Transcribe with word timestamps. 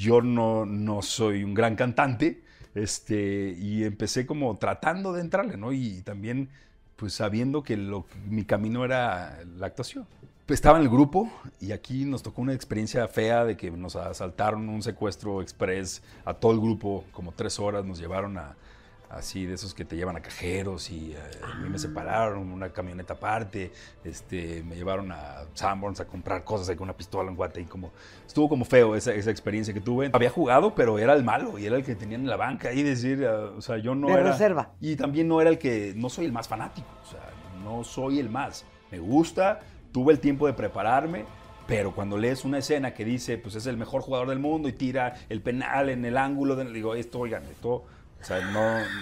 Yo 0.00 0.22
no, 0.22 0.64
no 0.64 1.02
soy 1.02 1.44
un 1.44 1.52
gran 1.52 1.76
cantante 1.76 2.42
este, 2.74 3.54
y 3.58 3.84
empecé 3.84 4.24
como 4.24 4.56
tratando 4.56 5.12
de 5.12 5.20
entrarle, 5.20 5.58
¿no? 5.58 5.74
Y 5.74 6.00
también 6.00 6.48
pues 6.96 7.12
sabiendo 7.12 7.62
que 7.62 7.76
lo, 7.76 8.06
mi 8.26 8.44
camino 8.44 8.82
era 8.82 9.40
la 9.58 9.66
actuación. 9.66 10.06
Estaba 10.48 10.78
en 10.78 10.84
el 10.84 10.90
grupo 10.90 11.30
y 11.60 11.72
aquí 11.72 12.06
nos 12.06 12.22
tocó 12.22 12.40
una 12.40 12.54
experiencia 12.54 13.06
fea 13.08 13.44
de 13.44 13.58
que 13.58 13.70
nos 13.70 13.94
asaltaron 13.94 14.70
un 14.70 14.82
secuestro 14.82 15.42
express 15.42 16.02
a 16.24 16.32
todo 16.32 16.52
el 16.52 16.60
grupo, 16.60 17.04
como 17.12 17.32
tres 17.32 17.60
horas, 17.60 17.84
nos 17.84 17.98
llevaron 17.98 18.38
a, 18.38 18.56
así 19.10 19.44
de 19.44 19.54
esos 19.54 19.74
que 19.74 19.84
te 19.84 19.96
llevan 19.96 20.16
a 20.16 20.20
cajeros 20.20 20.90
y 20.90 21.12
eh, 21.12 21.18
a 21.42 21.56
mí 21.56 21.68
me 21.68 21.76
Ah. 21.76 21.78
separaron, 21.78 22.50
una 22.52 22.70
camioneta 22.70 23.14
aparte, 23.14 23.72
este, 24.04 24.62
me 24.62 24.76
llevaron 24.76 25.10
a 25.12 25.44
Sanborns 25.54 26.00
a 26.00 26.06
comprar 26.06 26.44
cosas 26.44 26.74
con 26.76 26.84
una 26.84 26.96
pistola 26.96 27.28
en 27.28 27.36
guate 27.36 27.60
y 27.60 27.64
como, 27.64 27.90
estuvo 28.26 28.48
como 28.48 28.64
feo 28.64 28.94
esa, 28.94 29.12
esa 29.12 29.30
experiencia 29.30 29.74
que 29.74 29.80
tuve. 29.80 30.10
Había 30.12 30.30
jugado, 30.30 30.74
pero 30.74 30.98
era 30.98 31.12
el 31.14 31.24
malo 31.24 31.58
y 31.58 31.66
era 31.66 31.76
el 31.76 31.84
que 31.84 31.94
tenía 31.96 32.16
en 32.16 32.26
la 32.28 32.36
banca 32.36 32.68
ahí 32.68 32.82
decir, 32.82 33.26
ah, 33.26 33.50
o 33.56 33.60
sea, 33.60 33.78
yo 33.78 33.94
no 33.94 34.06
De 34.06 34.14
era... 34.14 34.30
reserva. 34.32 34.70
Y 34.80 34.96
también 34.96 35.26
no 35.28 35.40
era 35.40 35.50
el 35.50 35.58
que, 35.58 35.92
no 35.96 36.08
soy 36.08 36.26
el 36.26 36.32
más 36.32 36.46
fanático, 36.48 36.88
o 37.04 37.10
sea, 37.10 37.20
no 37.64 37.82
soy 37.84 38.20
el 38.20 38.30
más. 38.30 38.64
Me 38.92 38.98
gusta, 39.00 39.60
tuve 39.92 40.12
el 40.12 40.20
tiempo 40.20 40.46
de 40.46 40.52
prepararme, 40.52 41.24
pero 41.66 41.94
cuando 41.94 42.16
lees 42.16 42.44
una 42.44 42.58
escena 42.58 42.94
que 42.94 43.04
dice, 43.04 43.38
pues 43.38 43.54
es 43.56 43.66
el 43.66 43.76
mejor 43.76 44.02
jugador 44.02 44.28
del 44.28 44.38
mundo 44.40 44.68
y 44.68 44.72
tira 44.72 45.14
el 45.28 45.40
penal 45.42 45.88
en 45.88 46.04
el 46.04 46.16
ángulo, 46.16 46.54
de- 46.56 46.64
digo, 46.72 46.94
esto, 46.94 47.18
oigan, 47.20 47.44
esto, 47.44 47.84
o 48.20 48.24
sea, 48.24 48.40
no, 48.40 48.92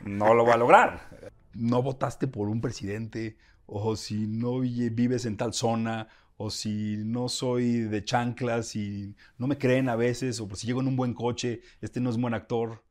no 0.00 0.34
lo 0.34 0.44
va 0.46 0.54
a 0.54 0.56
lograr. 0.58 1.10
No 1.54 1.82
votaste 1.82 2.26
por 2.28 2.48
un 2.48 2.60
presidente, 2.60 3.38
o 3.66 3.96
si 3.96 4.26
no 4.26 4.60
vi- 4.60 4.90
vives 4.90 5.24
en 5.26 5.36
tal 5.36 5.52
zona, 5.54 6.08
o 6.36 6.50
si 6.50 6.98
no 6.98 7.28
soy 7.28 7.80
de 7.80 8.04
chanclas 8.04 8.76
y 8.76 9.16
no 9.38 9.46
me 9.46 9.58
creen 9.58 9.88
a 9.88 9.96
veces, 9.96 10.40
o 10.40 10.48
por 10.48 10.58
si 10.58 10.66
llego 10.66 10.80
en 10.82 10.88
un 10.88 10.96
buen 10.96 11.14
coche, 11.14 11.62
este 11.80 12.00
no 12.00 12.10
es 12.10 12.18
buen 12.18 12.34
actor. 12.34 12.84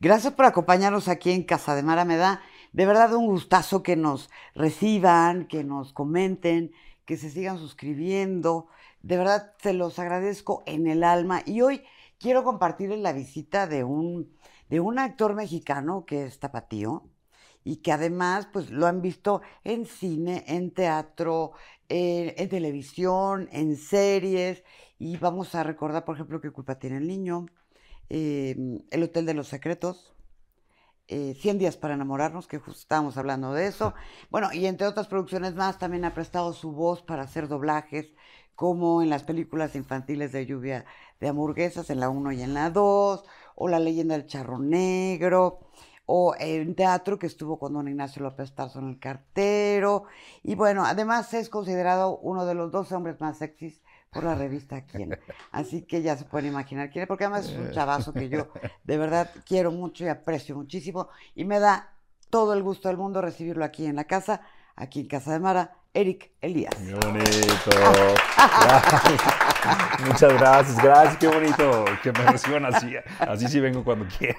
Gracias 0.00 0.32
por 0.34 0.44
acompañarnos 0.46 1.08
aquí 1.08 1.30
en 1.32 1.42
Casa 1.44 1.74
de 1.74 1.82
Mara. 1.82 2.04
Me 2.04 2.16
da 2.16 2.42
de 2.72 2.86
verdad 2.86 3.14
un 3.14 3.26
gustazo 3.26 3.82
que 3.82 3.96
nos 3.96 4.30
reciban, 4.54 5.46
que 5.46 5.64
nos 5.64 5.92
comenten, 5.92 6.72
que 7.04 7.16
se 7.16 7.30
sigan 7.30 7.58
suscribiendo. 7.58 8.68
De 9.02 9.16
verdad 9.16 9.52
se 9.62 9.72
los 9.72 9.98
agradezco 9.98 10.62
en 10.66 10.86
el 10.86 11.04
alma. 11.04 11.42
Y 11.46 11.60
hoy 11.60 11.84
quiero 12.18 12.44
compartirles 12.44 13.00
la 13.00 13.12
visita 13.12 13.66
de 13.66 13.84
un, 13.84 14.36
de 14.68 14.80
un 14.80 14.98
actor 14.98 15.34
mexicano 15.34 16.04
que 16.06 16.24
es 16.26 16.38
tapatío 16.38 17.08
y 17.64 17.76
que 17.78 17.92
además 17.92 18.48
pues 18.52 18.70
lo 18.70 18.86
han 18.86 19.02
visto 19.02 19.42
en 19.64 19.86
cine, 19.86 20.44
en 20.46 20.72
teatro, 20.72 21.52
eh, 21.88 22.34
en 22.38 22.48
televisión, 22.48 23.48
en 23.52 23.76
series. 23.76 24.62
Y 24.98 25.16
vamos 25.18 25.54
a 25.54 25.62
recordar, 25.62 26.04
por 26.04 26.16
ejemplo, 26.16 26.40
qué 26.40 26.50
culpa 26.50 26.78
tiene 26.78 26.98
el 26.98 27.06
niño 27.06 27.46
eh, 28.08 28.56
El 28.90 29.02
Hotel 29.02 29.26
de 29.26 29.34
los 29.34 29.48
Secretos, 29.48 30.14
eh, 31.08 31.34
100 31.34 31.58
días 31.58 31.76
para 31.76 31.94
enamorarnos, 31.94 32.46
que 32.48 32.58
justo 32.58 32.80
estábamos 32.80 33.16
hablando 33.16 33.52
de 33.52 33.66
eso. 33.66 33.94
Bueno, 34.30 34.52
y 34.52 34.66
entre 34.66 34.86
otras 34.86 35.06
producciones 35.08 35.54
más, 35.54 35.78
también 35.78 36.04
ha 36.04 36.14
prestado 36.14 36.52
su 36.52 36.72
voz 36.72 37.02
para 37.02 37.22
hacer 37.22 37.48
doblajes, 37.48 38.14
como 38.56 39.02
en 39.02 39.10
las 39.10 39.22
películas 39.22 39.76
infantiles 39.76 40.32
de 40.32 40.46
Lluvia 40.46 40.84
de 41.20 41.28
Hamburguesas, 41.28 41.90
en 41.90 42.00
la 42.00 42.08
1 42.08 42.32
y 42.32 42.42
en 42.42 42.54
la 42.54 42.70
2, 42.70 43.24
o 43.54 43.68
La 43.68 43.78
leyenda 43.78 44.16
del 44.16 44.26
charro 44.26 44.58
negro, 44.58 45.60
o 46.06 46.34
en 46.38 46.74
teatro 46.74 47.18
que 47.18 47.26
estuvo 47.26 47.58
con 47.58 47.74
don 47.74 47.88
Ignacio 47.88 48.22
López 48.22 48.54
Tarso 48.54 48.78
en 48.78 48.88
El 48.88 48.98
Cartero. 48.98 50.04
Y 50.42 50.54
bueno, 50.54 50.84
además 50.84 51.34
es 51.34 51.48
considerado 51.48 52.18
uno 52.18 52.46
de 52.46 52.54
los 52.54 52.70
dos 52.70 52.92
hombres 52.92 53.20
más 53.20 53.38
sexys 53.38 53.82
por 54.10 54.24
la 54.24 54.34
revista 54.34 54.86
Quién. 54.86 55.18
Así 55.52 55.82
que 55.82 56.02
ya 56.02 56.16
se 56.16 56.24
pueden 56.24 56.48
imaginar 56.48 56.90
quién 56.90 57.02
es, 57.02 57.08
porque 57.08 57.24
además 57.24 57.46
es 57.46 57.56
un 57.58 57.72
chavazo 57.72 58.12
que 58.12 58.28
yo 58.28 58.48
de 58.84 58.98
verdad 58.98 59.30
quiero 59.44 59.70
mucho 59.72 60.04
y 60.04 60.08
aprecio 60.08 60.54
muchísimo. 60.54 61.08
Y 61.34 61.44
me 61.44 61.58
da 61.58 61.92
todo 62.30 62.54
el 62.54 62.62
gusto 62.62 62.88
del 62.88 62.96
mundo 62.96 63.20
recibirlo 63.20 63.64
aquí 63.64 63.84
en 63.84 63.96
la 63.96 64.04
casa, 64.04 64.42
aquí 64.76 65.00
en 65.00 65.08
Casa 65.08 65.32
de 65.32 65.40
Mara, 65.40 65.76
Eric 65.96 66.30
Elías. 66.42 66.74
Qué 66.74 66.92
bonito. 66.92 67.70
Gracias. 68.36 69.22
Muchas 70.06 70.32
gracias, 70.34 70.82
gracias, 70.82 71.16
qué 71.16 71.26
bonito 71.26 71.84
que 72.02 72.12
me 72.12 72.26
reciban 72.26 72.66
así. 72.66 72.92
Así 73.18 73.48
sí 73.48 73.60
vengo 73.60 73.82
cuando 73.82 74.06
quiera. 74.06 74.36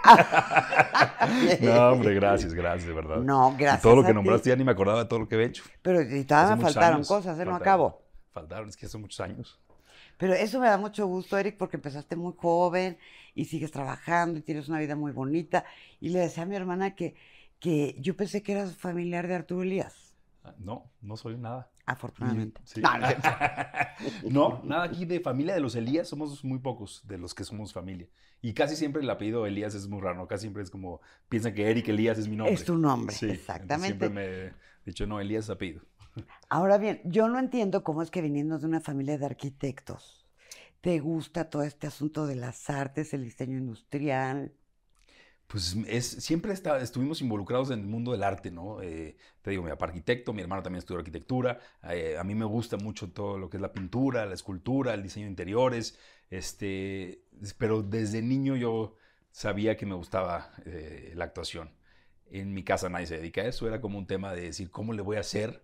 No, 1.60 1.90
hombre, 1.90 2.14
gracias, 2.14 2.54
gracias, 2.54 2.88
de 2.88 2.94
verdad. 2.94 3.18
No, 3.18 3.54
Y 3.54 3.62
gracias 3.62 3.82
todo 3.82 3.96
lo 3.96 4.04
que 4.04 4.14
nombraste 4.14 4.50
ya 4.50 4.56
ni 4.56 4.64
me 4.64 4.72
acordaba 4.72 5.00
de 5.00 5.06
todo 5.06 5.20
lo 5.20 5.28
que 5.28 5.36
he 5.36 5.46
hecho. 5.46 5.64
Pero 5.82 6.02
y 6.04 6.24
todavía 6.26 6.58
me 6.58 6.62
faltaron 6.62 6.98
años, 6.98 7.08
cosas, 7.08 7.40
¿eh? 7.40 7.46
No 7.46 7.56
acabo. 7.56 8.04
Faltaron, 8.32 8.70
es 8.70 8.78
que 8.78 8.86
hace 8.86 9.00
muchos 9.00 9.20
años. 9.20 9.60
Pero 10.18 10.34
eso 10.34 10.60
me 10.60 10.68
da 10.68 10.78
mucho 10.78 11.08
gusto, 11.08 11.40
Eric, 11.40 11.58
porque 11.58 11.78
empezaste 11.78 12.16
muy 12.16 12.34
joven 12.38 13.00
y 13.34 13.46
sigues 13.46 13.72
trabajando 13.72 14.38
y 14.38 14.44
tienes 14.44 14.70
una 14.70 14.78
vida 14.78 14.96
muy 14.96 15.12
bonita. 15.12 15.66
Y 16.00 16.10
le 16.10 16.20
decía 16.20 16.44
a 16.44 16.46
mi 16.46 16.56
hermana 16.56 16.94
que, 16.94 17.16
que 17.60 17.96
yo 18.00 18.16
pensé 18.16 18.44
que 18.44 18.52
eras 18.52 18.76
familiar 18.76 19.28
de 19.28 19.36
Arturo 19.36 19.64
Elías, 19.64 20.07
No, 20.58 20.92
no 21.02 21.18
soy 21.18 21.38
nada. 21.38 21.70
afortunadamente. 21.86 22.62
Sí. 22.66 22.82
No, 24.30 24.62
nada 24.64 24.84
aquí 24.84 25.06
de 25.06 25.20
familia 25.20 25.56
de 25.56 25.60
los 25.60 25.76
Elías, 25.76 26.08
somos 26.08 26.44
muy 26.44 26.60
pocos 26.60 27.02
de 27.08 27.18
los 27.18 27.34
que 27.34 27.44
somos 27.44 27.74
familia. 27.74 28.08
Y 28.42 28.54
casi 28.54 28.76
siempre 28.76 29.02
el 29.02 29.10
apellido 29.10 29.48
Elías 29.48 29.74
es 29.74 29.88
muy 29.88 30.02
raro, 30.02 30.28
casi 30.28 30.42
siempre 30.42 30.62
es 30.62 30.70
como, 30.70 31.02
piensan 31.30 31.54
que 31.54 31.70
Eric 31.70 31.88
Elías 31.88 32.20
es 32.20 32.28
mi 32.28 32.36
nombre. 32.36 32.54
Es 32.54 32.64
tu 32.64 32.78
nombre, 32.78 33.16
Sí, 33.16 33.30
exactamente. 33.30 33.88
Siempre 33.88 34.10
me 34.10 34.48
he 34.48 34.54
dicho, 34.86 35.08
no, 35.08 35.20
Elías 35.20 35.46
es 35.46 35.50
apellido. 35.50 35.82
Ahora 36.50 36.78
bien, 36.78 37.02
yo 37.06 37.28
no 37.28 37.40
entiendo 37.40 37.84
cómo 37.84 38.02
es 38.02 38.12
que 38.12 38.22
viniendo 38.22 38.60
de 38.60 38.66
una 38.68 38.82
familia 38.82 39.18
de 39.18 39.26
arquitectos, 39.26 40.28
te 40.82 41.00
gusta 41.00 41.50
todo 41.50 41.64
este 41.64 41.88
asunto 41.88 42.28
de 42.28 42.36
las 42.36 42.70
artes, 42.70 43.14
el 43.14 43.24
diseño 43.24 43.58
industrial. 43.58 44.54
Pues 45.48 45.78
es, 45.88 46.06
siempre 46.08 46.52
está- 46.52 46.78
estuvimos 46.80 47.22
involucrados 47.22 47.72
en 47.72 47.80
el 47.80 47.86
mundo 47.88 48.12
del 48.12 48.24
arte, 48.24 48.52
¿no? 48.52 48.82
Eh, 48.82 49.16
te 49.42 49.52
digo, 49.52 49.64
mi 49.64 49.70
papá 49.70 49.86
arquitecto, 49.86 50.34
mi 50.34 50.42
hermano 50.42 50.62
también 50.62 50.80
estudió 50.80 51.00
arquitectura. 51.00 51.60
eh, 51.90 52.18
a 52.20 52.24
mí 52.26 52.36
me 52.36 52.44
gusta 52.46 52.76
mucho 52.78 53.12
todo 53.12 53.38
lo 53.38 53.50
que 53.50 53.58
es 53.58 53.62
la 53.62 53.72
pintura, 53.72 54.26
la 54.26 54.34
escultura, 54.34 54.94
el 54.94 55.04
diseño 55.04 55.26
de 55.26 55.30
interiores. 55.32 55.98
Este, 56.30 57.24
pero 57.58 57.82
desde 57.82 58.22
niño 58.22 58.56
yo 58.58 58.96
sabía 59.32 59.78
que 59.78 59.86
me 59.86 59.96
gustaba 59.96 60.52
eh, 60.66 61.14
la 61.16 61.26
actuación. 61.26 61.72
En 62.30 62.54
mi 62.54 62.64
casa 62.64 62.90
nadie 62.90 63.08
se 63.08 63.18
dedica 63.18 63.42
a 63.42 63.46
eso, 63.46 63.68
era 63.68 63.80
como 63.82 63.98
un 63.98 64.08
tema 64.08 64.34
de 64.34 64.42
decir, 64.42 64.70
¿cómo 64.70 64.92
le 64.94 65.02
voy 65.02 65.16
a 65.18 65.22
hacer 65.22 65.64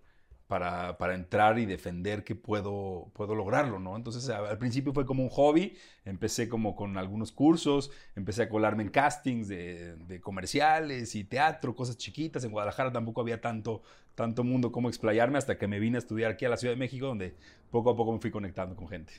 para, 0.54 1.00
para 1.00 1.16
entrar 1.16 1.58
y 1.58 1.66
defender 1.66 2.24
que 2.24 2.36
puedo, 2.36 3.10
puedo 3.14 3.34
lograrlo, 3.34 3.80
¿no? 3.80 3.96
Entonces 3.96 4.30
al 4.30 4.60
principio 4.60 4.94
fue 4.94 5.04
como 5.04 5.24
un 5.24 5.30
hobby, 5.30 5.76
empecé 6.06 6.48
como 6.48 6.76
con 6.76 6.96
algunos 7.00 7.32
cursos, 7.32 7.90
empecé 8.16 8.44
a 8.44 8.50
colarme 8.50 8.84
en 8.84 8.90
castings 8.90 9.48
de, 9.48 9.96
de 9.96 10.22
comerciales 10.22 11.16
y 11.16 11.24
teatro, 11.24 11.76
cosas 11.76 11.98
chiquitas. 11.98 12.44
En 12.44 12.52
Guadalajara 12.52 12.92
tampoco 12.92 13.20
había 13.22 13.42
tanto, 13.42 13.82
tanto 14.14 14.44
mundo 14.44 14.72
como 14.72 14.90
explayarme 14.90 15.40
hasta 15.40 15.58
que 15.58 15.68
me 15.68 15.80
vine 15.80 15.98
a 15.98 16.02
estudiar 16.02 16.30
aquí 16.30 16.46
a 16.46 16.50
la 16.50 16.58
Ciudad 16.58 16.76
de 16.76 16.80
México, 16.80 17.08
donde 17.08 17.34
poco 17.72 17.90
a 17.90 17.96
poco 17.96 18.12
me 18.14 18.20
fui 18.20 18.30
conectando 18.30 18.76
con 18.76 18.88
gente. 18.88 19.12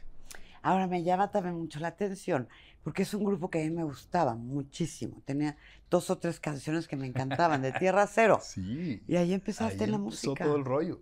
Ahora 0.63 0.87
me 0.87 1.03
llama 1.03 1.33
también 1.33 1.57
mucho 1.57 1.81
la 1.81 1.89
atención, 1.89 2.49
porque 2.85 3.03
es 3.03 3.13
un 3.13 3.25
grupo 3.25 3.51
que 3.51 3.61
a 3.61 3.65
mí 3.65 3.71
me 3.71 3.83
gustaba 3.83 4.37
muchísimo. 4.37 5.21
Tenía 5.25 5.57
dos 5.91 6.11
o 6.11 6.17
tres 6.19 6.39
canciones 6.39 6.87
que 6.87 6.97
me 6.97 7.09
encantaban, 7.09 7.61
de 7.61 7.73
Tierra 7.73 8.07
Cero. 8.07 8.39
Sí. 8.43 9.03
Y 9.09 9.17
ahí 9.17 9.33
empezaste 9.35 9.83
Ahí 9.83 9.85
en 9.85 9.91
la 9.91 9.97
empezó 9.97 10.29
música. 10.29 10.45
todo 10.45 10.57
el 10.57 10.65
rollo. 10.65 11.01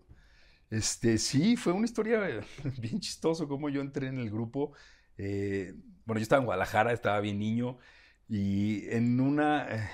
Este, 0.72 1.18
sí, 1.18 1.56
fue 1.56 1.72
una 1.74 1.84
historia 1.84 2.40
bien 2.80 2.98
chistoso 3.00 3.46
como 3.46 3.68
yo 3.68 3.80
entré 3.82 4.06
en 4.08 4.18
el 4.18 4.30
grupo. 4.30 4.72
Eh, 5.18 5.74
bueno, 6.06 6.18
yo 6.18 6.22
estaba 6.22 6.40
en 6.40 6.46
Guadalajara, 6.46 6.92
estaba 6.92 7.20
bien 7.20 7.38
niño 7.38 7.78
y 8.28 8.88
en 8.88 9.20
una 9.20 9.66
eh, 9.68 9.88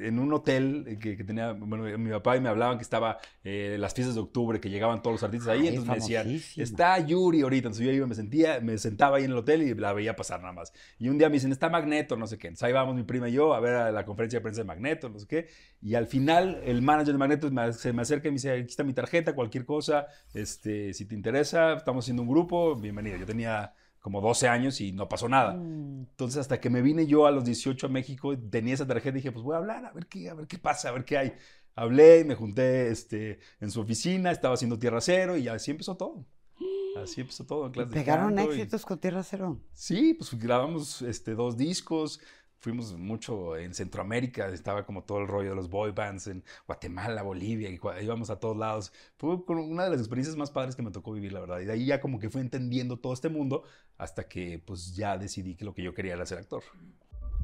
en 0.00 0.18
un 0.18 0.32
hotel 0.32 0.98
que, 1.00 1.16
que 1.16 1.24
tenía, 1.24 1.52
bueno, 1.52 1.84
mi 1.98 2.10
papá 2.10 2.36
y 2.36 2.40
me 2.40 2.48
hablaban 2.48 2.76
que 2.76 2.82
estaba 2.82 3.18
eh, 3.44 3.76
las 3.78 3.94
fiestas 3.94 4.14
de 4.14 4.20
octubre, 4.20 4.60
que 4.60 4.68
llegaban 4.70 5.00
todos 5.02 5.14
los 5.14 5.22
artistas 5.22 5.48
ahí, 5.48 5.60
Ay, 5.60 5.68
entonces 5.68 5.88
me 5.88 5.94
decían, 5.94 6.42
está 6.56 6.98
Yuri 6.98 7.42
ahorita, 7.42 7.68
entonces 7.68 7.86
yo 7.86 7.92
iba, 7.92 8.06
me 8.06 8.14
sentía, 8.14 8.60
me 8.60 8.78
sentaba 8.78 9.16
ahí 9.16 9.24
en 9.24 9.30
el 9.30 9.38
hotel 9.38 9.62
y 9.62 9.74
la 9.74 9.92
veía 9.92 10.16
pasar 10.16 10.40
nada 10.40 10.52
más. 10.52 10.72
Y 10.98 11.08
un 11.08 11.18
día 11.18 11.28
me 11.28 11.34
dicen, 11.34 11.52
está 11.52 11.68
Magneto, 11.68 12.16
no 12.16 12.26
sé 12.26 12.38
qué. 12.38 12.48
Entonces 12.48 12.64
ahí 12.64 12.72
vamos 12.72 12.94
mi 12.94 13.04
prima 13.04 13.28
y 13.28 13.32
yo 13.32 13.54
a 13.54 13.60
ver 13.60 13.74
a 13.74 13.92
la 13.92 14.04
conferencia 14.04 14.38
de 14.38 14.42
prensa 14.42 14.62
de 14.62 14.66
Magneto, 14.66 15.08
no 15.08 15.18
sé 15.18 15.26
qué. 15.26 15.48
Y 15.80 15.94
al 15.94 16.06
final 16.06 16.60
el 16.64 16.82
manager 16.82 17.12
de 17.14 17.18
Magneto 17.18 17.72
se 17.72 17.92
me 17.92 18.02
acerca 18.02 18.28
y 18.28 18.30
me 18.30 18.36
dice, 18.36 18.52
aquí 18.52 18.62
está 18.62 18.84
mi 18.84 18.92
tarjeta, 18.92 19.34
cualquier 19.34 19.64
cosa, 19.64 20.06
este, 20.34 20.92
si 20.94 21.06
te 21.06 21.14
interesa, 21.14 21.74
estamos 21.74 22.04
haciendo 22.04 22.22
un 22.22 22.28
grupo, 22.28 22.76
bienvenido. 22.76 23.16
Yo 23.16 23.26
tenía 23.26 23.72
como 24.08 24.22
12 24.22 24.48
años 24.48 24.80
y 24.80 24.90
no 24.92 25.06
pasó 25.06 25.28
nada. 25.28 25.52
Mm. 25.52 26.06
Entonces, 26.08 26.38
hasta 26.38 26.58
que 26.58 26.70
me 26.70 26.80
vine 26.80 27.06
yo 27.06 27.26
a 27.26 27.30
los 27.30 27.44
18 27.44 27.88
a 27.88 27.90
México, 27.90 28.34
tenía 28.38 28.72
esa 28.72 28.86
tarjeta 28.86 29.10
y 29.18 29.20
dije, 29.20 29.32
pues 29.32 29.44
voy 29.44 29.54
a 29.54 29.58
hablar, 29.58 29.84
a 29.84 29.92
ver 29.92 30.06
qué, 30.06 30.30
a 30.30 30.34
ver 30.34 30.46
qué 30.46 30.56
pasa, 30.56 30.88
a 30.88 30.92
ver 30.92 31.04
qué 31.04 31.18
hay. 31.18 31.32
Hablé, 31.74 32.24
me 32.24 32.34
junté 32.34 32.88
este, 32.88 33.38
en 33.60 33.70
su 33.70 33.82
oficina, 33.82 34.30
estaba 34.30 34.54
haciendo 34.54 34.78
Tierra 34.78 35.02
Cero 35.02 35.36
y 35.36 35.46
así 35.48 35.72
empezó 35.72 35.94
todo. 35.98 36.24
Así 36.96 37.20
empezó 37.20 37.44
todo 37.44 37.66
en 37.66 37.72
clase 37.72 37.90
de 37.90 37.94
¿Pegaron 37.96 38.38
y- 38.38 38.42
éxitos 38.42 38.86
con 38.86 38.98
Tierra 38.98 39.22
Cero? 39.22 39.60
Sí, 39.74 40.14
pues 40.14 40.32
grabamos 40.32 41.02
este, 41.02 41.34
dos 41.34 41.58
discos, 41.58 42.18
fuimos 42.60 42.96
mucho 42.96 43.56
en 43.56 43.74
Centroamérica, 43.74 44.48
estaba 44.48 44.84
como 44.84 45.04
todo 45.04 45.18
el 45.18 45.28
rollo 45.28 45.50
de 45.50 45.56
los 45.56 45.70
boy 45.70 45.92
bands 45.92 46.26
en 46.26 46.44
Guatemala, 46.66 47.22
Bolivia, 47.22 47.70
y 47.70 47.80
íbamos 48.02 48.30
a 48.30 48.38
todos 48.38 48.56
lados. 48.56 48.92
Fue 49.16 49.34
una 49.34 49.84
de 49.84 49.90
las 49.90 50.00
experiencias 50.00 50.36
más 50.36 50.50
padres 50.50 50.74
que 50.76 50.82
me 50.82 50.90
tocó 50.90 51.12
vivir, 51.12 51.32
la 51.32 51.40
verdad. 51.40 51.60
Y 51.60 51.64
de 51.64 51.72
ahí 51.72 51.86
ya 51.86 52.00
como 52.00 52.18
que 52.18 52.30
fui 52.30 52.40
entendiendo 52.40 52.98
todo 52.98 53.12
este 53.12 53.28
mundo 53.28 53.64
hasta 53.96 54.28
que 54.28 54.62
pues 54.64 54.94
ya 54.94 55.16
decidí 55.18 55.54
que 55.54 55.64
lo 55.64 55.74
que 55.74 55.82
yo 55.82 55.94
quería 55.94 56.14
era 56.14 56.26
ser 56.26 56.38
actor. 56.38 56.62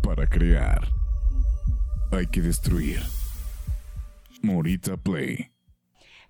Para 0.02 0.26
crear, 0.26 0.88
hay 2.10 2.26
que 2.26 2.40
destruir. 2.40 3.00
Morita 4.42 4.96
Play. 4.96 5.50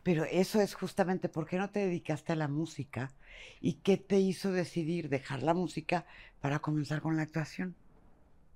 Pero 0.04 0.24
eso 0.24 0.60
es 0.60 0.74
justamente, 0.74 1.28
¿por 1.30 1.46
qué 1.46 1.56
no 1.56 1.70
te 1.70 1.80
dedicaste 1.80 2.32
a 2.32 2.36
la 2.36 2.46
música? 2.46 3.10
¿Y 3.60 3.74
qué 3.74 3.96
te 3.96 4.20
hizo 4.20 4.52
decidir 4.52 5.08
dejar 5.08 5.42
la 5.42 5.54
música 5.54 6.04
para 6.40 6.58
comenzar 6.58 7.00
con 7.00 7.16
la 7.16 7.22
actuación? 7.22 7.74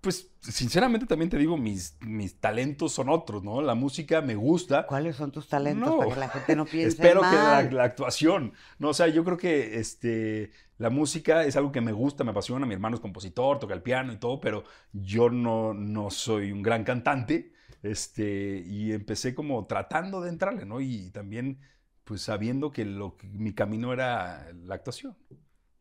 Pues 0.01 0.31
sinceramente 0.41 1.07
también 1.07 1.29
te 1.29 1.37
digo, 1.37 1.57
mis, 1.57 1.97
mis 2.01 2.41
talentos 2.41 2.93
son 2.93 3.09
otros, 3.09 3.43
¿no? 3.43 3.61
La 3.61 3.75
música 3.75 4.23
me 4.23 4.37
gusta. 4.37 4.87
¿Cuáles 4.87 5.17
son 5.17 5.33
tus 5.33 5.49
talentos 5.49 5.89
No. 5.89 5.99
para 5.99 6.15
que 6.15 6.21
la 6.21 6.29
gente 6.29 6.57
no 6.57 6.65
piense 6.67 6.89
Espero 6.89 7.21
que 7.23 7.75
la 7.75 7.83
actuación. 7.85 8.53
No, 8.79 8.91
o 8.91 8.95
sea, 8.95 9.09
yo 9.09 9.25
creo 9.25 9.37
que 9.37 9.79
este, 9.79 10.53
la 10.79 10.91
música 10.91 11.45
es 11.45 11.57
algo 11.57 11.73
que 11.73 11.81
me 11.81 11.93
gusta, 11.93 12.23
me 12.23 12.31
apasiona. 12.31 12.65
Mi 12.65 12.75
hermano 12.75 12.95
es 12.97 13.01
compositor, 13.01 13.59
toca 13.59 13.75
el 13.75 13.83
piano 13.83 14.13
y 14.13 14.19
todo, 14.19 14.41
pero 14.41 14.63
yo 14.93 15.31
no, 15.31 15.75
no 15.75 16.11
soy 16.11 16.53
un 16.53 16.63
gran 16.63 16.85
cantante. 16.85 17.53
Este, 17.83 18.63
y 18.67 18.93
empecé 18.93 19.35
como 19.35 19.67
tratando 19.67 20.21
de 20.21 20.31
entrarle, 20.31 20.65
¿no? 20.65 20.81
Y 20.81 21.11
también, 21.11 21.59
pues 22.05 22.23
sabiendo 22.23 22.71
que, 22.71 22.85
lo, 22.85 23.17
que 23.17 23.27
mi 23.29 23.53
camino 23.53 23.93
era 23.93 24.53
la 24.65 24.77
actuación. 24.77 25.17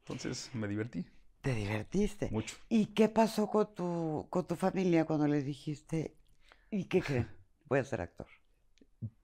Entonces 0.06 0.50
me 0.54 0.68
divertí 0.68 1.06
Te 1.42 1.54
divertiste. 1.54 2.30
mucho. 2.32 2.56
¿Y 2.70 2.88
qué 2.88 3.10
pasó 3.10 3.48
con 3.48 3.74
tu, 3.74 4.28
con 4.30 4.46
tu 4.46 4.56
familia 4.56 5.06
cuando 5.06 5.28
les 5.28 5.46
dijiste, 5.46 6.16
¿y 6.72 6.86
qué 6.86 7.02
creen? 7.02 7.28
Voy 7.70 7.80
a 7.80 7.84
ser 7.84 8.02
actor. 8.02 8.28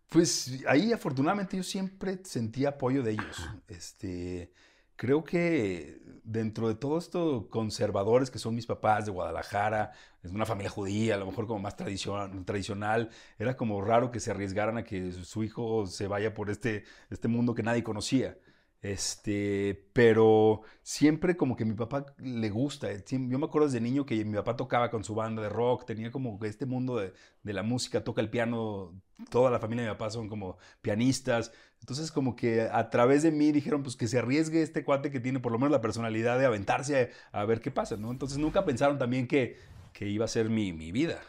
Pues 0.10 0.64
ahí 0.68 0.94
afortunadamente 0.94 1.58
yo 1.58 1.64
siempre 1.64 2.20
sentí 2.24 2.66
apoyo 2.66 3.02
de 3.02 3.12
ellos. 3.12 3.50
Este, 3.68 4.54
creo 4.96 5.24
que 5.24 6.00
dentro 6.24 6.68
de 6.68 6.76
todo 6.76 7.00
esto 7.00 7.50
conservadores 7.50 8.30
que 8.30 8.38
son 8.38 8.54
mis 8.54 8.68
papás 8.68 9.06
de 9.06 9.12
Guadalajara, 9.12 9.92
es 10.22 10.32
una 10.32 10.46
familia 10.46 10.70
judía, 10.70 11.16
a 11.16 11.18
lo 11.18 11.26
mejor 11.26 11.48
como 11.48 11.60
más 11.60 11.76
tradicion- 11.76 12.46
tradicional, 12.46 13.10
era 13.40 13.58
como 13.58 13.82
raro 13.82 14.12
que 14.12 14.20
se 14.20 14.30
arriesgaran 14.32 14.78
a 14.78 14.84
que 14.84 15.12
su 15.12 15.44
hijo 15.44 15.88
se 15.88 16.08
vaya 16.08 16.34
por 16.36 16.52
este, 16.52 16.84
este 17.10 17.28
mundo 17.28 17.56
que 17.56 17.64
nadie 17.64 17.84
conocía. 17.84 18.38
Este, 18.84 19.88
pero 19.94 20.64
siempre 20.84 21.38
como 21.38 21.56
que 21.56 21.66
mi 21.66 21.74
papá 21.74 22.06
le 22.20 22.50
gusta. 22.52 22.92
eh, 22.92 23.04
Yo 23.10 23.40
me 23.40 23.46
acuerdo 23.48 23.68
desde 23.68 23.82
niño 23.82 24.06
que 24.06 24.26
mi 24.26 24.36
papá 24.36 24.58
tocaba 24.58 24.92
con 24.92 25.06
su 25.06 25.16
banda 25.16 25.42
de 25.42 25.50
rock, 25.50 25.86
tenía 25.86 26.12
como 26.12 26.40
este 26.44 26.66
mundo 26.68 26.98
de, 26.98 27.14
de 27.44 27.54
la 27.54 27.64
música, 27.64 28.04
toca 28.04 28.22
el 28.22 28.30
piano, 28.30 29.02
toda 29.32 29.52
la 29.52 29.60
familia 29.60 29.86
de 29.86 29.90
mi 29.92 29.96
papá 29.96 30.10
son 30.12 30.28
como 30.30 30.58
pianistas. 30.82 31.54
Entonces 31.80 32.12
como 32.12 32.36
que 32.36 32.64
a 32.64 32.90
través 32.90 33.24
de 33.24 33.32
mí 33.32 33.52
dijeron 33.54 33.84
pues 33.84 33.96
que 33.96 34.08
se 34.10 34.20
arriesgue 34.20 34.62
este 34.62 34.84
cuate 34.84 35.12
que 35.12 35.20
tiene 35.22 35.40
por 35.40 35.52
lo 35.54 35.60
menos 35.60 35.72
la 35.72 35.82
personalidad 35.82 36.38
de 36.40 36.46
aventarse 36.46 37.12
a, 37.32 37.42
a 37.42 37.46
ver 37.46 37.62
qué 37.62 37.72
pasa, 37.72 37.98
¿no? 37.98 38.12
Entonces 38.12 38.38
nunca 38.38 38.66
pensaron 38.66 38.98
también 39.00 39.28
que, 39.28 39.58
que 39.94 40.10
iba 40.10 40.26
a 40.26 40.28
ser 40.28 40.50
mi, 40.50 40.74
mi 40.74 40.92
vida. 40.92 41.22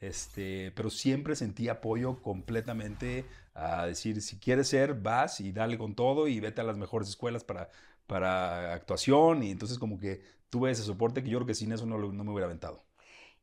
Este, 0.00 0.72
pero 0.72 0.88
siempre 0.90 1.36
sentí 1.36 1.68
apoyo 1.68 2.22
completamente 2.22 3.26
a 3.62 3.86
decir, 3.86 4.22
si 4.22 4.38
quieres 4.38 4.68
ser, 4.68 4.94
vas 4.94 5.40
y 5.40 5.52
dale 5.52 5.76
con 5.78 5.94
todo 5.94 6.28
y 6.28 6.40
vete 6.40 6.60
a 6.60 6.64
las 6.64 6.76
mejores 6.76 7.08
escuelas 7.08 7.44
para, 7.44 7.68
para 8.06 8.72
actuación. 8.74 9.42
Y 9.42 9.50
entonces 9.50 9.78
como 9.78 9.98
que 9.98 10.22
tuve 10.48 10.70
ese 10.70 10.82
soporte 10.82 11.22
que 11.22 11.30
yo 11.30 11.38
creo 11.38 11.46
que 11.46 11.54
sin 11.54 11.72
eso 11.72 11.86
no, 11.86 11.98
no 11.98 12.24
me 12.24 12.30
hubiera 12.32 12.46
aventado. 12.46 12.84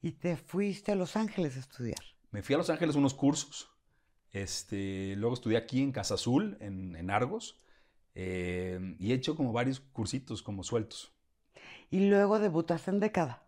Y 0.02 0.12
te 0.14 0.38
fuiste 0.38 0.92
a 0.92 0.96
Los 0.96 1.16
Ángeles 1.16 1.58
a 1.58 1.60
estudiar. 1.60 2.00
Me 2.32 2.42
fui 2.44 2.56
a 2.56 2.58
Los 2.58 2.70
Ángeles 2.70 2.96
unos 2.96 3.14
cursos. 3.14 3.70
Este, 4.32 5.16
luego 5.16 5.34
estudié 5.34 5.58
aquí 5.58 5.82
en 5.82 5.92
Casa 5.92 6.16
Azul, 6.16 6.58
en, 6.60 6.96
en 6.96 7.10
Argos. 7.10 7.58
eh, 8.16 8.96
y 9.00 9.12
he 9.12 9.16
hecho 9.16 9.36
como 9.36 9.54
varios 9.54 9.80
cursitos 9.80 10.42
como 10.44 10.64
sueltos. 10.64 11.14
Y 11.90 12.10
luego 12.10 12.40
debutaste 12.40 12.92
en 12.92 13.00
Década. 13.00 13.44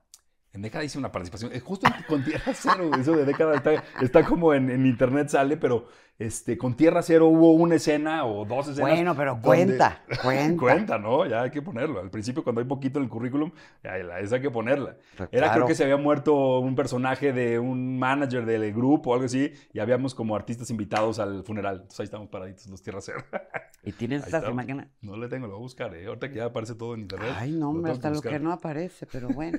En 0.53 0.61
Década 0.63 0.83
hice 0.83 0.97
una 0.97 1.11
participación, 1.11 1.53
eh, 1.53 1.59
justo 1.59 1.87
en- 1.87 2.03
con 2.07 2.23
Tierra 2.23 2.53
Cero, 2.55 2.89
eso 2.99 3.11
de 3.15 3.25
Década 3.25 3.55
está, 3.55 3.83
está 4.01 4.25
como 4.25 4.53
en, 4.53 4.69
en 4.71 4.85
internet 4.85 5.29
sale, 5.29 5.57
pero 5.57 5.87
este, 6.19 6.57
con 6.57 6.75
Tierra 6.75 7.01
Cero 7.01 7.27
hubo 7.27 7.53
una 7.53 7.75
escena 7.75 8.25
o 8.25 8.43
dos 8.45 8.67
escenas. 8.67 8.91
Bueno, 8.91 9.15
pero 9.15 9.31
donde- 9.31 9.45
cuenta, 9.47 10.03
cuenta. 10.21 10.57
Cuenta, 10.59 10.97
¿no? 10.99 11.25
Ya 11.25 11.43
hay 11.43 11.49
que 11.49 11.61
ponerlo. 11.61 11.99
Al 12.01 12.09
principio, 12.11 12.43
cuando 12.43 12.59
hay 12.61 12.67
poquito 12.67 12.99
en 12.99 13.05
el 13.05 13.09
currículum, 13.09 13.51
ya, 13.81 13.97
esa 14.19 14.35
hay 14.35 14.41
que 14.41 14.51
ponerla. 14.51 14.97
Pero 15.17 15.29
Era 15.31 15.47
claro. 15.47 15.53
creo 15.53 15.67
que 15.67 15.75
se 15.75 15.83
había 15.85 15.95
muerto 15.97 16.59
un 16.59 16.75
personaje 16.75 17.31
de 17.33 17.57
un 17.57 17.97
manager 17.97 18.45
del 18.45 18.71
grupo 18.73 19.11
o 19.11 19.13
algo 19.13 19.25
así, 19.25 19.53
y 19.73 19.79
habíamos 19.79 20.13
como 20.13 20.35
artistas 20.35 20.69
invitados 20.69 21.19
al 21.19 21.43
funeral. 21.43 21.75
Entonces 21.77 22.01
ahí 22.01 22.03
estamos 22.05 22.27
paraditos, 22.27 22.67
los 22.67 22.81
Tierra 22.83 22.99
Cero. 23.01 23.23
¿Y 23.83 23.93
tienes 23.93 24.25
estamos. 24.25 24.49
imágenes? 24.49 24.87
No 25.01 25.15
le 25.15 25.29
tengo, 25.29 25.47
lo 25.47 25.53
voy 25.53 25.61
a 25.61 25.63
buscar, 25.63 25.95
¿eh? 25.95 26.05
Ahorita 26.05 26.27
que 26.29 26.35
ya 26.35 26.45
aparece 26.45 26.75
todo 26.75 26.95
en 26.95 26.99
internet. 27.01 27.31
Ay, 27.37 27.53
no, 27.53 27.69
hombre, 27.69 27.93
hasta 27.93 28.09
lo 28.09 28.21
que 28.21 28.37
no 28.39 28.51
aparece, 28.51 29.05
pero 29.05 29.29
bueno. 29.29 29.57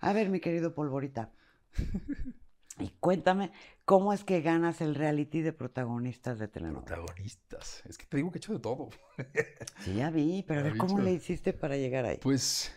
A 0.00 0.12
ver, 0.12 0.28
mi 0.28 0.38
querido 0.40 0.74
Polvorita. 0.74 1.30
Y 2.78 2.90
cuéntame, 3.00 3.52
¿cómo 3.84 4.12
es 4.12 4.24
que 4.24 4.40
ganas 4.40 4.80
el 4.80 4.94
reality 4.94 5.42
de 5.42 5.52
protagonistas 5.52 6.38
de 6.38 6.48
telenovela? 6.48 6.96
Protagonistas. 6.96 7.82
Es 7.86 7.98
que 7.98 8.06
te 8.06 8.16
digo 8.16 8.30
que 8.30 8.38
he 8.38 8.40
hecho 8.40 8.52
de 8.52 8.60
todo. 8.60 8.90
Sí, 9.80 9.94
ya 9.94 10.10
vi, 10.10 10.42
pero 10.46 10.60
a 10.60 10.62
ver, 10.64 10.76
¿cómo 10.76 10.98
le 11.00 11.12
hiciste 11.12 11.52
para 11.52 11.76
llegar 11.76 12.04
ahí? 12.04 12.18
Pues 12.20 12.74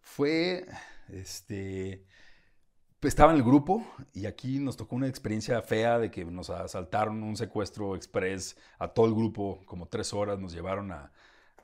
fue, 0.00 0.66
este, 1.08 2.06
pues, 2.98 3.12
estaba 3.12 3.32
en 3.32 3.38
el 3.38 3.44
grupo 3.44 3.86
y 4.12 4.26
aquí 4.26 4.58
nos 4.58 4.76
tocó 4.76 4.96
una 4.96 5.08
experiencia 5.08 5.60
fea 5.62 5.98
de 5.98 6.10
que 6.10 6.24
nos 6.24 6.50
asaltaron 6.50 7.22
un 7.22 7.36
secuestro 7.36 7.94
express 7.94 8.56
a 8.78 8.88
todo 8.88 9.06
el 9.06 9.14
grupo, 9.14 9.60
como 9.66 9.86
tres 9.86 10.12
horas, 10.12 10.38
nos 10.38 10.52
llevaron 10.52 10.90
a, 10.90 11.12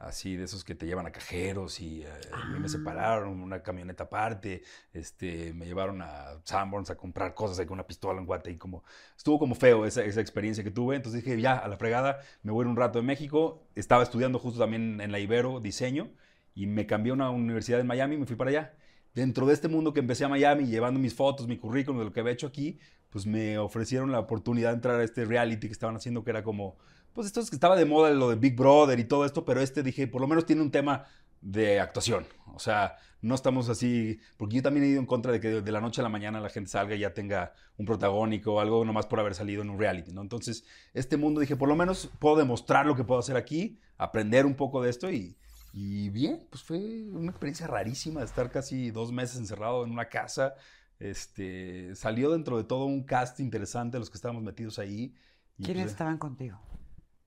así 0.07 0.37
de 0.37 0.45
esos 0.45 0.65
que 0.65 0.75
te 0.75 0.87
llevan 0.87 1.07
a 1.07 1.13
cajeros 1.13 1.81
y 1.81 2.03
eh, 2.03 2.09
a 2.33 2.47
mí 2.47 2.59
me 2.61 2.67
Ah. 2.67 2.69
separaron, 2.69 3.41
una 3.41 3.63
camioneta 3.63 4.05
aparte, 4.05 4.63
este, 4.93 5.53
me 5.55 5.67
llevaron 5.67 6.03
a 6.03 6.41
Sanborns 6.45 6.91
a 6.91 6.97
comprar 6.97 7.35
cosas 7.35 7.65
con 7.67 7.75
una 7.75 7.87
pistola 7.87 8.21
en 8.21 8.27
Guate 8.27 8.51
y 8.51 8.57
como, 8.57 8.85
estuvo 9.17 9.39
como 9.39 9.55
feo 9.55 9.85
esa, 9.87 10.05
esa 10.05 10.21
experiencia 10.21 10.63
que 10.65 10.71
tuve, 10.71 10.97
entonces 10.97 11.25
dije, 11.25 11.41
ya, 11.41 11.57
a 11.59 11.69
la 11.69 11.77
fregada, 11.77 12.21
me 12.43 12.53
voy 12.53 12.63
a 12.63 12.67
ir 12.67 12.71
un 12.71 12.77
rato 12.77 12.99
de 12.99 13.05
México, 13.05 13.67
estaba 13.75 14.03
estudiando 14.03 14.39
justo 14.39 14.61
también 14.61 15.01
en 15.01 15.13
la 15.13 15.19
Ibero 15.19 15.61
diseño 15.61 16.11
y 16.55 16.67
me 16.67 16.87
cambié 16.87 17.11
a 17.11 17.15
una 17.15 17.31
universidad 17.31 17.81
en 17.81 17.87
Miami 17.87 18.15
y 18.17 18.19
me 18.19 18.27
fui 18.27 18.37
para 18.37 18.51
allá. 18.51 18.75
Dentro 19.15 19.47
de 19.47 19.55
este 19.55 19.69
mundo 19.69 19.93
que 19.93 20.01
empecé 20.01 20.25
a 20.25 20.29
Miami, 20.29 20.67
llevando 20.67 20.99
mis 21.01 21.15
fotos, 21.15 21.47
mi 21.47 21.57
currículum 21.59 21.99
de 22.01 22.05
lo 22.07 22.13
que 22.13 22.21
había 22.21 22.33
hecho 22.33 22.47
aquí, 22.49 22.79
pues 23.11 23.27
me 23.27 23.59
ofrecieron 23.59 24.11
la 24.11 24.19
oportunidad 24.19 24.71
de 24.71 24.75
entrar 24.75 25.01
a 25.01 25.05
este 25.05 25.25
reality 25.25 25.69
que 25.69 25.73
estaban 25.73 25.95
haciendo, 25.95 26.25
que 26.25 26.31
era 26.31 26.43
como, 26.43 26.77
pues 27.15 27.29
esto 27.29 27.41
es 27.41 27.49
que 27.49 27.57
estaba 27.57 27.77
de 27.77 27.85
moda 27.85 28.11
lo 28.11 28.29
de 28.29 28.37
Big 28.37 28.57
Brother 28.57 28.99
y 28.99 29.05
todo 29.05 29.25
esto, 29.25 29.45
pero 29.45 29.61
este 29.61 29.83
dije, 29.83 30.07
por 30.07 30.21
lo 30.21 30.27
menos 30.27 30.45
tiene 30.45 30.63
un 30.63 30.71
tema 30.71 31.05
de 31.41 31.79
actuación. 31.79 32.27
O 32.55 32.59
sea, 32.59 32.97
no 33.23 33.35
estamos 33.35 33.69
así, 33.69 34.19
porque 34.37 34.57
yo 34.57 34.63
también 34.63 34.85
he 34.85 34.89
ido 34.89 35.01
en 35.01 35.07
contra 35.07 35.31
de 35.31 35.41
que 35.41 35.63
de 35.63 35.73
la 35.73 35.81
noche 35.81 36.01
a 36.01 36.05
la 36.05 36.09
mañana 36.09 36.41
la 36.41 36.51
gente 36.51 36.71
salga 36.71 36.95
y 36.95 37.01
ya 37.01 37.15
tenga 37.15 37.53
un 37.79 37.87
protagónico 37.87 38.55
o 38.55 38.61
algo 38.61 38.85
nomás 38.85 39.07
por 39.07 39.21
haber 39.21 39.35
salido 39.35 39.63
en 39.63 39.71
un 39.71 39.79
reality, 39.79 40.13
¿no? 40.13 40.23
Entonces, 40.23 40.65
este 40.93 41.17
mundo 41.17 41.41
dije, 41.41 41.57
por 41.57 41.69
lo 41.69 41.77
menos 41.77 42.11
puedo 42.19 42.37
demostrar 42.37 42.85
lo 42.85 42.97
que 42.97 43.05
puedo 43.05 43.21
hacer 43.21 43.37
aquí, 43.37 43.79
aprender 43.97 44.45
un 44.45 44.55
poco 44.55 44.83
de 44.83 44.91
esto 44.91 45.11
y, 45.11 45.37
y 45.73 46.11
bien, 46.11 46.47
pues 46.51 46.63
fue 46.63 46.79
una 47.13 47.31
experiencia 47.31 47.67
rarísima 47.67 48.21
de 48.21 48.27
estar 48.27 48.51
casi 48.51 48.91
dos 48.91 49.13
meses 49.13 49.37
encerrado 49.39 49.85
en 49.85 49.91
una 49.91 50.09
casa. 50.09 50.55
Este, 50.99 51.95
salió 51.95 52.31
dentro 52.31 52.57
de 52.57 52.65
todo 52.65 52.87
un 52.87 53.05
cast 53.05 53.41
interesante 53.41 53.99
los 53.99 54.11
que 54.11 54.17
estábamos 54.17 54.43
metidos 54.43 54.79
ahí. 54.79 55.15
Y, 55.57 55.65
¿Quiénes 55.65 55.85
pues, 55.85 55.93
estaban 55.93 56.19
contigo? 56.19 56.61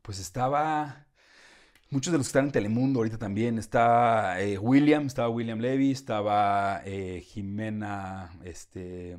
Pues 0.08 0.20
estaba 0.20 1.06
muchos 1.90 2.14
de 2.14 2.18
los 2.18 2.28
que 2.28 2.30
están 2.30 2.46
en 2.46 2.52
Telemundo 2.54 3.02
ahorita 3.02 3.18
también. 3.18 3.58
Está 3.58 4.40
eh, 4.42 4.58
William, 4.58 5.06
estaba 5.06 5.28
William 5.28 5.60
Levy, 5.60 5.92
estaba 5.92 6.82
eh, 6.86 7.22
Jimena, 7.28 8.32
este, 8.46 9.18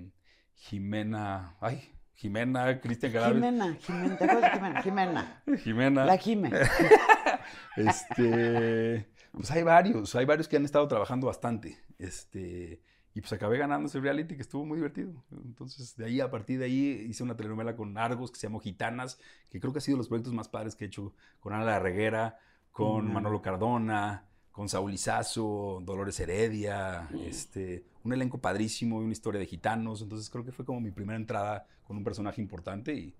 Jimena, 0.54 1.56
ay, 1.60 1.92
Jimena, 2.14 2.80
Cristian 2.80 3.12
Calaves. 3.12 3.34
Jimena, 3.34 3.76
Jimena, 3.82 4.16
¿te 4.16 4.24
acuerdas 4.24 4.42
de 4.42 4.58
Jimena? 4.58 4.82
Jimena, 4.82 5.42
Jimena. 5.62 6.04
la 6.06 6.16
Jime. 6.16 6.50
Este, 7.76 9.06
pues 9.32 9.50
hay 9.50 9.62
varios, 9.64 10.14
hay 10.14 10.24
varios 10.24 10.48
que 10.48 10.56
han 10.56 10.64
estado 10.64 10.88
trabajando 10.88 11.26
bastante. 11.26 11.78
Este, 11.98 12.80
y 13.18 13.20
pues 13.20 13.32
acabé 13.32 13.58
ganando 13.58 13.88
ese 13.88 13.98
reality 13.98 14.36
que 14.36 14.42
estuvo 14.42 14.64
muy 14.64 14.76
divertido. 14.76 15.12
Entonces, 15.44 15.96
de 15.96 16.04
ahí, 16.06 16.20
a 16.20 16.30
partir 16.30 16.60
de 16.60 16.66
ahí, 16.66 17.04
hice 17.08 17.24
una 17.24 17.36
telenovela 17.36 17.74
con 17.74 17.98
Argos 17.98 18.30
que 18.30 18.38
se 18.38 18.46
llamó 18.46 18.60
Gitanas, 18.60 19.18
que 19.50 19.58
creo 19.58 19.72
que 19.72 19.78
ha 19.80 19.82
sido 19.82 19.98
los 19.98 20.06
proyectos 20.06 20.32
más 20.34 20.48
padres 20.48 20.76
que 20.76 20.84
he 20.84 20.86
hecho 20.86 21.12
con 21.40 21.52
Ana 21.52 21.64
La 21.64 21.80
Reguera, 21.80 22.38
con 22.70 23.08
Mm. 23.08 23.12
Manolo 23.12 23.42
Cardona, 23.42 24.24
con 24.52 24.68
Saúl 24.68 24.94
Izazo, 24.94 25.80
Dolores 25.84 26.20
Heredia, 26.20 27.08
este, 27.18 27.84
un 28.04 28.12
elenco 28.12 28.38
padrísimo 28.40 29.00
y 29.02 29.04
una 29.04 29.12
historia 29.12 29.40
de 29.40 29.46
gitanos. 29.46 30.00
Entonces 30.00 30.30
creo 30.30 30.44
que 30.44 30.52
fue 30.52 30.64
como 30.64 30.80
mi 30.80 30.92
primera 30.92 31.16
entrada 31.18 31.66
con 31.82 31.96
un 31.96 32.04
personaje 32.04 32.40
importante 32.40 32.94
y, 32.94 33.16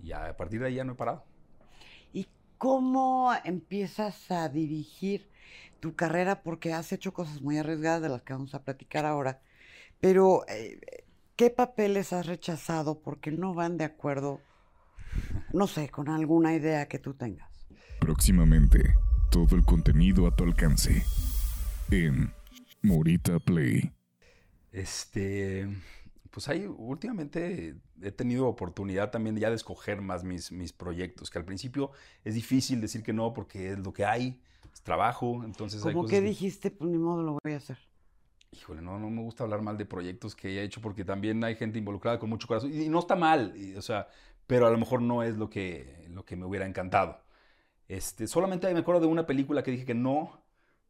y 0.00 0.12
a 0.12 0.36
partir 0.36 0.60
de 0.60 0.68
ahí 0.68 0.74
ya 0.76 0.84
no 0.84 0.92
he 0.92 0.96
parado. 0.96 1.24
¿Y 2.12 2.28
cómo 2.58 3.32
empiezas 3.44 4.30
a 4.30 4.48
dirigir 4.48 5.28
tu 5.80 5.94
carrera? 5.94 6.42
Porque 6.42 6.72
has 6.72 6.92
hecho 6.92 7.12
cosas 7.12 7.40
muy 7.40 7.58
arriesgadas 7.58 8.02
de 8.02 8.08
las 8.08 8.22
que 8.22 8.32
vamos 8.32 8.54
a 8.54 8.62
platicar 8.62 9.06
ahora. 9.06 9.40
Pero, 10.00 10.44
eh, 10.48 10.80
¿qué 11.36 11.50
papeles 11.50 12.12
has 12.12 12.26
rechazado 12.26 13.00
porque 13.00 13.32
no 13.32 13.54
van 13.54 13.76
de 13.76 13.84
acuerdo, 13.84 14.40
no 15.52 15.66
sé, 15.66 15.88
con 15.88 16.08
alguna 16.08 16.54
idea 16.54 16.86
que 16.86 16.98
tú 16.98 17.14
tengas? 17.14 17.50
Próximamente, 17.98 18.94
todo 19.30 19.56
el 19.56 19.64
contenido 19.64 20.26
a 20.26 20.34
tu 20.34 20.44
alcance 20.44 21.04
en 21.90 22.32
Morita 22.82 23.38
Play. 23.38 23.92
Este, 24.72 25.68
pues 26.30 26.48
ahí 26.48 26.66
últimamente 26.66 27.76
he 28.00 28.12
tenido 28.12 28.46
oportunidad 28.46 29.10
también 29.10 29.36
ya 29.36 29.50
de 29.50 29.56
escoger 29.56 30.00
más 30.00 30.24
mis, 30.24 30.52
mis 30.52 30.72
proyectos, 30.72 31.30
que 31.30 31.38
al 31.38 31.44
principio 31.44 31.90
es 32.24 32.34
difícil 32.34 32.80
decir 32.80 33.02
que 33.02 33.12
no 33.12 33.32
porque 33.32 33.72
es 33.72 33.78
lo 33.78 33.92
que 33.92 34.04
hay, 34.04 34.40
es 34.74 34.82
trabajo, 34.82 35.42
entonces 35.44 35.84
hay 35.86 35.96
cosas 35.96 36.20
que 36.20 36.20
dijiste, 36.20 36.70
pues 36.70 36.90
ni 36.90 36.98
modo 36.98 37.22
lo 37.22 37.38
voy 37.42 37.52
a 37.54 37.56
hacer. 37.58 37.78
Híjole, 38.52 38.82
no, 38.82 38.98
no 38.98 39.10
me 39.10 39.22
gusta 39.22 39.44
hablar 39.44 39.62
mal 39.62 39.78
de 39.78 39.86
proyectos 39.86 40.34
que 40.34 40.48
haya 40.48 40.62
hecho 40.62 40.80
porque 40.80 41.04
también 41.04 41.42
hay 41.44 41.54
gente 41.54 41.78
involucrada 41.78 42.18
con 42.18 42.28
mucho 42.30 42.48
corazón 42.48 42.72
y 42.74 42.88
no 42.88 42.98
está 42.98 43.14
mal, 43.14 43.54
y, 43.56 43.76
o 43.76 43.82
sea, 43.82 44.08
pero 44.46 44.66
a 44.66 44.70
lo 44.70 44.78
mejor 44.78 45.02
no 45.02 45.22
es 45.22 45.36
lo 45.36 45.48
que, 45.48 46.06
lo 46.10 46.24
que 46.24 46.34
me 46.36 46.46
hubiera 46.46 46.66
encantado. 46.66 47.22
Este, 47.88 48.26
solamente 48.28 48.72
me 48.74 48.80
acuerdo 48.80 49.02
de 49.02 49.08
una 49.08 49.26
película 49.26 49.62
que 49.62 49.72
dije 49.72 49.86
que 49.86 49.94
no, 49.94 50.44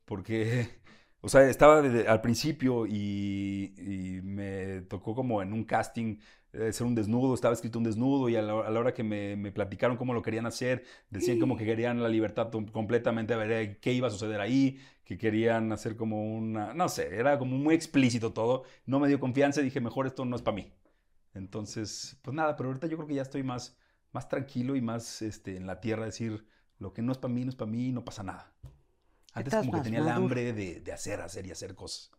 porque, 0.07 0.69
o 1.23 1.29
sea, 1.31 1.43
estaba 1.49 1.83
desde- 1.83 2.09
al 2.09 2.23
principio 2.23 2.87
y, 2.87 3.75
y 3.79 4.23
me 4.23 4.83
tocó 4.83 5.15
como 5.15 5.43
en 5.43 5.53
un 5.53 5.65
casting 5.65 6.19
ser 6.53 6.87
un 6.87 6.95
desnudo, 6.95 7.35
estaba 7.35 7.55
escrito 7.55 7.79
un 7.79 7.85
desnudo 7.85 8.29
y 8.29 8.37
a 8.37 8.43
la, 8.43 8.61
a 8.61 8.71
la 8.71 8.81
hora 8.81 8.93
que 8.93 9.05
me, 9.05 9.37
me 9.37 9.53
platicaron 9.53 9.97
cómo 9.97 10.15
lo 10.15 10.23
querían 10.23 10.47
hacer, 10.47 10.85
decían 11.09 11.39
como 11.39 11.57
que 11.57 11.65
querían 11.65 12.03
la 12.03 12.09
libertad 12.09 12.51
completamente, 12.73 13.35
a 13.35 13.37
ver 13.37 13.53
eh, 13.53 13.79
qué 13.81 13.93
iba 13.93 14.09
a 14.09 14.11
suceder 14.11 14.41
ahí, 14.41 14.81
que 15.05 15.17
querían 15.17 15.73
hacer 15.73 15.97
como 15.97 16.37
una, 16.37 16.75
no 16.75 16.89
sé, 16.89 17.15
era 17.15 17.39
como 17.39 17.57
muy 17.57 17.75
explícito 17.75 18.33
todo, 18.33 18.65
no 18.87 18.99
me 18.99 19.09
dio 19.09 19.21
confianza 19.21 19.61
y 19.61 19.65
dije, 19.65 19.81
mejor 19.81 20.07
esto 20.07 20.25
no 20.25 20.37
es 20.37 20.43
para 20.43 20.57
mí. 20.57 20.73
Entonces, 21.35 22.19
pues 22.23 22.35
nada, 22.35 22.57
pero 22.57 22.69
ahorita 22.71 22.89
yo 22.89 22.97
creo 22.97 23.09
que 23.09 23.15
ya 23.15 23.23
estoy 23.23 23.43
más, 23.45 23.79
más 24.13 24.29
tranquilo 24.29 24.75
y 24.75 24.81
más 24.81 25.23
este, 25.23 25.57
en 25.57 25.67
la 25.67 25.81
tierra, 25.81 26.05
decir, 26.05 26.47
lo 26.79 26.93
que 26.93 27.03
no 27.03 27.13
es 27.13 27.19
para 27.19 27.33
mí, 27.33 27.45
no 27.45 27.51
es 27.51 27.57
para 27.57 27.71
mí, 27.71 27.93
no 27.93 28.05
pasa 28.05 28.23
nada. 28.23 28.53
Antes 29.33 29.55
como 29.55 29.73
que 29.73 29.81
tenía 29.81 30.01
el 30.01 30.09
hambre 30.09 30.53
de, 30.53 30.81
de 30.81 30.93
hacer, 30.93 31.21
hacer 31.21 31.47
y 31.47 31.53
hacer 31.53 31.77
cosas. 31.77 32.11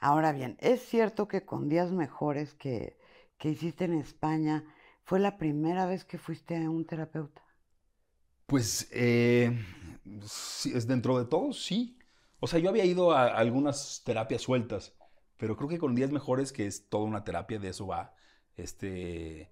Ahora 0.00 0.32
bien, 0.32 0.56
es 0.60 0.80
cierto 0.82 1.28
que 1.28 1.44
con 1.44 1.68
Días 1.68 1.92
Mejores 1.92 2.54
que, 2.54 2.96
que 3.42 3.48
hiciste 3.48 3.86
en 3.86 3.94
España, 3.94 4.64
fue 5.02 5.18
la 5.18 5.36
primera 5.36 5.84
vez 5.84 6.04
que 6.04 6.16
fuiste 6.16 6.56
a 6.56 6.70
un 6.70 6.84
terapeuta. 6.84 7.42
Pues 8.46 8.88
eh, 8.92 9.58
es 10.64 10.86
dentro 10.86 11.18
de 11.18 11.24
todo, 11.24 11.52
sí. 11.52 11.98
O 12.38 12.46
sea, 12.46 12.60
yo 12.60 12.68
había 12.68 12.84
ido 12.84 13.10
a 13.10 13.26
algunas 13.26 14.02
terapias 14.04 14.42
sueltas, 14.42 14.94
pero 15.38 15.56
creo 15.56 15.68
que 15.68 15.78
con 15.78 15.96
días 15.96 16.12
mejores, 16.12 16.52
que 16.52 16.68
es 16.68 16.88
toda 16.88 17.02
una 17.02 17.24
terapia, 17.24 17.58
de 17.58 17.70
eso 17.70 17.88
va, 17.88 18.14
este, 18.54 19.50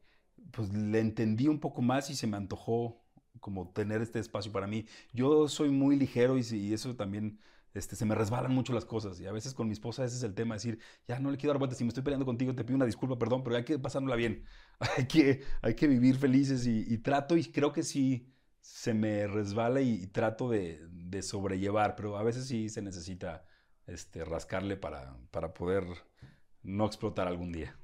pues 0.52 0.72
le 0.72 1.00
entendí 1.00 1.48
un 1.48 1.58
poco 1.58 1.82
más 1.82 2.10
y 2.10 2.14
se 2.14 2.28
me 2.28 2.36
antojó 2.36 3.02
como 3.40 3.72
tener 3.72 4.02
este 4.02 4.20
espacio 4.20 4.52
para 4.52 4.68
mí. 4.68 4.86
Yo 5.12 5.48
soy 5.48 5.70
muy 5.70 5.96
ligero 5.96 6.38
y, 6.38 6.42
y 6.52 6.72
eso 6.72 6.94
también, 6.94 7.40
este, 7.74 7.96
se 7.96 8.04
me 8.04 8.14
resbalan 8.14 8.52
mucho 8.52 8.72
las 8.72 8.84
cosas 8.84 9.20
y 9.20 9.26
a 9.26 9.32
veces 9.32 9.54
con 9.54 9.66
mi 9.66 9.72
esposa 9.72 10.04
ese 10.04 10.16
es 10.16 10.22
el 10.22 10.34
tema, 10.34 10.54
decir, 10.54 10.78
ya 11.06 11.18
no 11.18 11.30
le 11.30 11.36
quiero 11.36 11.52
dar 11.52 11.58
vueltas, 11.58 11.78
si 11.78 11.84
me 11.84 11.88
estoy 11.88 12.02
peleando 12.02 12.26
contigo 12.26 12.54
te 12.54 12.64
pido 12.64 12.76
una 12.76 12.86
disculpa, 12.86 13.18
perdón, 13.18 13.42
pero 13.42 13.56
hay 13.56 13.64
que 13.64 13.78
pasárnosla 13.78 14.16
bien, 14.16 14.44
hay 14.96 15.06
que, 15.06 15.42
hay 15.62 15.74
que 15.74 15.86
vivir 15.86 16.16
felices 16.16 16.66
y, 16.66 16.98
trato 16.98 17.36
y 17.36 17.44
creo 17.44 17.72
que 17.72 17.82
sí 17.82 18.32
se 18.60 18.94
me 18.94 19.26
resbala 19.26 19.80
y, 19.80 20.06
trato 20.08 20.50
de, 20.50 20.86
de 20.90 21.22
sobrellevar, 21.22 21.96
pero 21.96 22.16
a 22.18 22.22
veces 22.22 22.46
sí 22.46 22.68
se 22.68 22.82
necesita 22.82 23.44
este, 23.86 24.24
rascarle 24.24 24.76
para, 24.76 25.16
para 25.30 25.52
poder 25.52 25.84
no 26.62 26.86
explotar 26.86 27.26
algún 27.26 27.52
día. 27.52 27.76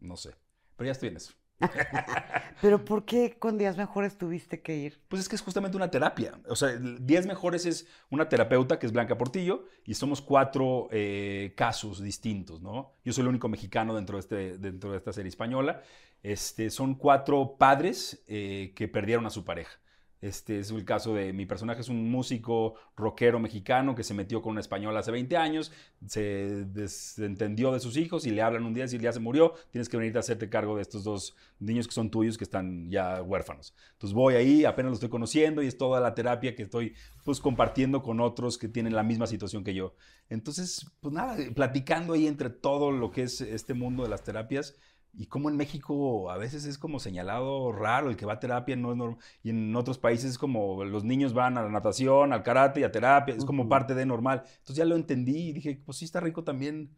No 0.00 0.16
sé. 0.16 0.34
Pero 0.76 0.86
ya 0.86 0.92
estoy 0.92 1.08
en 1.08 1.16
eso. 1.16 1.32
Pero 2.60 2.84
¿por 2.84 3.04
qué 3.04 3.36
con 3.38 3.58
Días 3.58 3.76
Mejores 3.76 4.16
tuviste 4.18 4.60
que 4.60 4.76
ir? 4.76 5.00
Pues 5.08 5.22
es 5.22 5.28
que 5.28 5.36
es 5.36 5.42
justamente 5.42 5.76
una 5.76 5.90
terapia. 5.90 6.38
O 6.48 6.56
sea, 6.56 6.76
10 6.76 7.26
Mejores 7.26 7.66
es 7.66 7.86
una 8.10 8.28
terapeuta 8.28 8.78
que 8.78 8.86
es 8.86 8.92
Blanca 8.92 9.16
Portillo 9.16 9.64
y 9.84 9.94
somos 9.94 10.20
cuatro 10.20 10.88
eh, 10.90 11.54
casos 11.56 12.02
distintos, 12.02 12.60
¿no? 12.60 12.94
Yo 13.04 13.12
soy 13.12 13.22
el 13.22 13.28
único 13.28 13.48
mexicano 13.48 13.94
dentro 13.94 14.16
de, 14.16 14.20
este, 14.20 14.58
dentro 14.58 14.90
de 14.90 14.98
esta 14.98 15.12
serie 15.12 15.28
española. 15.28 15.82
Este, 16.22 16.70
son 16.70 16.94
cuatro 16.94 17.56
padres 17.58 18.22
eh, 18.26 18.72
que 18.74 18.88
perdieron 18.88 19.26
a 19.26 19.30
su 19.30 19.44
pareja. 19.44 19.78
Este 20.20 20.60
es 20.60 20.70
el 20.70 20.84
caso 20.84 21.14
de 21.14 21.32
mi 21.32 21.44
personaje, 21.44 21.82
es 21.82 21.88
un 21.88 22.10
músico 22.10 22.74
rockero 22.96 23.38
mexicano 23.38 23.94
que 23.94 24.02
se 24.02 24.14
metió 24.14 24.40
con 24.40 24.52
una 24.52 24.60
española 24.60 25.00
hace 25.00 25.10
20 25.12 25.36
años, 25.36 25.72
se 26.06 26.64
desentendió 26.66 27.70
de 27.70 27.80
sus 27.80 27.96
hijos 27.98 28.26
y 28.26 28.30
le 28.30 28.40
hablan 28.40 28.64
un 28.64 28.72
día 28.72 28.86
y 28.86 28.98
ya 28.98 29.12
se 29.12 29.20
murió, 29.20 29.52
tienes 29.70 29.88
que 29.88 29.98
venir 29.98 30.16
a 30.16 30.20
hacerte 30.20 30.48
cargo 30.48 30.76
de 30.76 30.82
estos 30.82 31.04
dos 31.04 31.36
niños 31.58 31.86
que 31.86 31.92
son 31.92 32.10
tuyos, 32.10 32.38
que 32.38 32.44
están 32.44 32.90
ya 32.90 33.20
huérfanos. 33.22 33.74
Entonces 33.92 34.14
voy 34.14 34.34
ahí, 34.34 34.64
apenas 34.64 34.90
los 34.90 34.96
estoy 34.96 35.10
conociendo 35.10 35.62
y 35.62 35.66
es 35.66 35.76
toda 35.76 36.00
la 36.00 36.14
terapia 36.14 36.54
que 36.54 36.62
estoy 36.62 36.94
pues 37.24 37.40
compartiendo 37.40 38.02
con 38.02 38.20
otros 38.20 38.56
que 38.56 38.68
tienen 38.68 38.94
la 38.94 39.02
misma 39.02 39.26
situación 39.26 39.64
que 39.64 39.74
yo. 39.74 39.94
Entonces, 40.30 40.86
pues 41.00 41.12
nada, 41.12 41.36
platicando 41.54 42.14
ahí 42.14 42.26
entre 42.26 42.48
todo 42.48 42.90
lo 42.90 43.10
que 43.10 43.22
es 43.22 43.40
este 43.42 43.74
mundo 43.74 44.02
de 44.02 44.08
las 44.08 44.24
terapias 44.24 44.76
y 45.16 45.26
como 45.26 45.48
en 45.50 45.56
México 45.56 46.30
a 46.30 46.36
veces 46.36 46.64
es 46.66 46.78
como 46.78 47.00
señalado 47.00 47.72
raro, 47.72 48.10
el 48.10 48.16
que 48.16 48.26
va 48.26 48.34
a 48.34 48.40
terapia 48.40 48.76
no 48.76 48.92
es 48.92 48.96
normal, 48.98 49.18
y 49.42 49.50
en 49.50 49.74
otros 49.76 49.98
países 49.98 50.32
es 50.32 50.38
como 50.38 50.84
los 50.84 51.04
niños 51.04 51.32
van 51.34 51.58
a 51.58 51.62
la 51.62 51.70
natación, 51.70 52.32
al 52.32 52.42
karate 52.42 52.80
y 52.80 52.84
a 52.84 52.92
terapia, 52.92 53.34
es 53.34 53.44
como 53.44 53.68
Ujú. 53.68 53.68
parte 53.68 53.94
de 53.94 54.06
normal. 54.06 54.42
Entonces 54.46 54.76
ya 54.76 54.84
lo 54.84 54.96
entendí 54.96 55.48
y 55.50 55.52
dije, 55.52 55.80
pues 55.84 55.98
sí 55.98 56.04
está 56.04 56.20
rico 56.20 56.44
también 56.44 56.94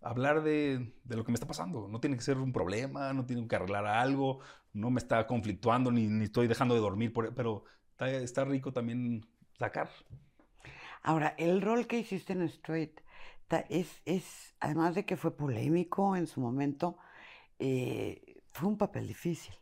hablar 0.00 0.42
de, 0.42 0.92
de 1.04 1.16
lo 1.16 1.24
que 1.24 1.30
me 1.32 1.34
está 1.36 1.46
pasando. 1.46 1.88
No 1.88 2.00
tiene 2.00 2.16
que 2.16 2.22
ser 2.22 2.38
un 2.38 2.52
problema, 2.52 3.12
no 3.12 3.24
tiene 3.26 3.46
que 3.48 3.56
arreglar 3.56 3.86
algo, 3.86 4.40
no 4.72 4.90
me 4.90 4.98
está 4.98 5.26
conflictuando 5.26 5.90
ni, 5.92 6.06
ni 6.08 6.24
estoy 6.24 6.48
dejando 6.48 6.74
de 6.74 6.80
dormir, 6.80 7.12
por, 7.12 7.34
pero 7.34 7.64
está, 7.92 8.10
está 8.10 8.44
rico 8.44 8.72
también 8.72 9.26
sacar. 9.58 9.88
Ahora, 11.02 11.34
el 11.38 11.60
rol 11.62 11.86
que 11.86 11.98
hiciste 11.98 12.32
en 12.32 12.42
Straight 12.42 13.00
es, 13.68 14.00
es, 14.06 14.54
además 14.60 14.94
de 14.94 15.04
que 15.04 15.16
fue 15.16 15.36
polémico 15.36 16.16
en 16.16 16.26
su 16.26 16.40
momento, 16.40 16.96
eh, 17.64 18.42
fue 18.52 18.68
un 18.68 18.76
papel 18.76 19.06
difícil. 19.06 19.54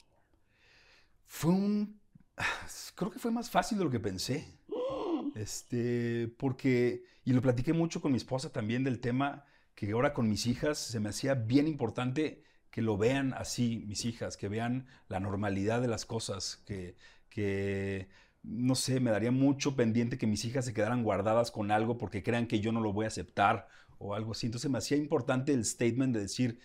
Fue 1.26 1.52
un. 1.52 2.00
Creo 2.94 3.10
que 3.10 3.18
fue 3.18 3.30
más 3.30 3.50
fácil 3.50 3.78
de 3.78 3.84
lo 3.84 3.90
que 3.90 4.00
pensé. 4.00 4.58
Este, 5.34 6.28
porque. 6.38 7.04
Y 7.24 7.32
lo 7.32 7.42
platiqué 7.42 7.72
mucho 7.72 8.00
con 8.00 8.10
mi 8.10 8.16
esposa 8.16 8.50
también 8.50 8.82
del 8.84 9.00
tema 9.00 9.44
que 9.74 9.92
ahora 9.92 10.12
con 10.12 10.28
mis 10.28 10.46
hijas 10.46 10.78
se 10.78 10.98
me 10.98 11.10
hacía 11.10 11.34
bien 11.34 11.68
importante 11.68 12.42
que 12.70 12.82
lo 12.82 12.96
vean 12.96 13.34
así, 13.34 13.84
mis 13.86 14.04
hijas, 14.04 14.36
que 14.36 14.48
vean 14.48 14.86
la 15.08 15.20
normalidad 15.20 15.80
de 15.80 15.88
las 15.88 16.04
cosas, 16.04 16.62
que, 16.66 16.96
que 17.28 18.08
no 18.42 18.74
sé, 18.74 19.00
me 19.00 19.10
daría 19.10 19.30
mucho 19.30 19.76
pendiente 19.76 20.18
que 20.18 20.26
mis 20.26 20.44
hijas 20.44 20.64
se 20.64 20.74
quedaran 20.74 21.02
guardadas 21.02 21.50
con 21.50 21.70
algo 21.70 21.98
porque 21.98 22.22
crean 22.22 22.46
que 22.46 22.60
yo 22.60 22.72
no 22.72 22.80
lo 22.80 22.92
voy 22.92 23.04
a 23.04 23.08
aceptar 23.08 23.68
o 23.98 24.14
algo 24.14 24.32
así. 24.32 24.46
Entonces 24.46 24.70
me 24.70 24.78
hacía 24.78 24.96
importante 24.96 25.52
el 25.52 25.64
statement 25.64 26.14
de 26.14 26.22
decir, 26.22 26.60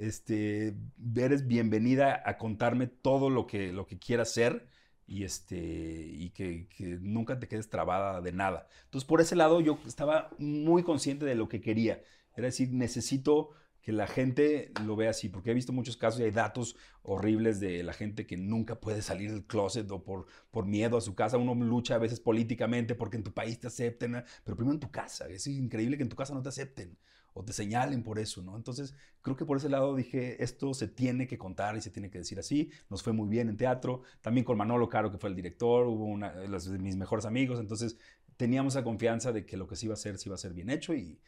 este, 0.00 0.74
eres 1.14 1.46
bienvenida 1.46 2.22
a 2.24 2.38
contarme 2.38 2.86
todo 2.86 3.28
lo 3.28 3.46
que, 3.46 3.70
lo 3.70 3.86
que 3.86 3.98
quieras 3.98 4.32
ser 4.32 4.66
y, 5.06 5.24
este, 5.24 5.58
y 5.58 6.30
que, 6.30 6.68
que 6.68 6.98
nunca 7.02 7.38
te 7.38 7.48
quedes 7.48 7.68
trabada 7.68 8.22
de 8.22 8.32
nada. 8.32 8.66
Entonces, 8.84 9.06
por 9.06 9.20
ese 9.20 9.36
lado, 9.36 9.60
yo 9.60 9.78
estaba 9.86 10.30
muy 10.38 10.82
consciente 10.82 11.26
de 11.26 11.34
lo 11.34 11.50
que 11.50 11.60
quería. 11.60 12.02
Era 12.34 12.46
decir, 12.46 12.72
necesito 12.72 13.50
que 13.82 13.92
la 13.92 14.06
gente 14.06 14.72
lo 14.84 14.96
vea 14.96 15.10
así, 15.10 15.28
porque 15.28 15.50
he 15.50 15.54
visto 15.54 15.72
muchos 15.72 15.98
casos 15.98 16.20
y 16.20 16.24
hay 16.24 16.30
datos 16.30 16.76
horribles 17.02 17.60
de 17.60 17.82
la 17.82 17.92
gente 17.92 18.26
que 18.26 18.38
nunca 18.38 18.80
puede 18.80 19.02
salir 19.02 19.30
del 19.30 19.44
closet 19.44 19.90
o 19.90 20.02
por, 20.02 20.26
por 20.50 20.64
miedo 20.64 20.96
a 20.96 21.02
su 21.02 21.14
casa. 21.14 21.36
Uno 21.36 21.54
lucha 21.54 21.96
a 21.96 21.98
veces 21.98 22.20
políticamente 22.20 22.94
porque 22.94 23.18
en 23.18 23.24
tu 23.24 23.32
país 23.34 23.60
te 23.60 23.66
acepten, 23.66 24.24
pero 24.44 24.56
primero 24.56 24.74
en 24.74 24.80
tu 24.80 24.90
casa. 24.90 25.28
Es 25.28 25.46
increíble 25.46 25.98
que 25.98 26.04
en 26.04 26.08
tu 26.08 26.16
casa 26.16 26.32
no 26.32 26.42
te 26.42 26.48
acepten 26.48 26.96
o 27.34 27.44
te 27.44 27.52
señalen 27.52 28.02
por 28.02 28.18
eso, 28.18 28.42
¿no? 28.42 28.56
Entonces, 28.56 28.94
creo 29.22 29.36
que 29.36 29.44
por 29.44 29.56
ese 29.56 29.68
lado 29.68 29.94
dije, 29.94 30.42
esto 30.42 30.74
se 30.74 30.88
tiene 30.88 31.26
que 31.26 31.38
contar 31.38 31.76
y 31.76 31.80
se 31.80 31.90
tiene 31.90 32.10
que 32.10 32.18
decir 32.18 32.38
así. 32.38 32.70
Nos 32.88 33.02
fue 33.02 33.12
muy 33.12 33.28
bien 33.28 33.48
en 33.48 33.56
teatro, 33.56 34.02
también 34.20 34.44
con 34.44 34.56
Manolo 34.56 34.88
Caro, 34.88 35.10
que 35.10 35.18
fue 35.18 35.30
el 35.30 35.36
director, 35.36 35.86
hubo 35.86 36.04
una 36.04 36.32
de 36.32 36.48
los- 36.48 36.68
mis 36.68 36.96
mejores 36.96 37.24
amigos, 37.24 37.60
entonces 37.60 37.96
teníamos 38.36 38.74
la 38.74 38.82
confianza 38.82 39.32
de 39.32 39.44
que 39.44 39.56
lo 39.56 39.66
que 39.66 39.76
se 39.76 39.86
iba 39.86 39.92
a 39.92 39.94
hacer, 39.94 40.18
se 40.18 40.28
iba 40.28 40.34
a 40.34 40.36
hacer 40.36 40.54
bien 40.54 40.70
hecho 40.70 40.94
y, 40.94 41.20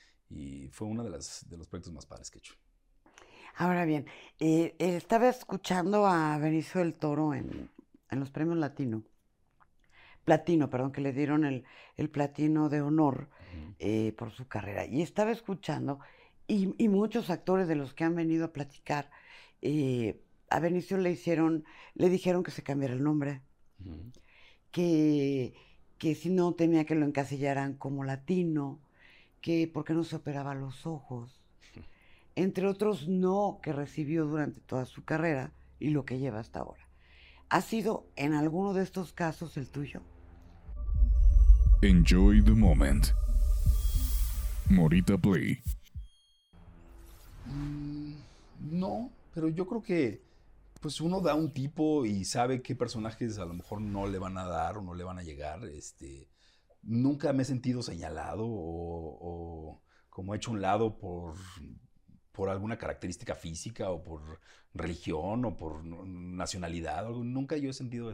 fue 0.70 0.88
uno 0.88 1.04
de, 1.04 1.10
los 1.10 1.44
proyectos 1.68 1.92
más 1.92 2.06
padres 2.06 2.30
que 2.30 2.38
he 2.38 2.40
hecho. 2.40 2.54
Ahora 3.56 3.84
bien, 3.84 4.06
eh, 4.40 4.74
eh, 4.78 4.96
estaba 4.96 5.28
escuchando 5.28 6.06
a 6.06 6.38
Benicio 6.38 6.80
del 6.80 6.94
Toro 6.94 7.34
en, 7.34 7.68
en 8.10 8.20
los 8.20 8.30
premios 8.30 8.56
Latino, 8.56 9.02
platino, 10.24 10.70
perdón, 10.70 10.92
que 10.92 11.00
le 11.00 11.12
dieron 11.12 11.44
el, 11.44 11.64
el 11.96 12.10
platino 12.10 12.68
de 12.68 12.82
honor 12.82 13.28
eh, 13.78 14.12
por 14.16 14.30
su 14.30 14.46
carrera. 14.46 14.86
Y 14.86 15.02
estaba 15.02 15.30
escuchando, 15.30 16.00
y, 16.46 16.74
y, 16.82 16.88
muchos 16.88 17.30
actores 17.30 17.68
de 17.68 17.76
los 17.76 17.94
que 17.94 18.04
han 18.04 18.14
venido 18.14 18.46
a 18.46 18.52
platicar, 18.52 19.10
eh, 19.60 20.20
a 20.50 20.60
Benicio 20.60 20.98
le 20.98 21.10
hicieron, 21.10 21.64
le 21.94 22.08
dijeron 22.08 22.42
que 22.42 22.50
se 22.50 22.62
cambiara 22.62 22.94
el 22.94 23.02
nombre, 23.02 23.40
que, 24.70 25.54
que 25.98 26.14
si 26.14 26.30
no 26.30 26.54
tenía 26.54 26.84
que 26.84 26.94
lo 26.94 27.06
encasillaran 27.06 27.74
como 27.74 28.04
latino, 28.04 28.80
que 29.40 29.70
porque 29.72 29.94
no 29.94 30.04
se 30.04 30.16
operaba 30.16 30.54
los 30.54 30.86
ojos, 30.86 31.40
entre 32.36 32.66
otros 32.66 33.08
no 33.08 33.60
que 33.62 33.72
recibió 33.72 34.24
durante 34.26 34.60
toda 34.60 34.84
su 34.84 35.04
carrera 35.04 35.52
y 35.78 35.90
lo 35.90 36.04
que 36.04 36.18
lleva 36.18 36.40
hasta 36.40 36.60
ahora. 36.60 36.86
¿Ha 37.52 37.60
sido 37.60 38.06
en 38.16 38.32
alguno 38.32 38.72
de 38.72 38.82
estos 38.82 39.12
casos 39.12 39.58
el 39.58 39.68
tuyo? 39.68 40.00
Enjoy 41.82 42.42
the 42.42 42.52
moment. 42.52 43.08
Morita 44.70 45.18
Play. 45.18 45.58
Mm, 47.44 48.14
no, 48.58 49.12
pero 49.34 49.50
yo 49.50 49.66
creo 49.66 49.82
que 49.82 50.24
pues 50.80 51.02
uno 51.02 51.20
da 51.20 51.34
un 51.34 51.52
tipo 51.52 52.06
y 52.06 52.24
sabe 52.24 52.62
qué 52.62 52.74
personajes 52.74 53.36
a 53.36 53.44
lo 53.44 53.52
mejor 53.52 53.82
no 53.82 54.06
le 54.06 54.18
van 54.18 54.38
a 54.38 54.46
dar 54.46 54.78
o 54.78 54.80
no 54.80 54.94
le 54.94 55.04
van 55.04 55.18
a 55.18 55.22
llegar. 55.22 55.62
Este, 55.66 56.30
nunca 56.80 57.34
me 57.34 57.42
he 57.42 57.44
sentido 57.44 57.82
señalado 57.82 58.46
o, 58.46 59.18
o 59.20 59.82
como 60.08 60.34
hecho 60.34 60.52
un 60.52 60.62
lado 60.62 60.96
por 60.96 61.34
por 62.32 62.48
alguna 62.48 62.78
característica 62.78 63.34
física 63.34 63.90
o 63.90 64.02
por 64.02 64.40
religión 64.74 65.44
o 65.44 65.56
por 65.56 65.84
nacionalidad. 65.84 67.08
Nunca 67.10 67.56
yo 67.56 67.70
he 67.70 67.74
sentido 67.74 68.12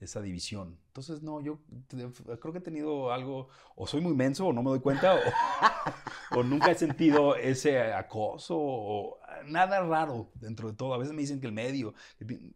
esa 0.00 0.20
división. 0.20 0.78
Entonces, 0.88 1.22
no, 1.22 1.40
yo 1.40 1.60
creo 1.88 2.52
que 2.52 2.58
he 2.58 2.62
tenido 2.62 3.12
algo, 3.12 3.48
o 3.74 3.86
soy 3.86 4.00
muy 4.00 4.14
menso 4.14 4.46
o 4.46 4.52
no 4.52 4.62
me 4.62 4.70
doy 4.70 4.80
cuenta, 4.80 5.16
o, 6.36 6.42
nunca 6.42 6.70
he 6.70 6.74
sentido 6.74 7.36
ese 7.36 7.92
acoso 7.92 8.54
o 8.58 9.18
nada 9.46 9.80
raro 9.80 10.30
dentro 10.34 10.68
de 10.68 10.76
todo. 10.76 10.92
A 10.92 10.98
veces 10.98 11.14
me 11.14 11.22
dicen 11.22 11.40
que 11.40 11.46
el 11.46 11.52
medio, 11.52 11.94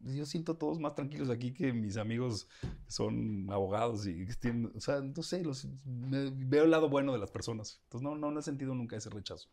yo 0.01 0.27
siento 0.27 0.57
todos 0.57 0.79
más 0.79 0.95
tranquilos 0.95 1.31
aquí 1.31 1.55
que 1.55 1.73
mis 1.73 1.97
amigos 1.97 2.49
son 2.87 3.49
abogados 3.51 4.07
y 4.07 4.27
tienen, 4.41 4.71
o 4.77 4.81
sea, 4.81 5.01
no 5.01 5.23
sé, 5.23 5.43
los, 5.43 5.67
veo 5.85 6.65
el 6.65 6.71
lado 6.71 6.91
bueno 6.91 7.13
de 7.13 7.19
las 7.19 7.31
personas. 7.31 7.81
Entonces, 7.85 8.05
no, 8.05 8.15
no, 8.15 8.31
no 8.31 8.41
he 8.41 8.43
sentido 8.43 8.75
nunca 8.75 8.97
ese 8.97 9.09
rechazo. 9.09 9.49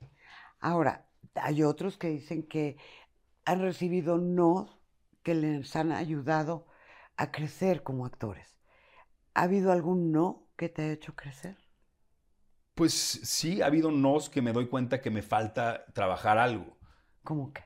Ahora, 0.60 1.08
hay 1.36 1.63
otros 1.63 1.98
que 1.98 2.10
dicen 2.10 2.44
que 2.44 2.78
han 3.46 3.62
recibido 3.62 4.18
no 4.18 4.82
que 5.24 5.36
les 5.36 5.75
han 5.75 5.92
ayudado 5.92 6.68
a 7.18 7.32
crecer 7.32 7.84
como 7.84 8.06
actores. 8.06 8.58
¿Ha 9.36 9.44
habido 9.44 9.72
algún 9.74 10.12
no 10.12 10.50
que 10.58 10.70
te 10.70 10.84
ha 10.84 10.92
hecho 10.94 11.16
crecer? 11.16 11.58
Pues 12.74 12.94
sí, 12.94 13.62
ha 13.62 13.68
habido 13.68 13.92
nos 13.92 14.28
que 14.30 14.42
me 14.42 14.54
doy 14.54 14.68
cuenta 14.68 15.01
que 15.01 15.12
me 15.12 15.22
falta 15.22 15.86
trabajar 15.94 16.38
algo. 16.39 16.78
¿Cómo 17.24 17.54
qué? 17.54 17.63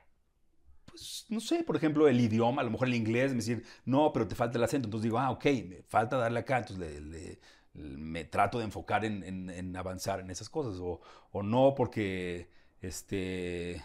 Pues 0.86 1.26
no 1.28 1.40
sé, 1.40 1.64
por 1.64 1.76
ejemplo, 1.76 2.08
el 2.08 2.20
idioma, 2.20 2.62
a 2.62 2.64
lo 2.64 2.70
mejor 2.70 2.88
el 2.88 2.94
inglés, 2.94 3.30
me 3.32 3.36
decir, 3.38 3.64
no, 3.84 4.12
pero 4.12 4.28
te 4.28 4.34
falta 4.34 4.58
el 4.58 4.64
acento. 4.64 4.86
Entonces 4.86 5.04
digo, 5.04 5.18
ah, 5.18 5.30
ok, 5.30 5.44
me 5.68 5.82
falta 5.82 6.16
darle 6.16 6.40
acá, 6.40 6.58
entonces 6.58 7.38
me 7.74 8.24
trato 8.24 8.58
de 8.58 8.64
enfocar 8.64 9.04
en, 9.04 9.76
avanzar 9.76 10.20
en 10.20 10.30
esas 10.30 10.48
cosas. 10.48 10.78
O, 10.80 11.00
o 11.32 11.42
no, 11.42 11.74
porque 11.74 12.48
este, 12.86 13.82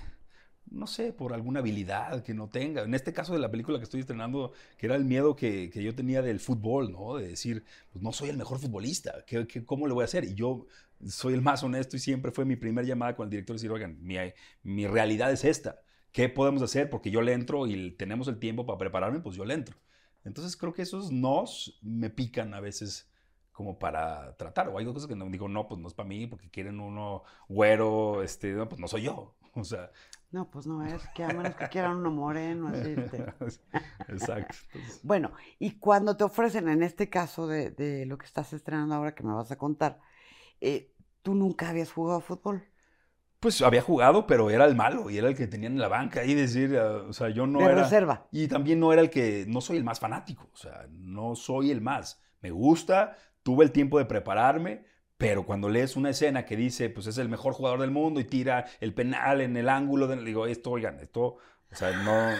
no 0.71 0.87
sé, 0.87 1.13
por 1.13 1.33
alguna 1.33 1.59
habilidad 1.59 2.23
que 2.23 2.33
no 2.33 2.49
tenga. 2.49 2.83
En 2.83 2.93
este 2.93 3.13
caso 3.13 3.33
de 3.33 3.39
la 3.39 3.51
película 3.51 3.77
que 3.79 3.83
estoy 3.83 4.01
estrenando, 4.01 4.53
que 4.77 4.85
era 4.85 4.95
el 4.95 5.05
miedo 5.05 5.35
que, 5.35 5.71
yo 5.73 5.95
tenía 5.95 6.21
del 6.21 6.39
fútbol, 6.39 6.91
¿no? 6.91 7.17
De 7.17 7.29
decir, 7.29 7.63
pues 7.91 8.03
no 8.03 8.11
soy 8.11 8.29
el 8.29 8.37
mejor 8.37 8.59
futbolista, 8.59 9.25
¿qué, 9.25 9.47
cómo 9.65 9.87
le 9.87 9.93
voy 9.93 10.03
a 10.03 10.05
hacer? 10.05 10.25
Y 10.25 10.35
yo 10.35 10.67
soy 11.07 11.33
el 11.33 11.41
más 11.41 11.63
honesto 11.63 11.95
y 11.95 11.99
siempre 11.99 12.31
fue 12.31 12.45
mi 12.45 12.55
primera 12.55 12.87
llamada 12.87 13.15
con 13.15 13.25
el 13.25 13.29
director 13.31 13.55
decir, 13.55 13.71
oigan, 13.71 13.97
mi, 14.01 14.15
mi 14.63 14.87
realidad 14.87 15.31
es 15.31 15.45
esta. 15.45 15.81
¿Qué 16.11 16.27
podemos 16.29 16.61
hacer? 16.61 16.89
Porque 16.89 17.11
yo 17.11 17.21
le 17.21 17.33
entro 17.33 17.67
y 17.67 17.91
tenemos 17.91 18.27
el 18.27 18.39
tiempo 18.39 18.65
para 18.65 18.77
prepararme, 18.77 19.19
pues 19.19 19.35
yo 19.35 19.45
le 19.45 19.53
entro. 19.53 19.77
Entonces 20.25 20.57
creo 20.57 20.73
que 20.73 20.81
esos 20.81 21.11
nos 21.11 21.79
me 21.81 22.09
pican 22.09 22.53
a 22.53 22.59
veces 22.59 23.08
como 23.59 23.77
para 23.77 24.37
tratar. 24.37 24.69
O 24.69 24.77
hay 24.77 24.85
cosas 24.85 25.05
que 25.05 25.17
no 25.17 25.25
digo, 25.25 25.49
no, 25.49 25.67
pues 25.67 25.81
no 25.81 25.89
es 25.89 25.93
para 25.93 26.07
mí, 26.07 26.27
porque 26.27 26.49
quieren 26.49 26.79
uno 26.79 27.23
güero, 27.49 28.23
este, 28.23 28.53
no, 28.53 28.69
pues 28.69 28.79
no 28.79 28.87
soy 28.87 29.01
yo. 29.03 29.35
O 29.55 29.63
sea. 29.65 29.91
No, 30.31 30.49
pues 30.49 30.67
no 30.67 30.85
es, 30.85 31.05
que 31.15 31.23
a 31.23 31.29
menos 31.29 31.55
que 31.55 31.67
quieran 31.67 31.97
uno 31.97 32.11
moreno, 32.11 32.69
así. 32.69 32.93
Este. 32.95 33.25
Exacto. 34.07 34.55
Bueno, 35.03 35.33
y 35.57 35.79
cuando 35.79 36.15
te 36.15 36.23
ofrecen, 36.23 36.69
en 36.69 36.83
este 36.83 37.09
caso 37.09 37.47
de, 37.47 37.71
de, 37.71 38.05
lo 38.05 38.17
que 38.17 38.27
estás 38.27 38.53
estrenando 38.53 38.93
ahora, 38.93 39.15
que 39.15 39.23
me 39.23 39.33
vas 39.33 39.51
a 39.51 39.57
contar, 39.57 39.99
eh, 40.61 40.93
¿tú 41.23 41.33
nunca 41.33 41.69
habías 41.69 41.91
jugado 41.91 42.21
fútbol? 42.21 42.63
Pues 43.39 43.61
había 43.63 43.81
jugado, 43.81 44.27
pero 44.27 44.51
era 44.51 44.65
el 44.65 44.75
malo 44.75 45.09
y 45.09 45.17
era 45.17 45.27
el 45.27 45.35
que 45.35 45.47
tenían 45.47 45.73
en 45.73 45.79
la 45.79 45.87
banca 45.87 46.23
y 46.23 46.35
decir, 46.35 46.77
ah, 46.77 47.07
o 47.09 47.11
sea, 47.11 47.29
yo 47.29 47.47
no 47.47 47.59
de 47.59 47.65
era. 47.65 47.83
reserva. 47.83 48.27
Y 48.31 48.47
también 48.47 48.79
no 48.79 48.93
era 48.93 49.01
el 49.01 49.09
que, 49.09 49.45
no 49.47 49.59
soy 49.59 49.77
el 49.77 49.83
más 49.83 49.99
fanático, 49.99 50.47
o 50.53 50.57
sea, 50.57 50.87
no 50.91 51.35
soy 51.35 51.71
el 51.71 51.81
más. 51.81 52.21
Me 52.41 52.51
gusta, 52.51 53.17
tuve 53.43 53.65
el 53.65 53.71
tiempo 53.71 53.99
de 53.99 54.05
prepararme, 54.05 54.85
pero 55.17 55.45
cuando 55.45 55.69
lees 55.69 55.95
una 55.95 56.11
escena 56.11 56.45
que 56.45 56.55
dice, 56.55 56.89
pues 56.89 57.07
es 57.07 57.17
el 57.17 57.29
mejor 57.29 57.53
jugador 57.53 57.81
del 57.81 57.91
mundo 57.91 58.19
y 58.19 58.23
tira 58.25 58.65
el 58.79 58.93
penal 58.93 59.41
en 59.41 59.57
el 59.57 59.69
ángulo, 59.69 60.07
digo, 60.07 60.45
esto, 60.47 60.71
oigan, 60.71 60.99
esto, 60.99 61.37
o 61.71 61.75
sea, 61.75 61.91
no, 62.03 62.35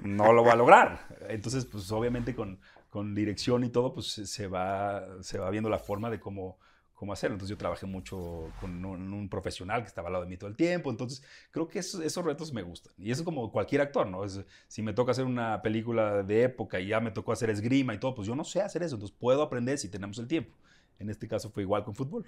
no 0.00 0.32
lo 0.32 0.44
va 0.44 0.52
a 0.52 0.56
lograr. 0.56 1.06
Entonces, 1.28 1.66
pues 1.66 1.90
obviamente 1.92 2.34
con, 2.34 2.60
con 2.90 3.14
dirección 3.14 3.64
y 3.64 3.70
todo, 3.70 3.92
pues 3.92 4.06
se 4.06 4.46
va, 4.46 5.22
se 5.22 5.38
va 5.38 5.50
viendo 5.50 5.68
la 5.68 5.78
forma 5.78 6.10
de 6.10 6.20
cómo, 6.20 6.58
cómo 6.94 7.12
hacerlo. 7.12 7.34
Entonces 7.34 7.50
yo 7.50 7.58
trabajé 7.58 7.86
mucho 7.86 8.50
con 8.60 8.84
un, 8.84 9.28
profesional 9.28 9.82
que 9.82 9.88
estaba 9.88 10.08
al 10.08 10.12
lado 10.12 10.24
de 10.24 10.30
mí 10.30 10.36
todo 10.36 10.48
el 10.48 10.56
tiempo. 10.56 10.90
Entonces 10.90 11.22
creo 11.50 11.66
que 11.66 11.80
esos, 11.80 12.00
esos 12.00 12.24
retos 12.24 12.52
me 12.52 12.62
gustan. 12.62 12.92
Y 12.96 13.10
eso 13.10 13.24
como 13.24 13.50
cualquier 13.50 13.80
actor, 13.80 14.06
¿no? 14.06 14.24
Es, 14.24 14.40
si 14.68 14.82
me 14.82 14.92
toca 14.92 15.12
hacer 15.12 15.24
una 15.24 15.62
película 15.62 16.22
de 16.22 16.44
época 16.44 16.78
y 16.78 16.88
ya 16.88 17.00
me 17.00 17.10
tocó 17.10 17.32
hacer 17.32 17.50
esgrima 17.50 17.94
y 17.94 17.98
todo, 17.98 18.14
pues 18.14 18.28
yo 18.28 18.36
no 18.36 18.44
sé 18.44 18.62
hacer 18.62 18.82
eso. 18.82 18.94
Entonces 18.94 19.16
puedo 19.18 19.42
aprender 19.42 19.78
si 19.78 19.88
tenemos 19.88 20.18
el 20.18 20.28
tiempo. 20.28 20.56
En 20.98 21.10
este 21.10 21.26
caso 21.26 21.50
fue 21.50 21.64
igual 21.64 21.84
con 21.84 21.94
fútbol. 21.94 22.24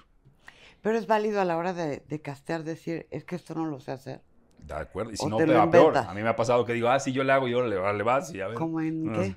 Pero 0.82 0.98
es 0.98 1.06
válido 1.06 1.40
a 1.40 1.44
la 1.44 1.56
hora 1.56 1.72
de, 1.72 2.02
de 2.08 2.20
castear 2.20 2.64
decir, 2.64 3.06
es 3.10 3.24
que 3.24 3.36
esto 3.36 3.54
no 3.54 3.66
lo 3.66 3.80
sé 3.80 3.92
hacer. 3.92 4.22
De 4.58 4.74
acuerdo. 4.74 5.12
Y 5.12 5.16
si 5.16 5.26
no, 5.26 5.36
te 5.36 5.46
va 5.46 5.70
peor. 5.70 5.96
A 5.96 6.12
mí 6.14 6.22
me 6.22 6.28
ha 6.28 6.36
pasado 6.36 6.64
que 6.64 6.72
digo, 6.72 6.88
ah, 6.88 6.98
sí, 6.98 7.12
yo 7.12 7.22
le 7.22 7.32
hago, 7.32 7.48
yo 7.48 7.62
le, 7.62 7.76
le 7.76 8.02
vas 8.02 8.34
y 8.34 8.40
a 8.40 8.48
ver. 8.48 8.56
¿Cómo 8.56 8.80
en 8.80 9.12
qué? 9.12 9.36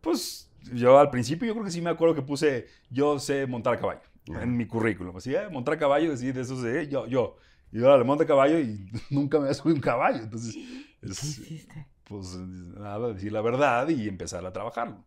Pues 0.00 0.50
yo 0.72 0.98
al 0.98 1.10
principio 1.10 1.46
yo 1.46 1.52
creo 1.54 1.64
que 1.64 1.70
sí 1.70 1.80
me 1.80 1.90
acuerdo 1.90 2.14
que 2.14 2.22
puse, 2.22 2.66
yo 2.90 3.18
sé 3.18 3.46
montar 3.46 3.74
a 3.74 3.78
caballo 3.78 4.09
en 4.26 4.56
mi 4.56 4.66
currículum. 4.66 5.16
Así, 5.16 5.34
eh, 5.34 5.48
montar 5.50 5.78
caballo, 5.78 6.10
decir, 6.10 6.34
de 6.34 6.42
eso 6.42 6.60
sé, 6.60 6.88
yo, 6.88 7.06
yo. 7.06 7.36
Y 7.72 7.82
ahora 7.82 7.98
le 7.98 8.04
monto 8.04 8.26
caballo 8.26 8.58
y 8.58 8.90
nunca 9.10 9.38
me 9.38 9.52
subido 9.54 9.76
un 9.76 9.80
caballo. 9.80 10.22
Entonces, 10.22 10.56
es, 11.02 11.66
pues 12.04 12.36
nada, 12.36 13.12
decir 13.12 13.32
la 13.32 13.40
verdad 13.40 13.88
y 13.88 14.08
empezar 14.08 14.44
a 14.44 14.52
trabajarlo. 14.52 15.04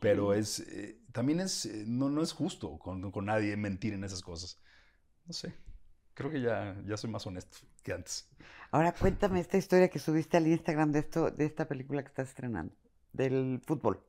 Pero 0.00 0.32
es, 0.32 0.60
eh, 0.60 0.98
también 1.12 1.40
es, 1.40 1.66
eh, 1.66 1.84
no, 1.86 2.08
no 2.08 2.22
es 2.22 2.32
justo 2.32 2.78
con, 2.78 3.10
con, 3.10 3.26
nadie 3.26 3.56
mentir 3.56 3.92
en 3.92 4.04
esas 4.04 4.22
cosas. 4.22 4.58
No 5.26 5.34
sé, 5.34 5.54
creo 6.14 6.30
que 6.30 6.40
ya, 6.40 6.74
ya 6.86 6.96
soy 6.96 7.10
más 7.10 7.26
honesto 7.26 7.58
que 7.82 7.92
antes. 7.92 8.28
Ahora 8.70 8.92
cuéntame 8.92 9.40
esta 9.40 9.58
historia 9.58 9.88
que 9.88 9.98
subiste 9.98 10.38
al 10.38 10.46
Instagram 10.46 10.92
de, 10.92 11.00
esto, 11.00 11.30
de 11.30 11.44
esta 11.44 11.68
película 11.68 12.02
que 12.02 12.08
estás 12.08 12.28
estrenando, 12.30 12.74
del 13.12 13.60
fútbol. 13.66 14.02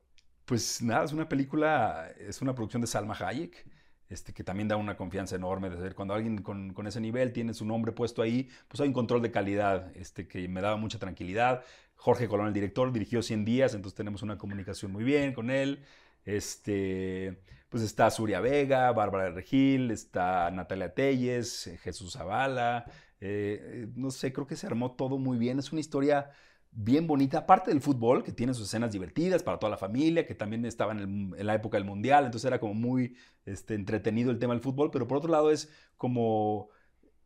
Pues 0.46 0.80
nada, 0.80 1.04
es 1.04 1.12
una 1.12 1.28
película, 1.28 2.10
es 2.18 2.40
una 2.40 2.54
producción 2.54 2.80
de 2.80 2.86
Salma 2.86 3.14
Hayek 3.14 3.66
este, 4.12 4.32
que 4.32 4.44
también 4.44 4.68
da 4.68 4.76
una 4.76 4.96
confianza 4.96 5.36
enorme. 5.36 5.70
De 5.70 5.94
cuando 5.94 6.14
alguien 6.14 6.42
con, 6.42 6.86
ese 6.86 7.00
nivel 7.00 7.32
tiene 7.32 7.54
su 7.54 7.64
nombre 7.64 7.92
puesto 7.92 8.22
ahí, 8.22 8.48
pues 8.68 8.80
hay 8.80 8.88
un 8.88 8.94
control 8.94 9.22
de 9.22 9.30
calidad 9.30 9.90
este, 9.96 10.28
que 10.28 10.46
me 10.48 10.60
daba 10.60 10.76
mucha 10.76 10.98
tranquilidad. 10.98 11.64
Jorge 11.96 12.28
Colón, 12.28 12.48
el 12.48 12.52
director, 12.52 12.92
dirigió 12.92 13.22
100 13.22 13.44
días, 13.44 13.74
entonces 13.74 13.96
tenemos 13.96 14.22
una 14.22 14.36
comunicación 14.38 14.92
muy 14.92 15.04
bien 15.04 15.32
con 15.32 15.50
él. 15.50 15.84
Este, 16.24 17.40
pues 17.68 17.82
está 17.82 18.10
Suria 18.10 18.40
Vega, 18.40 18.92
Bárbara 18.92 19.30
Regil, 19.30 19.90
está 19.90 20.50
Natalia 20.50 20.94
Telles, 20.94 21.70
Jesús 21.82 22.12
Zavala. 22.12 22.84
Eh, 23.20 23.88
no 23.94 24.10
sé, 24.10 24.32
creo 24.32 24.46
que 24.46 24.56
se 24.56 24.66
armó 24.66 24.92
todo 24.92 25.16
muy 25.18 25.38
bien. 25.38 25.58
Es 25.58 25.72
una 25.72 25.80
historia 25.80 26.30
bien 26.72 27.06
bonita, 27.06 27.38
aparte 27.38 27.70
del 27.70 27.82
fútbol, 27.82 28.24
que 28.24 28.32
tiene 28.32 28.54
sus 28.54 28.66
escenas 28.66 28.92
divertidas 28.92 29.42
para 29.42 29.58
toda 29.58 29.70
la 29.70 29.76
familia, 29.76 30.26
que 30.26 30.34
también 30.34 30.64
estaba 30.64 30.92
en, 30.92 31.34
la 31.38 31.54
época 31.54 31.76
del 31.76 31.84
Mundial, 31.84 32.24
entonces 32.24 32.46
era 32.46 32.58
como 32.58 32.74
muy 32.74 33.14
este, 33.44 33.74
entretenido 33.74 34.30
el 34.30 34.38
tema 34.38 34.54
del 34.54 34.62
fútbol, 34.62 34.90
pero 34.90 35.06
por 35.06 35.18
otro 35.18 35.30
lado 35.30 35.50
es 35.50 35.70
como 35.98 36.70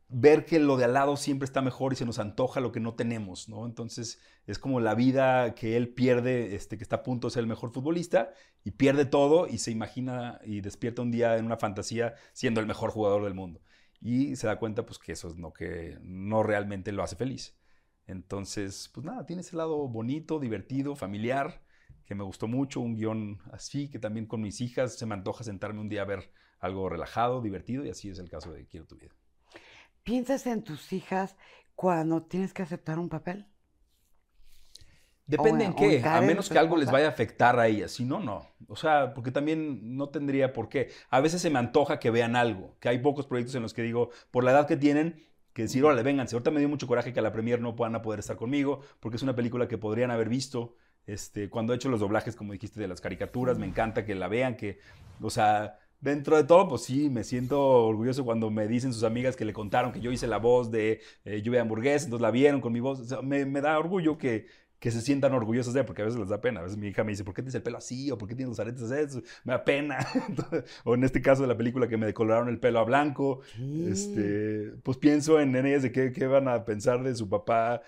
ver 0.09 0.45
que 0.45 0.59
lo 0.59 0.77
de 0.77 0.85
al 0.85 0.93
lado 0.93 1.17
siempre 1.17 1.45
está 1.45 1.61
mejor 1.61 1.93
y 1.93 1.95
se 1.95 2.05
nos 2.05 2.19
antoja 2.19 2.59
lo 2.61 2.71
que 2.71 2.79
no 2.79 2.93
tenemos, 2.93 3.49
¿no? 3.49 3.65
Entonces 3.65 4.19
es 4.45 4.59
como 4.59 4.79
la 4.79 4.95
vida 4.95 5.53
que 5.55 5.75
él 5.75 5.89
pierde, 5.89 6.55
este, 6.55 6.77
que 6.77 6.83
está 6.83 6.97
a 6.97 7.03
punto 7.03 7.27
de 7.27 7.33
ser 7.33 7.41
el 7.41 7.47
mejor 7.47 7.71
futbolista 7.71 8.31
y 8.63 8.71
pierde 8.71 9.05
todo 9.05 9.47
y 9.47 9.57
se 9.57 9.71
imagina 9.71 10.39
y 10.45 10.61
despierta 10.61 11.01
un 11.01 11.11
día 11.11 11.37
en 11.37 11.45
una 11.45 11.57
fantasía 11.57 12.15
siendo 12.33 12.61
el 12.61 12.67
mejor 12.67 12.91
jugador 12.91 13.23
del 13.25 13.33
mundo. 13.33 13.61
Y 13.99 14.35
se 14.35 14.47
da 14.47 14.59
cuenta 14.59 14.85
pues 14.85 14.99
que 14.99 15.13
eso 15.13 15.27
es 15.27 15.37
lo 15.37 15.51
que 15.51 15.97
no 16.01 16.43
realmente 16.43 16.91
lo 16.91 17.03
hace 17.03 17.15
feliz. 17.15 17.57
Entonces, 18.07 18.89
pues 18.93 19.05
nada, 19.05 19.25
tiene 19.25 19.41
ese 19.41 19.55
lado 19.55 19.87
bonito, 19.87 20.39
divertido, 20.39 20.95
familiar, 20.95 21.61
que 22.05 22.15
me 22.15 22.23
gustó 22.23 22.47
mucho, 22.47 22.79
un 22.81 22.95
guion 22.95 23.39
así, 23.51 23.89
que 23.89 23.99
también 23.99 24.25
con 24.27 24.41
mis 24.41 24.61
hijas 24.61 24.95
se 24.97 25.05
me 25.05 25.13
antoja 25.15 25.43
sentarme 25.43 25.81
un 25.81 25.89
día 25.89 26.03
a 26.03 26.05
ver 26.05 26.31
algo 26.59 26.89
relajado, 26.89 27.41
divertido, 27.41 27.85
y 27.85 27.89
así 27.89 28.09
es 28.09 28.19
el 28.19 28.29
caso 28.29 28.51
de 28.53 28.65
Quiero 28.65 28.87
tu 28.87 28.95
vida. 28.97 29.13
¿Piensas 30.03 30.47
en 30.47 30.63
tus 30.63 30.91
hijas 30.91 31.35
cuando 31.75 32.23
tienes 32.23 32.51
que 32.53 32.63
aceptar 32.63 32.97
un 32.97 33.09
papel? 33.09 33.45
Depende 35.25 35.65
O- 35.65 35.65
en 35.65 35.75
qué, 35.75 36.09
a 36.13 36.21
menos 36.21 36.49
que 36.49 36.57
algo 36.57 36.77
les 36.77 36.89
vaya 36.89 37.07
a 37.07 37.09
afectar 37.09 37.59
a 37.59 37.67
ellas. 37.67 37.91
Si 37.91 38.05
no, 38.05 38.19
no. 38.21 38.47
O 38.69 38.77
sea, 38.77 39.13
porque 39.13 39.31
también 39.31 39.97
no 39.97 40.09
tendría 40.09 40.53
por 40.53 40.69
qué. 40.69 40.89
A 41.09 41.19
veces 41.19 41.41
se 41.41 41.49
me 41.49 41.59
antoja 41.59 41.99
que 41.99 42.11
vean 42.11 42.35
algo, 42.37 42.77
que 42.79 42.87
hay 42.89 42.99
pocos 42.99 43.27
proyectos 43.27 43.55
en 43.55 43.61
los 43.63 43.73
que 43.73 43.81
digo, 43.83 44.09
por 44.31 44.45
la 44.45 44.51
edad 44.51 44.67
que 44.67 44.77
tienen, 44.77 45.21
que 45.57 45.63
decir, 45.63 45.83
órale, 45.83 46.03
vénganse. 46.03 46.35
Ahorita 46.35 46.51
me 46.51 46.59
dio 46.59 46.69
mucho 46.69 46.85
coraje 46.85 47.11
que 47.11 47.19
a 47.19 47.23
la 47.23 47.33
premier 47.33 47.59
no 47.59 47.75
puedan 47.75 47.95
a 47.95 48.03
poder 48.03 48.19
estar 48.19 48.37
conmigo, 48.37 48.81
porque 48.99 49.15
es 49.17 49.23
una 49.23 49.35
película 49.35 49.67
que 49.67 49.79
podrían 49.79 50.11
haber 50.11 50.29
visto. 50.29 50.75
Este, 51.07 51.49
cuando 51.49 51.73
he 51.73 51.77
hecho 51.77 51.89
los 51.89 51.99
doblajes, 51.99 52.35
como 52.35 52.53
dijiste, 52.53 52.79
de 52.79 52.87
las 52.87 53.01
caricaturas, 53.01 53.57
me 53.57 53.65
encanta 53.65 54.05
que 54.05 54.13
la 54.13 54.27
vean, 54.27 54.55
que, 54.55 54.77
o 55.19 55.31
sea, 55.31 55.79
dentro 55.99 56.37
de 56.37 56.43
todo, 56.43 56.67
pues 56.67 56.83
sí, 56.83 57.09
me 57.09 57.23
siento 57.23 57.87
orgulloso 57.87 58.23
cuando 58.23 58.51
me 58.51 58.67
dicen 58.67 58.93
sus 58.93 59.03
amigas 59.03 59.35
que 59.35 59.45
le 59.45 59.53
contaron 59.53 59.91
que 59.91 59.99
yo 59.99 60.11
hice 60.11 60.27
la 60.27 60.37
voz 60.37 60.69
de 60.69 61.01
eh, 61.25 61.41
Lluvia 61.41 61.59
de 61.59 61.61
Hamburguesa, 61.63 62.05
entonces 62.05 62.21
la 62.21 62.29
vieron 62.29 62.61
con 62.61 62.71
mi 62.71 62.79
voz. 62.79 62.99
O 62.99 63.05
sea, 63.05 63.21
me, 63.23 63.43
me 63.45 63.61
da 63.61 63.79
orgullo 63.79 64.19
que, 64.19 64.45
que 64.79 64.91
se 64.91 65.01
sientan 65.01 65.33
orgullosos 65.33 65.73
de, 65.73 65.83
porque 65.83 66.01
a 66.03 66.05
veces 66.05 66.19
les 66.19 66.29
da 66.29 66.39
pena. 66.39 66.59
A 66.59 66.63
veces 66.63 66.77
mi 66.77 66.87
hija 66.87 67.03
me 67.03 67.11
dice, 67.11 67.23
¿por 67.23 67.33
qué 67.33 67.41
tienes 67.41 67.55
el 67.55 67.63
pelo 67.63 67.77
así? 67.77 68.11
¿O 68.11 68.17
por 68.17 68.27
qué 68.27 68.35
tienes 68.35 68.49
los 68.49 68.59
aretes 68.59 68.83
así? 68.83 69.21
Me 69.43 69.53
da 69.53 69.63
pena. 69.63 69.97
O 70.83 70.95
en 70.95 71.03
este 71.03 71.21
caso 71.21 71.41
de 71.41 71.47
la 71.47 71.57
película 71.57 71.87
que 71.87 71.97
me 71.97 72.05
decoloraron 72.05 72.49
el 72.49 72.59
pelo 72.59 72.79
a 72.79 72.83
blanco. 72.83 73.41
Este, 73.87 74.73
pues 74.83 74.97
pienso 74.97 75.39
en, 75.39 75.55
en 75.55 75.65
ellas 75.65 75.83
de 75.83 75.91
qué, 75.91 76.11
qué 76.11 76.27
van 76.27 76.47
a 76.47 76.65
pensar 76.65 77.03
de 77.03 77.15
su 77.15 77.27
papá 77.27 77.81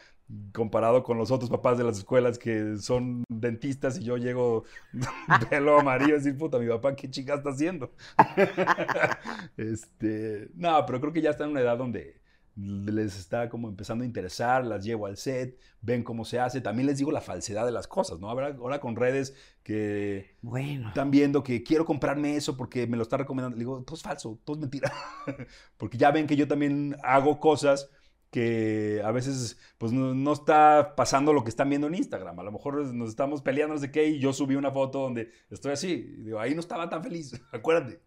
comparado 0.54 1.04
con 1.04 1.18
los 1.18 1.32
otros 1.32 1.50
papás 1.50 1.78
de 1.78 1.84
las 1.84 1.98
escuelas 1.98 2.38
que 2.38 2.78
son 2.78 3.24
dentistas 3.30 3.98
y 3.98 4.04
yo 4.04 4.18
llego 4.18 4.64
pelo 5.50 5.80
amarillo 5.80 6.12
y 6.16 6.18
decir, 6.18 6.38
puta, 6.38 6.60
mi 6.60 6.68
papá, 6.68 6.96
¿qué 6.96 7.10
chica 7.10 7.36
está 7.36 7.50
haciendo? 7.50 7.92
este, 9.58 10.50
no, 10.56 10.86
pero 10.86 11.02
creo 11.02 11.14
que 11.14 11.22
ya 11.22 11.32
está 11.32 11.46
en 11.46 11.52
una 11.52 11.62
edad 11.62 11.78
donde 11.78 12.20
les 12.62 13.18
está 13.18 13.50
como 13.50 13.70
empezando 13.70 14.04
a 14.04 14.08
interesar, 14.08 14.66
las 14.66 14.84
llevo 14.84 15.06
al 15.06 15.18
set, 15.18 15.58
ven 15.82 16.04
cómo 16.04 16.26
se 16.26 16.40
hace, 16.40 16.62
también 16.62 16.88
les 16.88 16.98
digo 16.98 17.12
la 17.12 17.22
falsedad 17.22 17.66
de 17.66 17.72
las 17.72 17.88
cosas, 17.88 18.20
¿no? 18.20 18.30
Ahora, 18.30 18.56
ahora 18.60 18.80
con 18.80 18.96
redes 18.96 19.36
que 19.64 20.36
Bueno, 20.42 20.90
están 20.90 21.12
viendo 21.12 21.44
que 21.44 21.64
quiero 21.64 21.86
comprarme 21.86 22.36
eso 22.36 22.58
porque 22.58 22.88
me 22.88 22.98
lo 22.98 23.04
está 23.04 23.18
recomendando. 23.18 23.56
Le 23.56 23.62
digo, 23.62 23.84
todo 23.84 23.96
es 23.96 24.02
falso, 24.02 24.40
todo 24.44 24.56
es 24.56 24.62
mentira. 24.62 24.92
porque 25.78 25.98
ya 25.98 26.12
ven 26.12 26.28
que 26.28 26.36
yo 26.36 26.48
también 26.48 26.98
hago 27.04 27.40
cosas 27.40 27.90
que 28.32 29.02
a 29.04 29.12
veces 29.12 29.58
pues 29.78 29.92
no, 29.92 30.14
no 30.14 30.34
está 30.34 30.96
pasando 30.96 31.34
lo 31.34 31.44
que 31.44 31.50
están 31.50 31.70
viendo 31.70 31.88
en 31.88 31.96
Instagram. 31.96 32.40
A 32.40 32.44
lo 32.44 32.52
mejor 32.52 32.94
nos 32.94 33.10
estamos 33.10 33.42
peleando, 33.42 33.76
no 33.76 33.82
sé 33.82 33.92
qué, 33.92 34.08
y 34.08 34.20
yo 34.20 34.34
subí 34.34 34.56
una 34.56 34.72
foto 34.72 35.00
donde 35.00 35.32
estoy 35.50 35.72
así. 35.74 36.16
Y 36.20 36.24
digo, 36.24 36.40
ahí 36.40 36.54
no 36.54 36.60
estaba 36.60 36.90
tan 36.90 37.04
feliz, 37.04 37.40
acuérdate. 37.52 38.02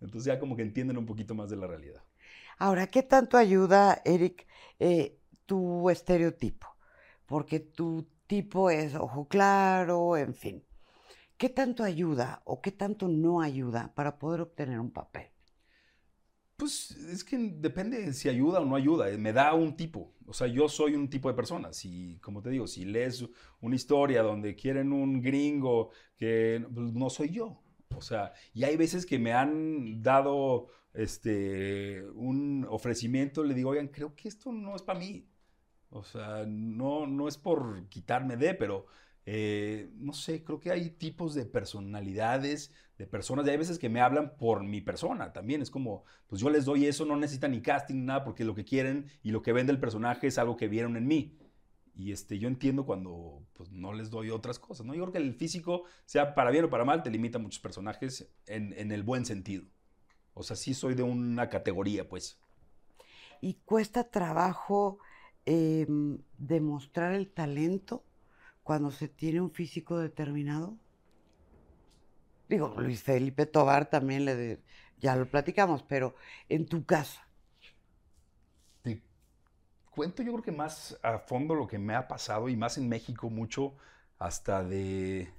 Entonces 0.00 0.24
ya 0.26 0.38
como 0.38 0.56
que 0.56 0.62
entienden 0.62 0.96
un 0.96 1.06
poquito 1.06 1.34
más 1.34 1.50
de 1.50 1.56
la 1.56 1.66
realidad. 1.66 2.02
Ahora, 2.60 2.86
¿qué 2.88 3.02
tanto 3.02 3.36
ayuda, 3.38 4.02
Eric, 4.04 4.46
eh, 4.78 5.18
tu 5.46 5.90
estereotipo? 5.90 6.66
Porque 7.26 7.60
tu 7.60 8.08
tipo 8.28 8.70
es 8.70 8.94
ojo 8.94 9.28
claro, 9.28 10.16
en 10.16 10.34
fin. 10.34 10.64
¿Qué 11.38 11.48
tanto 11.50 11.84
ayuda 11.84 12.42
o 12.46 12.60
qué 12.62 12.72
tanto 12.72 13.08
no 13.08 13.40
ayuda 13.42 13.92
para 13.96 14.18
poder 14.18 14.40
obtener 14.42 14.80
un 14.80 14.92
papel? 14.92 15.28
Pues 16.56 16.90
es 16.92 17.24
que 17.24 17.38
depende 17.38 18.12
si 18.12 18.28
ayuda 18.28 18.60
o 18.60 18.64
no 18.66 18.76
ayuda. 18.76 19.08
eh, 19.10 19.16
Me 19.18 19.32
da 19.32 19.54
un 19.54 19.76
tipo. 19.76 20.14
O 20.26 20.32
sea, 20.34 20.46
yo 20.46 20.68
soy 20.68 20.94
un 20.94 21.08
tipo 21.08 21.28
de 21.28 21.34
persona. 21.34 21.72
Si, 21.72 22.18
como 22.20 22.42
te 22.42 22.50
digo, 22.50 22.66
si 22.66 22.84
lees 22.84 23.24
una 23.60 23.74
historia 23.76 24.22
donde 24.22 24.54
quieren 24.54 24.92
un 24.92 25.22
gringo 25.22 25.90
que 26.16 26.64
pues, 26.72 26.92
no 26.92 27.08
soy 27.10 27.30
yo. 27.30 27.62
O 27.96 28.02
sea, 28.02 28.32
y 28.54 28.64
hay 28.64 28.76
veces 28.76 29.06
que 29.06 29.18
me 29.18 29.32
han 29.32 30.02
dado 30.02 30.68
este 30.94 32.04
un 32.14 32.66
ofrecimiento, 32.68 33.44
le 33.44 33.54
digo, 33.54 33.70
oigan, 33.70 33.88
creo 33.88 34.14
que 34.14 34.28
esto 34.28 34.52
no 34.52 34.76
es 34.76 34.82
para 34.82 34.98
mí. 34.98 35.26
O 35.90 36.04
sea, 36.04 36.44
no, 36.46 37.06
no 37.06 37.28
es 37.28 37.36
por 37.36 37.88
quitarme 37.88 38.36
de, 38.36 38.54
pero 38.54 38.86
eh, 39.26 39.90
no 39.96 40.12
sé, 40.12 40.44
creo 40.44 40.60
que 40.60 40.70
hay 40.70 40.90
tipos 40.90 41.34
de 41.34 41.46
personalidades, 41.46 42.72
de 42.98 43.06
personas, 43.06 43.46
y 43.46 43.50
hay 43.50 43.56
veces 43.56 43.78
que 43.78 43.88
me 43.88 44.00
hablan 44.00 44.36
por 44.36 44.62
mi 44.64 44.80
persona 44.80 45.32
también. 45.32 45.62
Es 45.62 45.70
como, 45.70 46.04
pues 46.26 46.40
yo 46.40 46.50
les 46.50 46.64
doy 46.64 46.86
eso, 46.86 47.04
no 47.04 47.16
necesitan 47.16 47.52
ni 47.52 47.60
casting 47.62 48.04
nada, 48.04 48.24
porque 48.24 48.44
lo 48.44 48.54
que 48.54 48.64
quieren 48.64 49.06
y 49.22 49.30
lo 49.30 49.42
que 49.42 49.52
ven 49.52 49.66
del 49.66 49.80
personaje 49.80 50.26
es 50.26 50.38
algo 50.38 50.56
que 50.56 50.68
vieron 50.68 50.96
en 50.96 51.06
mí. 51.06 51.36
Y 51.94 52.12
este, 52.12 52.38
yo 52.38 52.48
entiendo 52.48 52.86
cuando 52.86 53.44
pues, 53.52 53.70
no 53.72 53.92
les 53.92 54.10
doy 54.10 54.30
otras 54.30 54.58
cosas, 54.58 54.86
¿no? 54.86 54.94
Yo 54.94 55.02
creo 55.02 55.12
que 55.12 55.18
el 55.18 55.34
físico, 55.34 55.84
sea 56.06 56.34
para 56.34 56.50
bien 56.50 56.64
o 56.64 56.70
para 56.70 56.84
mal, 56.84 57.02
te 57.02 57.10
limita 57.10 57.38
a 57.38 57.42
muchos 57.42 57.60
personajes 57.60 58.32
en, 58.46 58.72
en 58.78 58.92
el 58.92 59.02
buen 59.02 59.26
sentido. 59.26 59.64
O 60.40 60.42
sea, 60.44 60.56
sí 60.56 60.74
soy 60.74 60.94
de 60.94 61.02
una 61.04 61.48
categoría, 61.48 62.08
pues. 62.08 62.38
¿Y 63.40 63.54
cuesta 63.64 64.10
trabajo 64.10 64.98
eh, 65.46 65.86
demostrar 66.38 67.12
el 67.14 67.30
talento 67.32 68.04
cuando 68.62 68.90
se 68.90 69.08
tiene 69.08 69.40
un 69.40 69.52
físico 69.52 69.98
determinado? 69.98 70.78
Digo, 72.48 72.74
Luis 72.78 73.02
Felipe 73.02 73.46
Tobar 73.46 73.88
también 73.90 74.24
le 74.24 74.34
de- 74.36 74.62
ya 74.98 75.16
lo 75.16 75.30
platicamos, 75.30 75.82
pero 75.82 76.14
en 76.48 76.66
tu 76.66 76.84
caso, 76.84 77.20
Te 78.82 79.02
cuento 79.90 80.22
yo 80.22 80.32
creo 80.32 80.44
que 80.44 80.52
más 80.52 80.98
a 81.02 81.18
fondo 81.20 81.54
lo 81.54 81.66
que 81.68 81.78
me 81.78 81.94
ha 81.94 82.08
pasado 82.08 82.48
y 82.48 82.56
más 82.56 82.78
en 82.78 82.88
México 82.88 83.30
mucho 83.30 83.74
hasta 84.18 84.64
de 84.64 85.32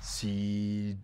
si 0.00 0.98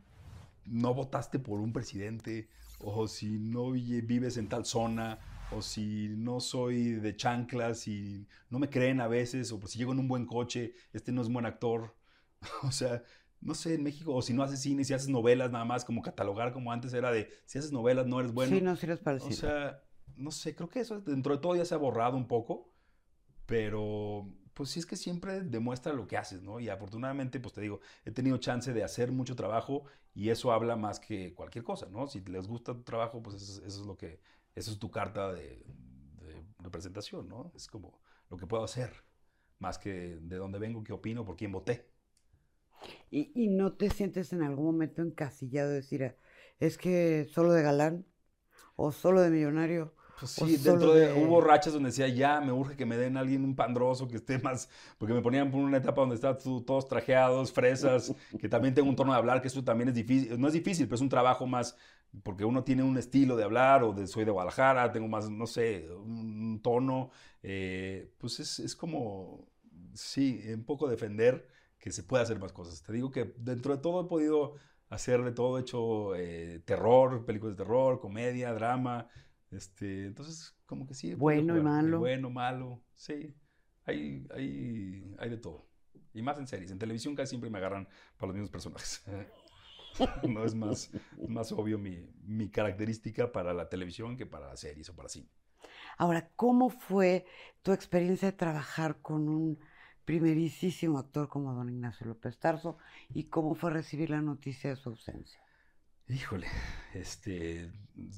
no 0.66 0.94
votaste 0.94 1.38
por 1.38 1.60
un 1.60 1.72
presidente 1.72 2.48
o 2.80 3.06
si 3.08 3.38
no 3.38 3.70
vi- 3.72 4.00
vives 4.02 4.36
en 4.36 4.48
tal 4.48 4.64
zona 4.64 5.18
o 5.52 5.62
si 5.62 6.08
no 6.10 6.40
soy 6.40 6.92
de 6.92 7.16
chanclas 7.16 7.86
y 7.88 8.26
no 8.50 8.58
me 8.58 8.68
creen 8.68 9.00
a 9.00 9.08
veces 9.08 9.52
o 9.52 9.60
por 9.60 9.68
si 9.68 9.78
llego 9.78 9.92
en 9.92 10.00
un 10.00 10.08
buen 10.08 10.26
coche, 10.26 10.74
este 10.92 11.12
no 11.12 11.22
es 11.22 11.28
buen 11.28 11.46
actor. 11.46 11.94
O 12.62 12.70
sea, 12.72 13.02
no 13.40 13.54
sé, 13.54 13.74
en 13.74 13.82
México, 13.82 14.14
o 14.14 14.22
si 14.22 14.32
no 14.34 14.42
haces 14.42 14.60
cine, 14.60 14.84
si 14.84 14.92
haces 14.94 15.08
novelas 15.08 15.50
nada 15.50 15.64
más, 15.64 15.84
como 15.84 16.02
catalogar 16.02 16.52
como 16.52 16.72
antes 16.72 16.92
era 16.94 17.10
de, 17.12 17.28
si 17.44 17.58
haces 17.58 17.72
novelas 17.72 18.06
no 18.06 18.18
eres 18.20 18.32
bueno. 18.32 18.56
sí, 18.56 18.60
no 18.62 18.76
sirves 18.76 18.98
para 19.00 19.16
el 19.16 19.22
O 19.22 19.30
sea, 19.30 19.82
no 20.16 20.30
sé, 20.30 20.54
creo 20.54 20.68
que 20.68 20.80
eso 20.80 21.00
dentro 21.00 21.34
de 21.36 21.40
todo 21.40 21.54
ya 21.56 21.64
se 21.64 21.74
ha 21.74 21.78
borrado 21.78 22.16
un 22.16 22.26
poco, 22.26 22.72
pero 23.46 24.28
pues 24.56 24.70
sí 24.70 24.80
es 24.80 24.86
que 24.86 24.96
siempre 24.96 25.42
demuestra 25.42 25.94
lo 25.94 26.08
que 26.08 26.18
haces, 26.18 26.42
¿no? 26.42 26.60
Y 26.60 26.70
afortunadamente, 26.70 27.40
pues 27.40 27.54
te 27.54 27.62
digo, 27.62 27.80
he 28.06 28.12
tenido 28.12 28.38
chance 28.38 28.72
de 28.74 28.84
hacer 28.84 29.12
mucho 29.12 29.36
trabajo 29.36 29.84
y 30.14 30.30
eso 30.30 30.52
habla 30.52 30.76
más 30.76 31.00
que 31.00 31.34
cualquier 31.34 31.64
cosa, 31.64 31.86
¿no? 31.90 32.08
Si 32.08 32.20
les 32.22 32.48
gusta 32.48 32.74
tu 32.74 32.82
trabajo, 32.84 33.22
pues 33.22 33.36
eso, 33.42 33.64
es- 33.66 33.78
lo 33.80 33.96
que, 33.98 34.20
eso 34.56 34.72
es 34.72 34.78
tu 34.80 34.90
carta 34.90 35.32
de, 35.34 35.64
de 36.22 36.44
representación, 36.60 37.28
¿no? 37.28 37.52
Es 37.56 37.68
como 37.68 38.00
lo 38.30 38.36
que 38.38 38.46
puedo 38.48 38.64
hacer, 38.64 38.92
más 39.60 39.78
que 39.78 40.18
de 40.22 40.36
dónde 40.38 40.58
vengo, 40.60 40.84
qué 40.84 40.92
opino, 40.94 41.24
por 41.26 41.36
quién 41.36 41.52
voté. 41.52 41.88
¿Y, 43.10 43.32
y 43.34 43.48
no 43.48 43.74
te 43.74 43.90
sientes 43.90 44.32
en 44.32 44.42
algún 44.42 44.66
momento 44.66 45.02
encasillado 45.02 45.70
de 45.70 45.76
decir, 45.76 46.04
"Ah, 46.04 46.16
es 46.60 46.78
que 46.78 47.26
solo 47.32 47.52
de 47.52 47.62
galán 47.62 48.06
o 48.76 48.92
solo 48.92 49.22
de 49.22 49.30
millonario? 49.30 49.94
Pues 50.18 50.32
sí, 50.32 50.56
dentro 50.56 50.94
de, 50.94 51.08
de- 51.08 51.12
hubo 51.12 51.40
rachas 51.42 51.74
donde 51.74 51.90
decía, 51.90 52.08
ya, 52.08 52.40
me 52.40 52.50
urge 52.52 52.74
que 52.76 52.86
me 52.86 52.96
den 52.96 53.16
a 53.18 53.20
alguien 53.20 53.44
un 53.44 53.54
pandroso 53.54 54.08
que 54.08 54.16
esté 54.16 54.38
más, 54.38 54.68
porque 54.98 55.12
me 55.12 55.20
ponían 55.20 55.50
por 55.50 55.60
una 55.60 55.76
etapa 55.76 56.00
donde 56.00 56.18
tú- 56.42 56.62
todos 56.62 56.88
trajeados, 56.88 57.52
fresas, 57.52 58.14
que 58.40 58.48
también 58.48 58.74
tengo 58.74 58.88
un 58.88 58.96
tono 58.96 59.12
de 59.12 59.18
hablar, 59.18 59.42
que 59.42 59.48
eso 59.48 59.62
también 59.62 59.88
es 59.90 59.94
difícil, 59.94 60.40
no 60.40 60.46
es 60.48 60.54
difícil, 60.54 60.86
pero 60.86 60.94
es 60.96 61.02
un 61.02 61.10
trabajo 61.10 61.46
más, 61.46 61.76
porque 62.22 62.44
uno 62.46 62.64
tiene 62.64 62.82
un 62.82 62.96
estilo 62.96 63.36
de 63.36 63.44
hablar, 63.44 63.82
o 63.82 63.92
de 63.92 64.06
soy 64.06 64.24
de 64.24 64.30
Guadalajara, 64.30 64.90
tengo 64.90 65.06
más, 65.08 65.28
no 65.28 65.46
sé, 65.46 65.86
un 65.90 66.60
tono, 66.62 67.10
eh, 67.42 68.10
pues 68.18 68.40
es, 68.40 68.58
es 68.60 68.74
como, 68.74 69.46
sí, 69.94 70.40
un 70.54 70.64
poco 70.64 70.88
defender 70.88 71.46
que 71.78 71.92
se 71.92 72.02
puede 72.02 72.22
hacer 72.22 72.38
más 72.38 72.52
cosas. 72.52 72.82
Te 72.82 72.92
digo 72.92 73.10
que 73.10 73.34
dentro 73.38 73.74
de 73.76 73.82
todo 73.82 74.02
he 74.04 74.08
podido 74.08 74.54
hacer 74.88 75.22
de 75.22 75.32
todo, 75.32 75.58
he 75.58 75.62
hecho 75.62 76.14
eh, 76.16 76.60
terror, 76.64 77.24
películas 77.24 77.56
de 77.56 77.64
terror, 77.64 78.00
comedia, 78.00 78.52
drama, 78.54 79.08
este, 79.50 80.06
entonces, 80.06 80.56
como 80.66 80.86
que 80.86 80.94
sí. 80.94 81.14
Bueno 81.14 81.56
y 81.56 81.62
malo. 81.62 81.98
Bueno, 81.98 82.30
malo, 82.30 82.82
sí. 82.94 83.34
Hay, 83.84 84.26
hay, 84.34 85.14
hay 85.18 85.30
de 85.30 85.36
todo. 85.36 85.68
Y 86.12 86.22
más 86.22 86.38
en 86.38 86.46
series. 86.46 86.70
En 86.70 86.78
televisión 86.78 87.14
casi 87.14 87.30
siempre 87.30 87.50
me 87.50 87.58
agarran 87.58 87.88
para 88.16 88.28
los 88.28 88.34
mismos 88.34 88.50
personajes. 88.50 89.04
no 90.28 90.44
es 90.44 90.54
más, 90.54 90.90
más 91.28 91.52
obvio 91.52 91.78
mi, 91.78 92.08
mi 92.22 92.50
característica 92.50 93.32
para 93.32 93.54
la 93.54 93.68
televisión 93.68 94.16
que 94.16 94.26
para 94.26 94.48
las 94.48 94.60
series 94.60 94.88
o 94.88 94.96
para 94.96 95.08
cine. 95.08 95.28
Ahora, 95.98 96.30
¿cómo 96.36 96.68
fue 96.68 97.24
tu 97.62 97.72
experiencia 97.72 98.30
de 98.30 98.36
trabajar 98.36 99.00
con 99.00 99.28
un 99.28 99.58
primerísimo 100.04 100.98
actor 100.98 101.28
como 101.28 101.52
don 101.54 101.68
Ignacio 101.68 102.06
López 102.06 102.38
Tarso 102.38 102.78
y 103.10 103.24
cómo 103.24 103.54
fue 103.54 103.70
recibir 103.70 104.10
la 104.10 104.20
noticia 104.20 104.70
de 104.70 104.76
su 104.76 104.90
ausencia? 104.90 105.40
Híjole, 106.08 106.46
este, 106.94 107.70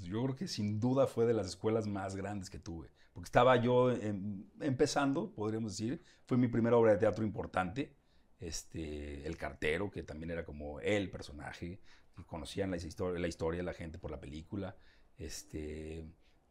yo 0.02 0.22
creo 0.24 0.36
que 0.36 0.46
sin 0.48 0.78
duda 0.78 1.06
fue 1.06 1.24
de 1.26 1.32
las 1.32 1.46
escuelas 1.46 1.86
más 1.86 2.16
grandes 2.16 2.50
que 2.50 2.58
tuve, 2.58 2.90
porque 3.14 3.26
estaba 3.28 3.56
yo 3.56 3.90
em- 3.90 4.44
empezando, 4.60 5.32
podríamos 5.34 5.72
decir, 5.72 6.02
fue 6.26 6.36
mi 6.36 6.48
primera 6.48 6.76
obra 6.76 6.92
de 6.92 6.98
teatro 6.98 7.24
importante, 7.24 7.96
este, 8.40 9.26
el 9.26 9.36
cartero, 9.38 9.90
que 9.90 10.02
también 10.02 10.30
era 10.30 10.44
como 10.44 10.80
el 10.80 11.10
personaje, 11.10 11.80
que 12.14 12.24
conocían 12.26 12.70
la 12.70 12.76
historia, 12.76 13.18
la 13.20 13.28
historia 13.28 13.58
de 13.58 13.64
la 13.64 13.72
gente 13.72 13.98
por 13.98 14.10
la 14.10 14.20
película. 14.20 14.76
Este, 15.16 16.06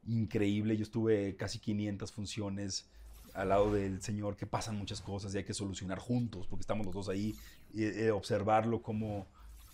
increíble, 0.08 0.76
yo 0.76 0.84
estuve 0.84 1.36
casi 1.36 1.60
500 1.60 2.12
funciones 2.12 2.90
al 3.34 3.50
lado 3.50 3.72
del 3.72 4.02
Señor, 4.02 4.36
que 4.36 4.48
pasan 4.48 4.76
muchas 4.78 5.02
cosas 5.02 5.34
y 5.36 5.38
hay 5.38 5.44
que 5.44 5.54
solucionar 5.54 6.00
juntos, 6.00 6.48
porque 6.48 6.62
estamos 6.62 6.86
los 6.86 6.96
dos 6.96 7.10
ahí, 7.10 7.36
y, 7.74 7.84
eh, 7.84 8.12
observarlo 8.12 8.82
cómo, 8.82 9.28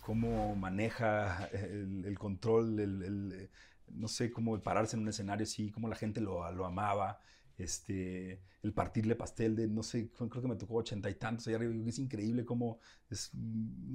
cómo 0.03 0.55
maneja 0.55 1.45
el, 1.53 2.17
control, 2.19 2.79
el, 2.79 3.49
no 3.87 4.07
sé, 4.07 4.31
cómo 4.31 4.59
pararse 4.61 4.95
en 4.95 5.03
un 5.03 5.09
escenario 5.09 5.43
así, 5.43 5.71
cómo 5.71 5.87
la 5.87 5.95
gente 5.95 6.19
lo, 6.21 6.51
lo 6.51 6.65
amaba, 6.65 7.19
este, 7.57 8.41
el 8.63 8.73
partirle 8.73 9.15
pastel 9.15 9.55
de, 9.55 9.67
no 9.67 9.81
sé, 9.81 10.09
creo 10.11 10.29
que 10.29 10.47
me 10.47 10.55
tocó 10.55 10.75
ochenta 10.75 11.09
y 11.09 11.15
tantos 11.15 11.47
allá 11.47 11.57
arriba, 11.57 11.73
es 11.87 11.99
increíble 11.99 12.43
cómo, 12.43 12.79
es, 13.09 13.31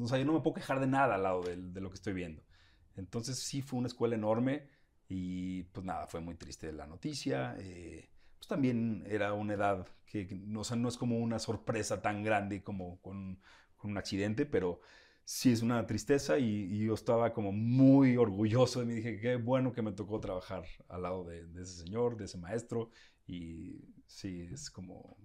o 0.01 0.09
sea, 0.09 0.19
yo 0.19 0.25
no 0.25 0.33
me 0.33 0.41
puedo 0.41 0.55
quejar 0.55 0.81
de 0.81 0.87
nada 0.87 1.17
al 1.17 1.23
lado 1.23 1.43
de, 1.43 1.57
de 1.57 1.81
lo 1.81 1.91
que 1.91 1.97
estoy 1.97 2.15
viendo. 2.15 2.43
Entonces 2.97 3.39
sí 3.39 3.63
fue 3.63 3.79
una 3.79 3.89
escuela 3.89 4.15
enorme 4.15 4.69
y 5.09 5.65
pues 5.65 5.85
nada, 5.87 6.07
fue 6.07 6.21
muy 6.21 6.35
triste 6.37 6.73
la 6.73 6.87
noticia. 6.87 7.55
Eh, 7.59 8.09
pues 8.39 8.49
también 8.49 9.05
era 9.07 9.35
una 9.35 9.55
edad 9.55 9.87
que, 10.07 10.27
no, 10.47 10.61
o 10.61 10.65
sea, 10.65 10.77
no 10.77 10.89
es 10.89 10.97
como 10.97 11.19
una 11.19 11.39
sorpresa 11.39 12.01
tan 12.01 12.23
grande 12.25 12.63
como 12.63 13.01
con, 13.01 13.41
con 13.77 13.91
un 13.91 13.99
accidente, 13.99 14.47
pero 14.47 14.81
sí 15.29 15.53
es 15.53 15.61
una 15.61 15.87
tristeza 15.87 16.39
y, 16.39 16.87
yo 16.87 16.95
estaba 16.95 17.35
como 17.35 17.53
muy 17.53 18.17
orgulloso 18.17 18.83
y 18.83 18.87
me 18.87 18.95
dije, 18.95 19.21
qué 19.21 19.37
bueno 19.37 19.73
que 19.75 19.83
me 19.83 19.93
tocó 19.93 20.21
trabajar 20.21 20.65
al 20.89 21.03
lado 21.03 21.25
de, 21.25 21.43
ese 21.61 21.85
señor, 21.85 22.17
de 22.17 22.25
ese 22.25 22.39
maestro 22.39 22.89
y 23.27 23.79
sí, 24.07 24.49
es 24.51 24.71
como, 24.71 25.19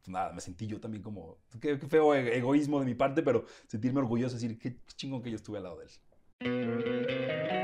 pues 0.00 0.08
nada, 0.08 0.32
me 0.32 0.40
sentí 0.40 0.66
yo 0.66 0.80
también 0.80 1.04
como, 1.04 1.38
qué, 1.60 1.78
feo 1.78 2.16
egoísmo 2.16 2.80
de 2.80 2.86
mi 2.86 2.94
parte, 2.96 3.22
pero 3.22 3.44
sentirme 3.68 4.00
orgulloso, 4.00 4.34
decir, 4.34 4.58
qué 4.58 4.76
chingón 4.96 5.22
que 5.22 5.30
yo 5.30 5.36
estuve 5.36 5.58
al 5.58 5.64
lado 5.64 5.78
de 5.78 5.84
él. 5.84 7.63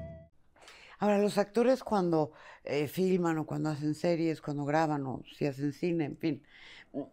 Ahora, 1.01 1.17
los 1.17 1.39
actores 1.39 1.83
cuando 1.83 2.31
eh, 2.63 2.87
filman 2.87 3.39
o 3.39 3.45
cuando 3.47 3.69
hacen 3.69 3.95
series, 3.95 4.39
cuando 4.39 4.65
graban 4.65 5.03
o 5.07 5.23
si 5.35 5.47
hacen 5.47 5.73
cine, 5.73 6.05
en 6.05 6.17
fin, 6.17 6.43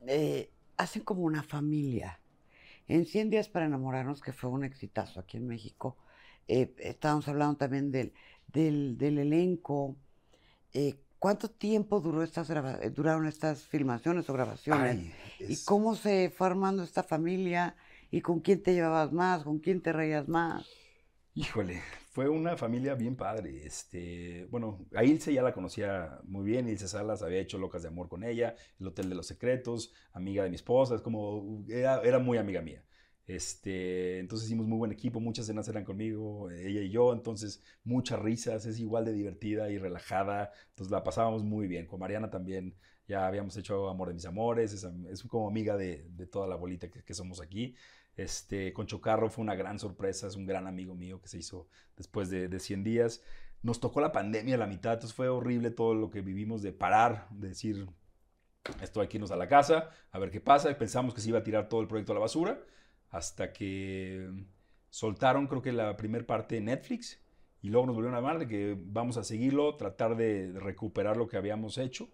eh, 0.06 0.50
hacen 0.76 1.02
como 1.02 1.22
una 1.22 1.42
familia. 1.42 2.20
En 2.86 3.06
100 3.06 3.30
días 3.30 3.48
para 3.48 3.64
enamorarnos, 3.64 4.20
que 4.20 4.34
fue 4.34 4.50
un 4.50 4.62
exitazo 4.62 5.20
aquí 5.20 5.38
en 5.38 5.46
México, 5.46 5.96
eh, 6.48 6.74
estábamos 6.76 7.28
hablando 7.28 7.56
también 7.56 7.90
del, 7.90 8.12
del, 8.46 9.18
elenco. 9.18 9.96
¿Cuánto 11.18 11.48
tiempo 11.48 12.00
duró 12.00 12.22
estas 12.22 12.48
duraron 12.94 13.26
estas 13.26 13.62
filmaciones 13.62 14.28
o 14.28 14.34
grabaciones? 14.34 15.14
¿Y 15.40 15.64
cómo 15.64 15.94
se 15.94 16.28
fue 16.28 16.46
armando 16.46 16.82
esta 16.82 17.02
familia? 17.02 17.74
¿Y 18.10 18.20
con 18.20 18.40
quién 18.40 18.62
te 18.62 18.74
llevabas 18.74 19.12
más? 19.12 19.44
¿Con 19.44 19.60
quién 19.60 19.80
te 19.80 19.94
reías 19.94 20.28
más? 20.28 20.66
Híjole, 21.34 21.80
fue 22.18 22.28
una 22.28 22.56
familia 22.56 22.96
bien 22.96 23.14
padre. 23.14 23.64
Este, 23.64 24.48
bueno, 24.50 24.84
a 24.92 25.04
Ilse 25.04 25.32
ya 25.32 25.40
la 25.40 25.52
conocía 25.52 26.18
muy 26.24 26.44
bien. 26.44 26.68
Ilse 26.68 26.88
Salas 26.88 27.22
había 27.22 27.38
hecho 27.38 27.58
Locas 27.58 27.82
de 27.82 27.88
Amor 27.90 28.08
con 28.08 28.24
ella, 28.24 28.56
El 28.80 28.88
Hotel 28.88 29.08
de 29.08 29.14
los 29.14 29.28
Secretos, 29.28 29.92
amiga 30.12 30.42
de 30.42 30.50
mi 30.50 30.56
esposa, 30.56 30.96
es 30.96 31.00
como, 31.00 31.64
era, 31.68 32.02
era 32.02 32.18
muy 32.18 32.36
amiga 32.36 32.60
mía. 32.60 32.82
Este, 33.24 34.18
entonces 34.18 34.48
hicimos 34.48 34.66
muy 34.66 34.78
buen 34.78 34.90
equipo, 34.90 35.20
muchas 35.20 35.46
cenas 35.46 35.68
eran 35.68 35.84
conmigo, 35.84 36.50
ella 36.50 36.80
y 36.80 36.90
yo, 36.90 37.12
entonces 37.12 37.62
muchas 37.84 38.18
risas, 38.18 38.66
es 38.66 38.80
igual 38.80 39.04
de 39.04 39.12
divertida 39.12 39.70
y 39.70 39.78
relajada, 39.78 40.50
entonces 40.70 40.90
la 40.90 41.04
pasábamos 41.04 41.44
muy 41.44 41.68
bien. 41.68 41.86
Con 41.86 42.00
Mariana 42.00 42.30
también 42.30 42.74
ya 43.06 43.28
habíamos 43.28 43.56
hecho 43.56 43.88
Amor 43.88 44.08
de 44.08 44.14
mis 44.14 44.26
Amores, 44.26 44.72
es, 44.72 45.22
como 45.28 45.48
amiga 45.48 45.76
de, 45.76 46.08
de, 46.10 46.26
toda 46.26 46.48
la 46.48 46.56
bolita 46.56 46.90
que, 46.90 47.04
que 47.04 47.14
somos 47.14 47.40
aquí. 47.40 47.76
Este, 48.18 48.72
con 48.72 48.88
Chocarro 48.88 49.30
fue 49.30 49.44
una 49.44 49.54
gran 49.54 49.78
sorpresa, 49.78 50.26
es 50.26 50.34
un 50.34 50.44
gran 50.44 50.66
amigo 50.66 50.96
mío 50.96 51.20
que 51.22 51.28
se 51.28 51.38
hizo 51.38 51.68
después 51.96 52.28
de, 52.28 52.48
de 52.48 52.58
100 52.58 52.82
días. 52.82 53.22
Nos 53.62 53.78
tocó 53.78 54.00
la 54.00 54.10
pandemia 54.10 54.56
a 54.56 54.58
la 54.58 54.66
mitad, 54.66 54.94
entonces 54.94 55.14
fue 55.14 55.28
horrible 55.28 55.70
todo 55.70 55.94
lo 55.94 56.10
que 56.10 56.20
vivimos 56.20 56.60
de 56.60 56.72
parar, 56.72 57.28
de 57.30 57.50
decir, 57.50 57.88
estoy 58.82 59.06
aquí 59.06 59.20
nos 59.20 59.30
a 59.30 59.36
la 59.36 59.46
casa, 59.46 59.90
a 60.10 60.18
ver 60.18 60.32
qué 60.32 60.40
pasa. 60.40 60.76
Pensamos 60.76 61.14
que 61.14 61.20
se 61.20 61.28
iba 61.28 61.38
a 61.38 61.44
tirar 61.44 61.68
todo 61.68 61.80
el 61.80 61.86
proyecto 61.86 62.10
a 62.10 62.16
la 62.16 62.20
basura, 62.20 62.60
hasta 63.10 63.52
que 63.52 64.28
soltaron 64.90 65.46
creo 65.46 65.62
que 65.62 65.70
la 65.70 65.96
primera 65.96 66.26
parte 66.26 66.56
de 66.56 66.60
Netflix 66.62 67.20
y 67.62 67.68
luego 67.68 67.86
nos 67.86 67.94
volvieron 67.94 68.16
a 68.16 68.20
llamar 68.20 68.40
de 68.40 68.48
que 68.48 68.76
vamos 68.78 69.16
a 69.16 69.22
seguirlo, 69.22 69.76
tratar 69.76 70.16
de 70.16 70.52
recuperar 70.56 71.16
lo 71.16 71.28
que 71.28 71.36
habíamos 71.36 71.78
hecho 71.78 72.08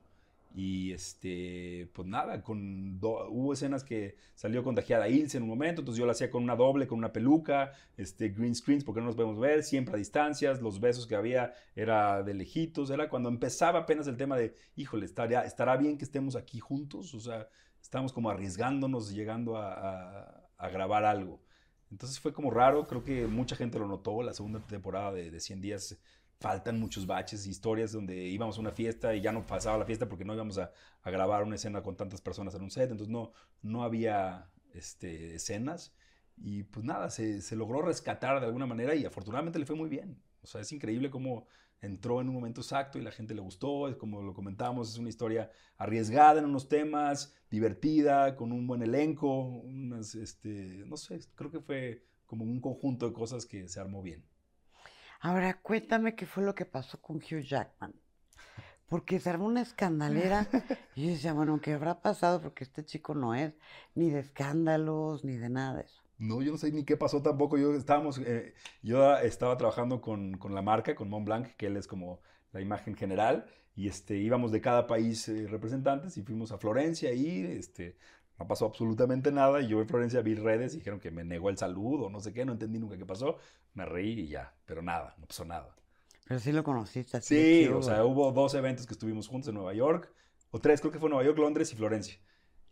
y 0.57 0.93
este, 0.93 1.91
pues 1.93 2.07
nada, 2.07 2.41
con 2.43 3.01
hubo 3.03 3.53
escenas 3.53 3.83
que 3.83 4.17
salió 4.37 4.63
contagiada 4.63 5.09
Ilse 5.09 5.37
en 5.37 5.43
un 5.43 5.49
momento, 5.49 5.81
entonces 5.81 5.99
yo 5.99 6.07
la 6.07 6.13
hacía 6.13 6.31
con 6.31 6.45
una 6.45 6.55
doble, 6.55 6.87
con 6.87 6.99
una 6.99 7.13
peluca, 7.13 7.73
este, 7.97 8.29
green 8.29 8.55
screens, 8.55 8.85
porque 8.85 9.01
no 9.01 9.07
nos 9.07 9.17
podemos 9.17 9.41
ver, 9.41 9.65
siempre 9.65 9.97
a 9.97 9.99
distancias, 9.99 10.63
los 10.63 10.79
besos 10.79 11.09
que 11.09 11.17
había 11.17 11.55
era 11.75 12.23
de 12.23 12.35
lejitos, 12.35 12.91
era 12.91 13.09
cuando 13.09 13.31
empezaba 13.31 13.81
apenas 13.81 14.07
el 14.07 14.17
tema 14.17 14.37
de, 14.37 14.55
híjole, 14.77 15.07
estaría, 15.07 15.41
estará 15.45 15.77
bien 15.77 15.99
que 15.99 16.05
estemos 16.05 16.37
aquí 16.37 16.61
juntos, 16.61 17.15
o 17.15 17.21
sea, 17.21 17.49
estábamos 17.83 18.13
como 18.13 18.31
arriesgándonos, 18.31 19.13
llegando 19.13 19.57
a, 19.57 20.41
grabar 20.73 21.05
algo. 21.05 21.43
Entonces 21.91 22.19
fue 22.19 22.33
como 22.33 22.51
raro, 22.51 22.87
creo 22.87 23.05
que 23.05 23.27
mucha 23.27 23.55
gente 23.55 23.79
lo 23.79 23.87
notó, 23.87 24.23
la 24.23 24.33
segunda 24.33 24.61
temporada 24.61 25.13
de, 25.13 25.31
de 25.31 25.41
100 25.41 25.61
días 25.61 25.99
faltan 26.41 26.79
muchos 26.79 27.07
baches, 27.07 27.47
historias 27.47 27.93
donde 27.93 28.17
íbamos 28.27 28.57
a 28.59 28.61
una 28.61 28.73
fiesta 28.73 29.15
y 29.15 29.21
ya 29.21 29.33
no 29.33 29.47
pasaba 29.47 29.79
la 29.79 29.87
fiesta 29.87 30.09
porque 30.09 30.25
no 30.25 30.35
íbamos 30.35 30.59
a, 30.59 30.73
grabar 31.05 31.43
una 31.43 31.57
escena 31.57 31.83
con 31.83 31.97
tantas 31.97 32.21
personas 32.21 32.55
en 32.55 32.63
un 32.63 32.71
set, 32.71 32.91
entonces 32.91 33.13
no, 33.13 33.33
no 33.63 33.83
había 33.83 34.51
este, 34.73 35.35
escenas 35.35 35.95
y 36.37 36.65
pues 36.65 36.85
nada, 36.85 37.11
se, 37.11 37.57
logró 37.57 37.83
rescatar 37.83 38.41
de 38.41 38.47
alguna 38.47 38.67
manera 38.67 38.95
y 38.95 39.05
afortunadamente 39.05 39.59
le 39.59 39.67
fue 39.67 39.77
muy 39.77 39.89
bien. 39.89 40.21
O 40.43 40.47
sea, 40.47 40.61
es 40.61 40.73
increíble 40.73 41.11
cómo 41.11 41.47
entró 41.81 42.21
en 42.21 42.29
un 42.29 42.35
momento 42.35 42.61
exacto 42.61 42.99
y 42.99 43.03
la 43.03 43.13
gente 43.13 43.35
le 43.35 43.41
gustó, 43.41 43.89
es 43.89 43.97
como 43.97 44.23
lo 44.23 44.35
comentábamos, 44.35 44.91
es 44.91 44.99
una 44.99 45.11
historia 45.11 45.51
arriesgada 45.77 46.41
en 46.41 46.47
unos 46.47 46.69
temas, 46.69 47.35
divertida, 47.51 48.37
con 48.37 48.53
un 48.53 48.67
buen 48.67 48.83
elenco, 48.83 49.63
este, 50.21 50.85
no 50.87 50.97
sé, 50.97 51.21
creo 51.35 51.51
que 51.51 51.61
fue 51.61 52.05
como 52.27 52.45
un 52.45 52.61
conjunto 52.61 53.07
de 53.07 53.13
cosas 53.13 53.47
que 53.47 53.69
se 53.69 53.81
armó 53.81 54.03
bien. 54.03 54.25
Ahora, 55.25 55.59
cuéntame 55.63 56.15
qué 56.15 56.27
fue 56.27 56.45
lo 56.45 56.55
que 56.55 56.67
pasó 56.67 57.01
con 57.01 57.17
Hugh 57.17 57.41
Jackman. 57.41 57.95
Porque 58.91 59.19
se 59.19 59.31
armó 59.31 59.47
una 59.47 59.63
escandalera 59.63 60.47
y 60.95 61.07
yo 61.07 61.13
decía, 61.13 61.33
bueno, 61.33 61.59
¿qué 61.63 61.73
habrá 61.73 62.03
pasado? 62.03 62.43
Porque 62.43 62.63
este 62.63 62.85
chico 62.85 63.15
no 63.15 63.35
es 63.35 63.55
ni 63.95 64.11
de 64.11 64.19
escándalos 64.19 65.25
ni 65.25 65.39
de 65.39 65.49
nada 65.49 65.77
de 65.77 65.85
eso. 65.85 66.03
No, 66.19 66.43
yo 66.43 66.53
no 66.53 66.59
sé 66.59 66.71
ni 66.73 66.85
qué 66.85 66.99
pasó 66.99 67.23
tampoco. 67.23 67.57
Yo 67.57 67.75
estábamos, 67.75 68.19
eh, 68.19 68.53
yo 68.83 69.17
estaba 69.17 69.57
trabajando 69.57 70.03
con, 70.03 70.39
la 70.51 70.61
marca, 70.61 70.95
con 70.95 71.09
Montblanc, 71.09 71.57
que 71.57 71.69
él 71.69 71.79
es 71.79 71.87
como 71.87 72.21
la 72.53 72.61
imagen 72.61 72.95
general, 72.95 73.47
y 73.75 73.89
este, 73.89 74.19
íbamos 74.19 74.53
de 74.53 74.61
cada 74.61 74.87
país 74.87 75.27
eh, 75.31 75.47
representantes 75.49 76.19
y 76.19 76.23
fuimos 76.23 76.53
a 76.53 76.59
Florencia 76.59 77.15
y 77.15 77.41
este, 77.45 77.97
no 78.39 78.47
pasó 78.47 78.67
absolutamente 78.67 79.33
nada. 79.33 79.61
Y 79.61 79.69
yo 79.69 79.81
en 79.81 79.89
Florencia 79.89 80.21
vi 80.23 80.35
redes 80.35 80.75
y 80.75 80.79
dijeron 80.79 81.01
que 81.01 81.11
me 81.11 81.25
negó 81.25 81.51
el 81.51 81.59
saludo, 81.59 82.11
no 82.11 82.21
sé 82.21 82.33
qué, 82.33 82.45
no 82.45 82.53
entendí 82.53 82.79
nunca 82.79 82.97
qué 82.97 83.07
pasó. 83.07 83.39
Me 83.75 83.85
reí 83.85 84.21
y 84.21 84.29
ya, 84.29 84.55
pero 84.67 84.83
nada, 84.83 85.15
no 85.19 85.27
pasó 85.27 85.45
nada. 85.45 85.75
Pero 86.27 86.41
sí 86.41 86.53
lo 86.53 86.65
conociste. 86.65 87.21
sí, 87.21 87.69
o 87.69 87.83
sea, 87.83 88.05
hubo 88.05 88.33
dos 88.33 88.55
eventos 88.55 88.87
que 88.87 88.95
estuvimos 88.95 89.29
juntos 89.29 89.49
en 89.49 89.55
Nueva 89.57 89.75
York, 89.75 90.11
o 90.51 90.61
tres, 90.61 90.81
creo 90.81 90.93
que 90.93 90.99
fue 90.99 91.11
Nueva 91.11 91.25
York, 91.25 91.39
Londres 91.39 91.73
y 91.73 91.77
Florencia. 91.77 92.19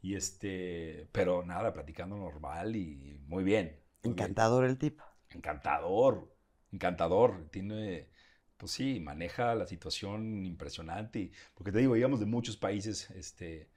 Y 0.00 0.16
este, 0.16 1.08
pero 1.12 1.44
nada, 1.44 1.72
platicando 1.72 2.16
normal 2.16 2.76
y 2.76 3.20
muy 3.26 3.44
bien. 3.44 3.78
Encantador 4.02 4.64
el 4.64 4.78
tipo. 4.78 5.04
Encantador, 5.30 6.34
encantador. 6.72 7.48
Tiene, 7.50 8.08
pues 8.56 8.72
sí, 8.72 9.00
maneja 9.00 9.54
la 9.54 9.66
situación 9.66 10.44
impresionante. 10.46 11.30
porque 11.54 11.72
te 11.72 11.78
digo, 11.78 11.96
íbamos 11.96 12.20
de 12.20 12.26
muchos 12.26 12.56
países, 12.56 13.10
este, 13.10 13.68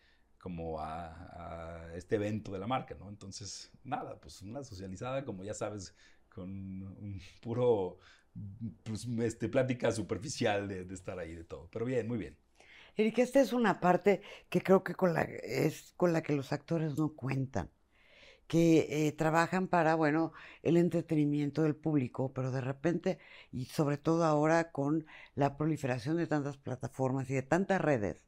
como 0.45 0.79
a, 0.79 1.89
este 1.95 2.17
evento 2.17 2.51
de 2.51 2.59
la 2.59 2.67
marca, 2.67 2.93
¿no? 2.93 3.09
Entonces, 3.09 3.71
nada, 3.83 4.19
pues 4.21 4.43
una 4.43 4.63
socializada, 4.63 5.25
como 5.25 5.43
ya 5.43 5.55
sabes, 5.55 5.95
con 6.29 6.47
un 6.51 7.19
puro, 7.41 7.97
pues, 8.83 9.07
este, 9.23 9.49
plática 9.49 9.91
superficial 9.91 10.67
de, 10.67 10.93
estar 10.93 11.17
ahí, 11.17 11.33
de 11.33 11.45
todo. 11.45 11.67
Pero 11.71 11.85
bien, 11.85 12.07
muy 12.07 12.19
bien. 12.19 12.37
Erika, 12.95 13.23
esta 13.23 13.41
es 13.41 13.53
una 13.53 13.79
parte 13.79 14.21
que 14.49 14.61
creo 14.61 14.83
que 14.83 14.93
con 14.93 15.15
la, 15.15 15.23
es 15.23 15.93
con 15.97 16.13
la 16.13 16.21
que 16.21 16.33
los 16.33 16.53
actores 16.53 16.95
no 16.95 17.15
cuentan. 17.15 17.71
que 18.47 19.07
eh, 19.07 19.11
trabajan 19.13 19.67
para, 19.67 19.95
bueno, 19.95 20.33
el 20.63 20.77
entretenimiento 20.77 21.63
del 21.63 21.75
público, 21.75 22.33
pero 22.33 22.51
de 22.51 22.61
repente, 22.61 23.19
y 23.51 23.65
sobre 23.65 23.97
todo 23.97 24.25
ahora 24.25 24.71
con 24.71 25.07
la 25.35 25.57
proliferación 25.57 26.17
de 26.17 26.27
tantas 26.27 26.57
plataformas 26.57 27.29
y 27.29 27.35
de 27.35 27.43
tantas 27.43 27.81
redes, 27.81 28.25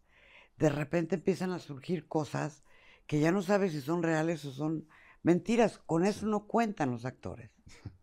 de 0.57 0.69
repente 0.69 1.15
empiezan 1.15 1.51
a 1.51 1.59
surgir 1.59 2.07
cosas 2.07 2.63
que 3.05 3.19
ya 3.19 3.31
no 3.31 3.41
sabes 3.41 3.71
si 3.71 3.81
son 3.81 4.03
reales 4.03 4.43
o 4.45 4.51
son 4.51 4.87
mentiras. 5.23 5.79
Con 5.79 6.05
eso 6.05 6.25
no 6.25 6.47
cuentan 6.47 6.91
los 6.91 7.05
actores. 7.05 7.51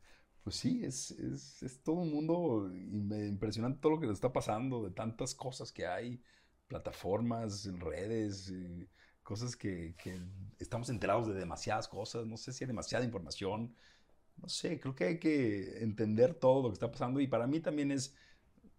Pues 0.44 0.56
sí, 0.56 0.84
es, 0.84 1.10
es, 1.12 1.62
es 1.62 1.82
todo 1.82 1.94
un 1.94 2.12
mundo 2.12 2.70
impresionante 2.70 3.80
todo 3.80 3.92
lo 3.92 3.98
que 4.00 4.06
nos 4.06 4.18
está 4.18 4.30
pasando, 4.30 4.84
de 4.84 4.90
tantas 4.90 5.34
cosas 5.34 5.72
que 5.72 5.86
hay, 5.86 6.22
plataformas, 6.68 7.64
redes, 7.78 8.50
eh, 8.50 8.86
cosas 9.22 9.56
que, 9.56 9.94
que, 9.96 10.20
estamos 10.58 10.90
enterados 10.90 11.26
de 11.28 11.34
demasiadas 11.34 11.88
cosas, 11.88 12.26
no 12.26 12.36
sé 12.36 12.52
si 12.52 12.64
hay 12.64 12.68
demasiada 12.68 13.06
información, 13.06 13.74
no 14.36 14.48
sé, 14.48 14.78
creo 14.78 14.94
que 14.94 15.04
hay 15.04 15.18
que 15.18 15.82
entender 15.82 16.34
todo 16.34 16.62
lo 16.62 16.68
que 16.68 16.74
está 16.74 16.90
pasando 16.90 17.20
y 17.20 17.26
para 17.26 17.46
mí 17.46 17.60
también 17.60 17.90
es, 17.90 18.14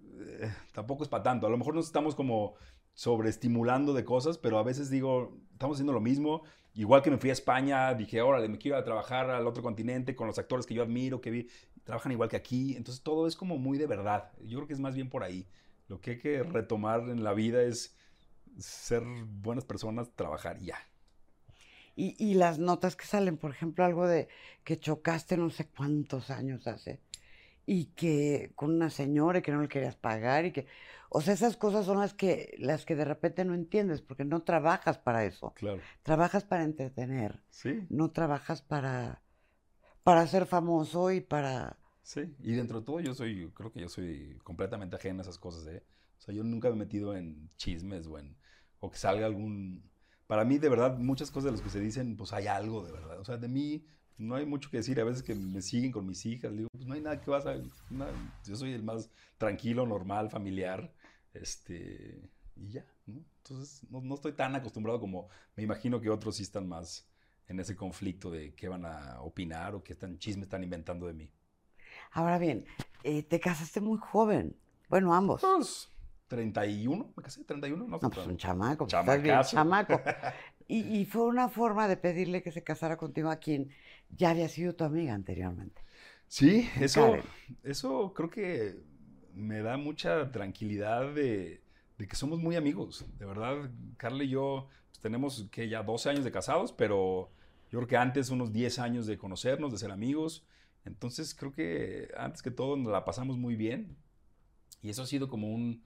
eh, 0.03 0.53
tampoco 0.71 1.03
es 1.03 1.09
para 1.09 1.23
tanto, 1.23 1.47
a 1.47 1.49
lo 1.49 1.57
mejor 1.57 1.73
nos 1.73 1.87
estamos 1.87 2.13
como 2.13 2.55
sobreestimulando 2.95 3.93
de 3.93 4.05
cosas, 4.05 4.37
pero 4.37 4.57
a 4.57 4.63
veces 4.63 4.89
digo, 4.89 5.37
estamos 5.51 5.75
haciendo 5.75 5.93
lo 5.93 6.01
mismo. 6.01 6.43
Igual 6.73 7.03
que 7.03 7.11
me 7.11 7.17
fui 7.17 7.29
a 7.29 7.33
España, 7.33 7.93
dije, 7.93 8.21
órale, 8.21 8.49
me 8.49 8.57
quiero 8.57 8.77
a 8.77 8.83
trabajar 8.83 9.29
al 9.29 9.47
otro 9.47 9.61
continente 9.61 10.15
con 10.15 10.27
los 10.27 10.39
actores 10.39 10.65
que 10.65 10.73
yo 10.73 10.81
admiro, 10.81 11.21
que 11.21 11.47
trabajan 11.83 12.11
igual 12.13 12.29
que 12.29 12.37
aquí. 12.37 12.75
Entonces 12.75 13.03
todo 13.03 13.27
es 13.27 13.35
como 13.35 13.57
muy 13.57 13.77
de 13.77 13.85
verdad. 13.85 14.31
Yo 14.41 14.57
creo 14.57 14.67
que 14.67 14.73
es 14.73 14.79
más 14.79 14.95
bien 14.95 15.09
por 15.09 15.23
ahí. 15.23 15.47
Lo 15.87 16.01
que 16.01 16.11
hay 16.11 16.17
que 16.17 16.43
retomar 16.43 17.01
en 17.01 17.23
la 17.23 17.33
vida 17.33 17.61
es 17.61 17.95
ser 18.57 19.03
buenas 19.03 19.65
personas, 19.65 20.09
trabajar 20.15 20.57
ya. 20.59 20.77
Y, 21.97 22.15
y 22.17 22.33
las 22.33 22.59
notas 22.59 22.95
que 22.95 23.05
salen, 23.05 23.37
por 23.37 23.51
ejemplo, 23.51 23.85
algo 23.85 24.07
de 24.07 24.27
que 24.63 24.77
chocaste 24.79 25.37
no 25.37 25.49
sé 25.49 25.67
cuántos 25.67 26.29
años 26.29 26.67
hace 26.67 26.99
y 27.65 27.85
que 27.85 28.51
con 28.55 28.73
una 28.73 28.89
señora 28.89 29.39
y 29.39 29.41
que 29.41 29.51
no 29.51 29.61
le 29.61 29.67
querías 29.67 29.95
pagar 29.95 30.45
y 30.45 30.51
que 30.51 30.67
o 31.15 31.21
sea, 31.21 31.33
esas 31.33 31.55
cosas 31.55 31.85
son 31.85 31.99
las 31.99 32.13
que, 32.13 32.55
las 32.57 32.85
que 32.85 32.93
de 32.93 33.05
repente 33.05 33.45
no 33.45 33.53
entiendes, 33.53 34.01
porque 34.01 34.25
no 34.25 34.43
trabajas 34.43 34.97
para 34.97 35.23
eso. 35.23 35.53
Claro. 35.55 35.79
Trabajas 36.03 36.43
para 36.43 36.65
entretener. 36.65 37.41
Sí. 37.49 37.87
No 37.89 38.11
trabajas 38.11 38.61
para, 38.61 39.21
para 40.03 40.27
ser 40.27 40.45
famoso 40.45 41.13
y 41.13 41.21
para... 41.21 41.79
Sí, 42.01 42.35
y 42.39 42.51
dentro 42.51 42.81
de 42.81 42.85
todo 42.85 42.99
yo 42.99 43.13
soy, 43.13 43.49
creo 43.53 43.71
que 43.71 43.79
yo 43.79 43.87
soy 43.87 44.37
completamente 44.43 44.97
ajeno 44.97 45.19
a 45.19 45.21
esas 45.21 45.37
cosas, 45.37 45.65
¿eh? 45.67 45.85
O 46.17 46.21
sea, 46.21 46.35
yo 46.35 46.43
nunca 46.43 46.67
me 46.67 46.75
he 46.75 46.79
metido 46.79 47.15
en 47.15 47.49
chismes 47.55 48.07
o 48.07 48.19
en, 48.19 48.35
o 48.81 48.91
que 48.91 48.97
salga 48.97 49.25
algún... 49.25 49.89
Para 50.27 50.43
mí, 50.43 50.57
de 50.57 50.67
verdad, 50.67 50.97
muchas 50.97 51.31
cosas 51.31 51.45
de 51.45 51.51
las 51.51 51.61
que 51.61 51.69
se 51.69 51.79
dicen, 51.79 52.17
pues 52.17 52.33
hay 52.33 52.47
algo 52.47 52.85
de 52.85 52.91
verdad. 52.91 53.21
O 53.21 53.23
sea, 53.23 53.37
de 53.37 53.47
mí 53.47 53.85
no 54.17 54.35
hay 54.35 54.45
mucho 54.45 54.69
que 54.69 54.77
decir. 54.77 54.99
A 54.99 55.05
veces 55.05 55.23
que 55.23 55.33
me 55.33 55.61
siguen 55.61 55.93
con 55.93 56.05
mis 56.05 56.25
hijas, 56.25 56.51
digo, 56.57 56.67
pues 56.73 56.85
no 56.85 56.93
hay 56.93 56.99
nada 56.99 57.21
que 57.21 57.31
vas 57.31 57.45
a... 57.45 57.55
yo 57.55 58.55
soy 58.57 58.73
el 58.73 58.83
más 58.83 59.09
tranquilo, 59.37 59.87
normal, 59.87 60.29
familiar, 60.29 60.93
este, 61.41 62.31
y 62.55 62.69
ya, 62.69 62.85
¿no? 63.05 63.23
Entonces, 63.37 63.83
no, 63.89 64.15
estoy 64.15 64.33
tan 64.33 64.55
acostumbrado 64.55 64.99
como 64.99 65.29
me 65.55 65.63
imagino 65.63 66.01
que 66.01 66.09
otros 66.09 66.37
sí 66.37 66.43
están 66.43 66.67
más 66.67 67.07
en 67.47 67.59
ese 67.59 67.75
conflicto 67.75 68.31
de 68.31 68.55
qué 68.55 68.67
van 68.67 68.85
a 68.85 69.21
opinar 69.21 69.75
o 69.75 69.83
qué 69.83 69.93
están, 69.93 70.17
chismes 70.17 70.45
están 70.45 70.63
inventando 70.63 71.07
de 71.07 71.13
mí. 71.13 71.31
Ahora 72.11 72.39
bien, 72.39 72.65
eh, 73.03 73.23
te 73.23 73.39
casaste 73.39 73.81
muy 73.81 73.99
joven. 73.99 74.55
Bueno, 74.89 75.13
ambos. 75.13 75.41
Pues, 75.41 75.89
31, 76.27 77.13
me 77.15 77.23
casé, 77.23 77.43
31, 77.43 77.83
no, 77.83 77.99
no 77.99 78.09
pues 78.09 78.25
un 78.25 78.37
chamaco, 78.37 78.87
pues, 78.87 79.49
chamaco. 79.51 80.01
y, 80.67 80.99
y, 80.99 81.05
fue 81.05 81.23
una 81.25 81.49
forma 81.49 81.87
de 81.87 81.97
pedirle 81.97 82.41
que 82.41 82.51
se 82.51 82.63
casara 82.63 82.97
contigo 82.97 83.29
a 83.29 83.35
quien 83.35 83.69
ya 84.09 84.31
había 84.31 84.49
sido 84.49 84.73
tu 84.73 84.83
amiga 84.83 85.13
anteriormente. 85.13 85.83
Sí, 86.27 86.67
eso, 86.79 87.15
eso 87.63 88.13
creo 88.13 88.29
que 88.29 88.83
me 89.35 89.61
da 89.61 89.77
mucha 89.77 90.31
tranquilidad 90.31 91.13
de, 91.13 91.61
que 91.97 92.15
somos 92.15 92.39
muy 92.39 92.55
amigos. 92.55 93.05
De 93.19 93.25
verdad, 93.25 93.69
Carla 93.97 94.23
y 94.23 94.29
yo 94.29 94.67
pues, 94.89 94.99
tenemos 94.99 95.47
que 95.51 95.69
ya 95.69 95.83
12 95.83 96.09
años 96.09 96.23
de 96.23 96.31
casados, 96.31 96.71
pero 96.71 97.29
yo 97.69 97.79
creo 97.79 97.87
que 97.87 97.97
antes 97.97 98.29
unos 98.29 98.53
10 98.53 98.79
años 98.79 99.05
de 99.05 99.17
conocernos, 99.17 99.71
de 99.71 99.77
ser 99.77 99.91
amigos. 99.91 100.45
Entonces 100.85 101.35
creo 101.35 101.51
que 101.51 102.09
antes 102.17 102.41
que 102.41 102.51
todo 102.51 102.77
nos 102.77 102.91
la 102.91 103.05
pasamos 103.05 103.37
muy 103.37 103.55
bien. 103.55 103.95
Y 104.81 104.89
eso 104.89 105.03
ha 105.03 105.07
sido 105.07 105.29
como 105.29 105.51
un, 105.51 105.83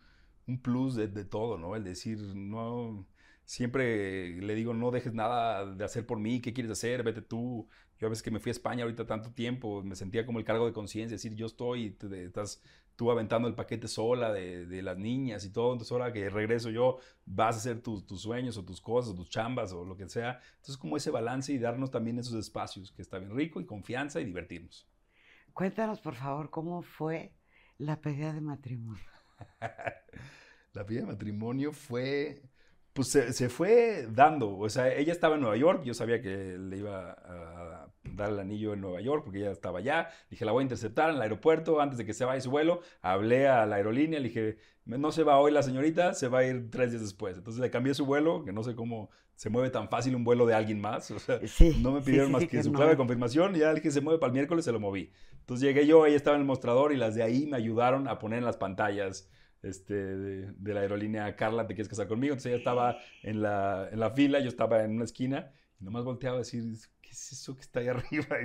plus 0.61 0.95
de, 0.95 1.07
de, 1.07 1.25
todo, 1.25 1.57
¿no? 1.57 1.75
El 1.75 1.83
decir, 1.83 2.19
no, 2.19 3.05
siempre 3.49 4.39
le 4.41 4.53
digo, 4.53 4.75
no 4.75 4.91
dejes 4.91 5.15
nada 5.15 5.65
de 5.65 5.83
hacer 5.83 6.05
por 6.05 6.19
mí, 6.19 6.39
¿qué 6.39 6.53
quieres 6.53 6.71
hacer? 6.71 7.01
Vete 7.01 7.23
tú. 7.23 7.67
Yo 7.97 8.05
a 8.05 8.09
veces 8.11 8.21
que 8.21 8.29
me 8.29 8.39
fui 8.39 8.51
a 8.51 8.53
España 8.53 8.83
ahorita 8.83 9.07
tanto 9.07 9.31
tiempo, 9.31 9.81
me 9.81 9.95
sentía 9.95 10.23
como 10.23 10.37
el 10.37 10.45
cargo 10.45 10.67
de 10.67 10.71
conciencia, 10.71 11.15
decir, 11.15 11.33
yo 11.33 11.47
estoy, 11.47 11.89
te, 11.89 12.25
estás 12.25 12.61
tú 12.95 13.09
aventando 13.09 13.47
el 13.47 13.55
paquete 13.55 13.87
sola 13.87 14.31
de, 14.31 14.67
de, 14.67 14.83
las 14.83 14.99
niñas 14.99 15.45
y 15.45 15.51
todo, 15.51 15.71
entonces 15.71 15.91
ahora 15.91 16.13
que 16.13 16.29
regreso 16.29 16.69
yo, 16.69 16.99
vas 17.25 17.55
a 17.55 17.57
hacer 17.57 17.81
tus, 17.81 18.05
tus 18.05 18.21
sueños 18.21 18.55
o 18.55 18.63
tus 18.63 18.79
cosas, 18.81 19.13
o 19.13 19.15
tus 19.15 19.31
chambas 19.31 19.73
o 19.73 19.83
lo 19.83 19.97
que 19.97 20.07
sea. 20.07 20.39
Entonces 20.57 20.77
como 20.77 20.95
ese 20.95 21.09
balance 21.09 21.51
y 21.51 21.57
darnos 21.57 21.89
también 21.89 22.19
esos 22.19 22.35
espacios, 22.35 22.91
que 22.91 23.01
está 23.01 23.17
bien 23.17 23.35
rico 23.35 23.59
y 23.59 23.65
confianza 23.65 24.21
y 24.21 24.25
divertirnos. 24.25 24.87
Cuéntanos, 25.53 25.99
por 26.01 26.13
favor, 26.13 26.51
cómo 26.51 26.83
fue 26.83 27.33
la 27.79 27.99
pedida 27.99 28.31
de 28.31 28.41
matrimonio. 28.41 29.03
la 30.73 30.85
pedida 30.85 31.01
de 31.01 31.07
matrimonio 31.07 31.73
fue 31.73 32.43
pues 32.99 33.11
se, 33.11 33.47
fue 33.47 34.09
dando. 34.11 34.57
O 34.57 34.67
sea, 34.67 34.93
ella 34.93 35.13
estaba 35.13 35.35
en 35.35 35.41
Nueva 35.41 35.55
York, 35.55 35.83
yo 35.85 35.93
sabía 35.93 36.21
que 36.21 36.57
le 36.59 36.77
iba 36.79 37.11
a 37.11 37.87
dar 38.03 38.31
el 38.31 38.39
anillo 38.39 38.73
en 38.73 38.81
Nueva 38.81 38.99
York 38.99 39.23
porque 39.23 39.39
ella 39.39 39.51
estaba 39.51 39.79
allá. 39.79 40.09
Dije, 40.29 40.43
la 40.43 40.51
voy 40.51 40.63
a 40.63 40.63
interceptar 40.63 41.09
en 41.09 41.15
el 41.15 41.21
aeropuerto 41.21 41.79
antes 41.79 41.97
de 41.97 42.05
que 42.05 42.13
se 42.13 42.25
vaya 42.25 42.41
su 42.41 42.51
vuelo. 42.51 42.81
Hablé 43.01 43.47
a 43.47 43.65
la 43.65 43.77
aerolínea, 43.77 44.19
le 44.19 44.27
dije, 44.27 44.57
no 44.83 45.13
se 45.13 45.23
va 45.23 45.39
hoy 45.39 45.53
la 45.53 45.63
señorita, 45.63 46.13
se 46.13 46.27
va 46.27 46.39
a 46.39 46.43
ir 46.43 46.69
tres 46.69 46.91
días 46.91 47.01
después. 47.01 47.37
Entonces 47.37 47.61
le 47.61 47.71
cambié 47.71 47.93
su 47.93 48.05
vuelo, 48.05 48.43
que 48.43 48.51
no 48.51 48.63
sé 48.63 48.75
cómo 48.75 49.09
se 49.33 49.49
mueve 49.49 49.69
tan 49.69 49.87
fácil 49.87 50.13
un 50.13 50.25
vuelo 50.25 50.45
de 50.45 50.55
alguien 50.55 50.81
más. 50.81 51.09
O 51.15 51.19
sea, 51.19 51.39
no 51.79 51.93
me 51.93 52.01
pidieron 52.01 52.33
más 52.33 52.47
que, 52.47 52.61
su 52.61 52.73
clave 52.73 52.91
de 52.91 52.97
confirmación 52.97 53.55
y 53.55 53.59
ya 53.59 53.69
le 53.69 53.75
dije, 53.75 53.91
se 53.91 54.01
mueve 54.01 54.19
para 54.19 54.31
el 54.31 54.33
miércoles, 54.33 54.65
se 54.65 54.73
lo 54.73 54.81
moví. 54.81 55.13
Entonces 55.39 55.65
llegué 55.65 55.87
yo, 55.87 56.05
ella 56.05 56.17
estaba 56.17 56.35
en 56.35 56.41
el 56.41 56.47
mostrador 56.47 56.91
y 56.91 56.97
las 56.97 57.15
de 57.15 57.23
ahí 57.23 57.47
me 57.47 57.55
ayudaron 57.55 58.09
a 58.09 58.19
poner 58.19 58.39
en 58.39 58.45
las 58.45 58.57
pantallas 58.57 59.29
este, 59.61 59.93
de, 59.93 60.73
la 60.73 60.81
aerolínea 60.81 61.35
Carla, 61.35 61.67
¿te 61.67 61.73
quieres 61.73 61.89
casar 61.89 62.07
conmigo? 62.07 62.33
Entonces 62.33 62.51
ella 62.51 62.57
estaba 62.57 62.97
en 63.23 63.41
la, 63.41 63.89
en 63.91 63.99
la 63.99 64.11
fila, 64.11 64.39
yo 64.39 64.47
estaba 64.47 64.83
en 64.83 64.91
una 64.91 65.05
esquina 65.05 65.51
y 65.79 65.85
nomás 65.85 66.03
volteaba 66.03 66.37
a 66.37 66.39
decir, 66.39 66.63
¿qué 67.01 67.09
es 67.09 67.31
eso 67.31 67.55
que 67.55 67.61
está 67.61 67.79
ahí 67.79 67.87
arriba? 67.89 68.37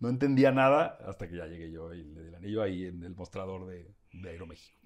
no 0.00 0.08
entendía 0.08 0.52
nada 0.52 0.98
hasta 1.06 1.28
que 1.28 1.36
ya 1.36 1.46
llegué 1.46 1.70
yo 1.70 1.92
y 1.94 2.04
le 2.04 2.22
di 2.22 2.28
el 2.28 2.34
anillo 2.34 2.62
ahí 2.62 2.86
en 2.86 3.02
el 3.02 3.14
mostrador 3.14 3.66
de, 3.66 3.94
de 4.12 4.30
Aeroméxico. 4.30 4.78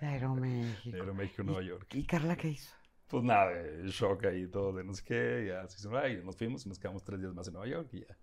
De 0.00 0.06
Aeroméxico. 0.06 0.90
De 0.90 1.00
Aeroméxico, 1.00 1.42
Nueva 1.42 1.62
York. 1.62 1.94
¿Y 1.94 2.04
Carla 2.04 2.36
qué 2.36 2.48
hizo? 2.48 2.74
Pues 3.08 3.22
nada, 3.22 3.52
shock 3.84 4.24
ahí 4.24 4.48
todo, 4.48 4.72
de 4.72 4.82
no 4.82 4.92
sé 4.92 5.04
qué, 5.04 5.44
ya 5.46 5.66
se 5.68 5.78
hizo, 5.78 6.08
y 6.08 6.24
nos 6.24 6.36
fuimos 6.36 6.66
y 6.66 6.68
nos 6.68 6.78
quedamos 6.78 7.04
tres 7.04 7.20
días 7.20 7.32
más 7.34 7.46
en 7.46 7.54
Nueva 7.54 7.68
York 7.68 7.88
y 7.92 8.00
ya. 8.00 8.16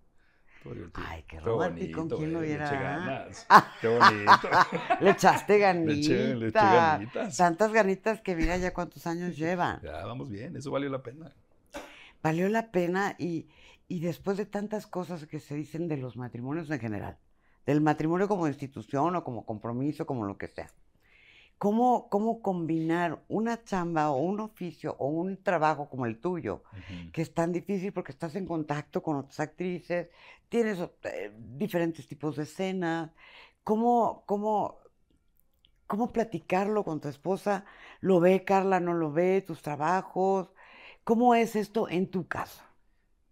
Ay, 0.94 1.24
qué 1.28 1.40
romántico, 1.40 2.08
¿con 2.08 2.18
quién 2.18 2.32
lo 2.32 2.38
hubiera? 2.38 2.70
Le 2.70 2.76
eché 2.76 2.82
ganas. 2.82 3.46
Qué 3.80 3.88
bonito. 3.88 4.48
le 5.00 5.10
echaste 5.10 5.58
ganitas. 5.58 5.96
Le 5.96 6.00
eché, 6.00 6.34
le 6.34 6.48
eché 6.48 6.58
ganitas. 6.58 7.36
Tantas 7.36 7.72
ganitas 7.72 8.20
que 8.20 8.34
mira 8.34 8.56
ya 8.56 8.72
cuántos 8.72 9.06
años 9.06 9.36
llevan. 9.38 9.80
Ya, 9.82 10.04
vamos 10.06 10.30
bien, 10.30 10.56
eso 10.56 10.70
valió 10.70 10.88
la 10.88 11.02
pena. 11.02 11.32
Valió 12.22 12.48
la 12.48 12.70
pena 12.70 13.16
y, 13.18 13.48
y 13.88 14.00
después 14.00 14.36
de 14.36 14.46
tantas 14.46 14.86
cosas 14.86 15.26
que 15.26 15.40
se 15.40 15.54
dicen 15.54 15.88
de 15.88 15.98
los 15.98 16.16
matrimonios 16.16 16.70
en 16.70 16.80
general, 16.80 17.18
del 17.66 17.80
matrimonio 17.80 18.28
como 18.28 18.48
institución 18.48 19.14
o 19.16 19.24
como 19.24 19.44
compromiso, 19.44 20.06
como 20.06 20.24
lo 20.24 20.38
que 20.38 20.48
sea. 20.48 20.70
¿Cómo, 21.64 22.10
cómo 22.10 22.42
combinar 22.42 23.24
una 23.26 23.64
chamba 23.64 24.10
o 24.10 24.18
un 24.18 24.38
oficio 24.40 24.96
o 24.98 25.06
un 25.06 25.42
trabajo 25.42 25.88
como 25.88 26.04
el 26.04 26.20
tuyo, 26.20 26.62
que 27.10 27.22
es 27.22 27.32
tan 27.32 27.52
difícil 27.52 27.90
porque 27.90 28.12
estás 28.12 28.36
en 28.36 28.44
contacto 28.44 29.02
con 29.02 29.16
otras 29.16 29.40
actrices, 29.40 30.10
tienes 30.50 30.78
eh, 31.04 31.32
diferentes 31.56 32.06
tipos 32.06 32.36
de 32.36 32.42
escenas, 32.42 33.12
¿cómo, 33.62 34.24
cómo, 34.26 34.80
cómo 35.86 36.12
platicarlo 36.12 36.84
con 36.84 37.00
tu 37.00 37.08
esposa? 37.08 37.64
¿Lo 38.02 38.20
ve 38.20 38.44
Carla, 38.44 38.78
no 38.78 38.92
lo 38.92 39.10
ve, 39.10 39.40
tus 39.40 39.62
trabajos? 39.62 40.52
¿Cómo 41.02 41.34
es 41.34 41.56
esto 41.56 41.88
en 41.88 42.10
tu 42.10 42.28
casa? 42.28 42.62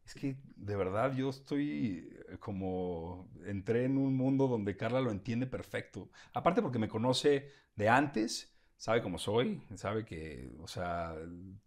Es 0.06 0.14
que 0.14 0.36
de 0.56 0.76
verdad 0.76 1.12
yo 1.14 1.28
estoy 1.28 2.08
como 2.40 3.28
entré 3.46 3.84
en 3.84 3.98
un 3.98 4.16
mundo 4.16 4.48
donde 4.48 4.76
Carla 4.76 5.00
lo 5.00 5.10
entiende 5.10 5.46
perfecto. 5.46 6.10
Aparte 6.32 6.62
porque 6.62 6.78
me 6.78 6.88
conoce 6.88 7.48
de 7.76 7.88
antes, 7.88 8.52
sabe 8.76 9.00
cómo 9.00 9.18
soy, 9.18 9.62
sabe 9.76 10.04
que, 10.04 10.50
o 10.60 10.66
sea, 10.66 11.14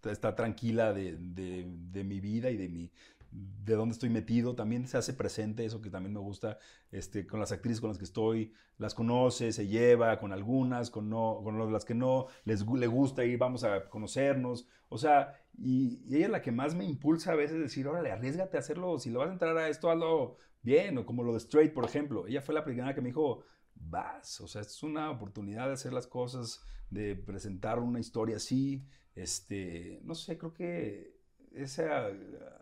está 0.04 0.36
tranquila 0.36 0.94
de, 0.94 1.16
de, 1.18 2.04
mi 2.04 2.20
vida 2.20 2.50
y 2.50 2.58
de 2.58 2.68
mi, 2.68 2.92
de 3.32 3.76
dónde 3.76 3.94
estoy 3.94 4.10
metido, 4.10 4.54
también 4.54 4.88
se 4.88 4.98
hace 4.98 5.14
presente, 5.14 5.64
eso 5.64 5.82
que 5.82 5.90
también 5.90 6.14
me 6.14 6.20
gusta, 6.20 6.60
este, 6.92 7.26
con 7.26 7.40
las 7.40 7.52
actrices 7.52 7.80
con 7.80 7.90
las 7.90 7.98
que 7.98 8.04
estoy, 8.04 8.54
las 8.78 8.94
conoce, 8.94 9.52
se 9.52 9.68
lleva 9.68 10.20
con 10.20 10.34
algunas, 10.34 10.90
con, 10.90 11.10
no, 11.10 11.40
con 11.42 11.72
las 11.72 11.86
que 11.86 11.96
no, 11.96 12.28
les 12.44 12.66
le 12.68 12.88
gusta 12.88 13.24
y 13.24 13.38
vamos 13.38 13.64
a 13.64 13.88
conocernos, 13.90 14.68
o 14.90 14.98
sea, 14.98 15.42
y, 15.58 16.02
ella 16.14 16.26
es 16.26 16.32
la 16.32 16.42
que 16.42 16.52
más 16.52 16.76
me 16.76 16.86
impulsa 16.86 17.32
a 17.32 17.36
veces 17.36 17.60
decir, 17.60 17.88
órale, 17.88 18.12
arriesgate 18.12 18.58
a 18.58 18.60
hacerlo, 18.60 19.00
si 19.00 19.10
lo 19.10 19.20
vas 19.20 19.30
a 19.30 19.34
entrar 19.34 19.58
a 19.58 19.70
esto, 19.70 19.90
hazlo 19.90 20.38
bien, 20.66 20.98
o 20.98 21.06
como 21.06 21.24
lo 21.24 21.32
de 21.32 21.38
Straight, 21.38 21.74
por 21.74 21.86
ejemplo, 21.86 22.28
ella 22.28 22.42
fue 22.42 22.56
la 22.56 22.66
primera 22.66 22.94
que 22.94 23.02
me 23.02 23.10
dijo, 23.10 23.44
vas, 23.76 24.42
o 24.42 24.48
sea, 24.48 24.62
es 24.62 24.84
una 24.84 25.12
oportunidad 25.12 25.68
de 25.68 25.74
hacer 25.74 25.94
las 25.94 26.08
cosas, 26.08 26.62
de 26.90 27.16
presentar 27.16 27.80
una 27.80 28.00
historia 28.00 28.38
así, 28.38 28.86
este, 29.16 30.02
no 30.04 30.16
sé, 30.16 30.38
creo 30.38 30.54
que 30.54 31.16
ese 31.54 31.88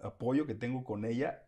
apoyo 0.03 0.45
que 0.45 0.53
tengo 0.53 0.83
con 0.83 1.05
ella, 1.05 1.47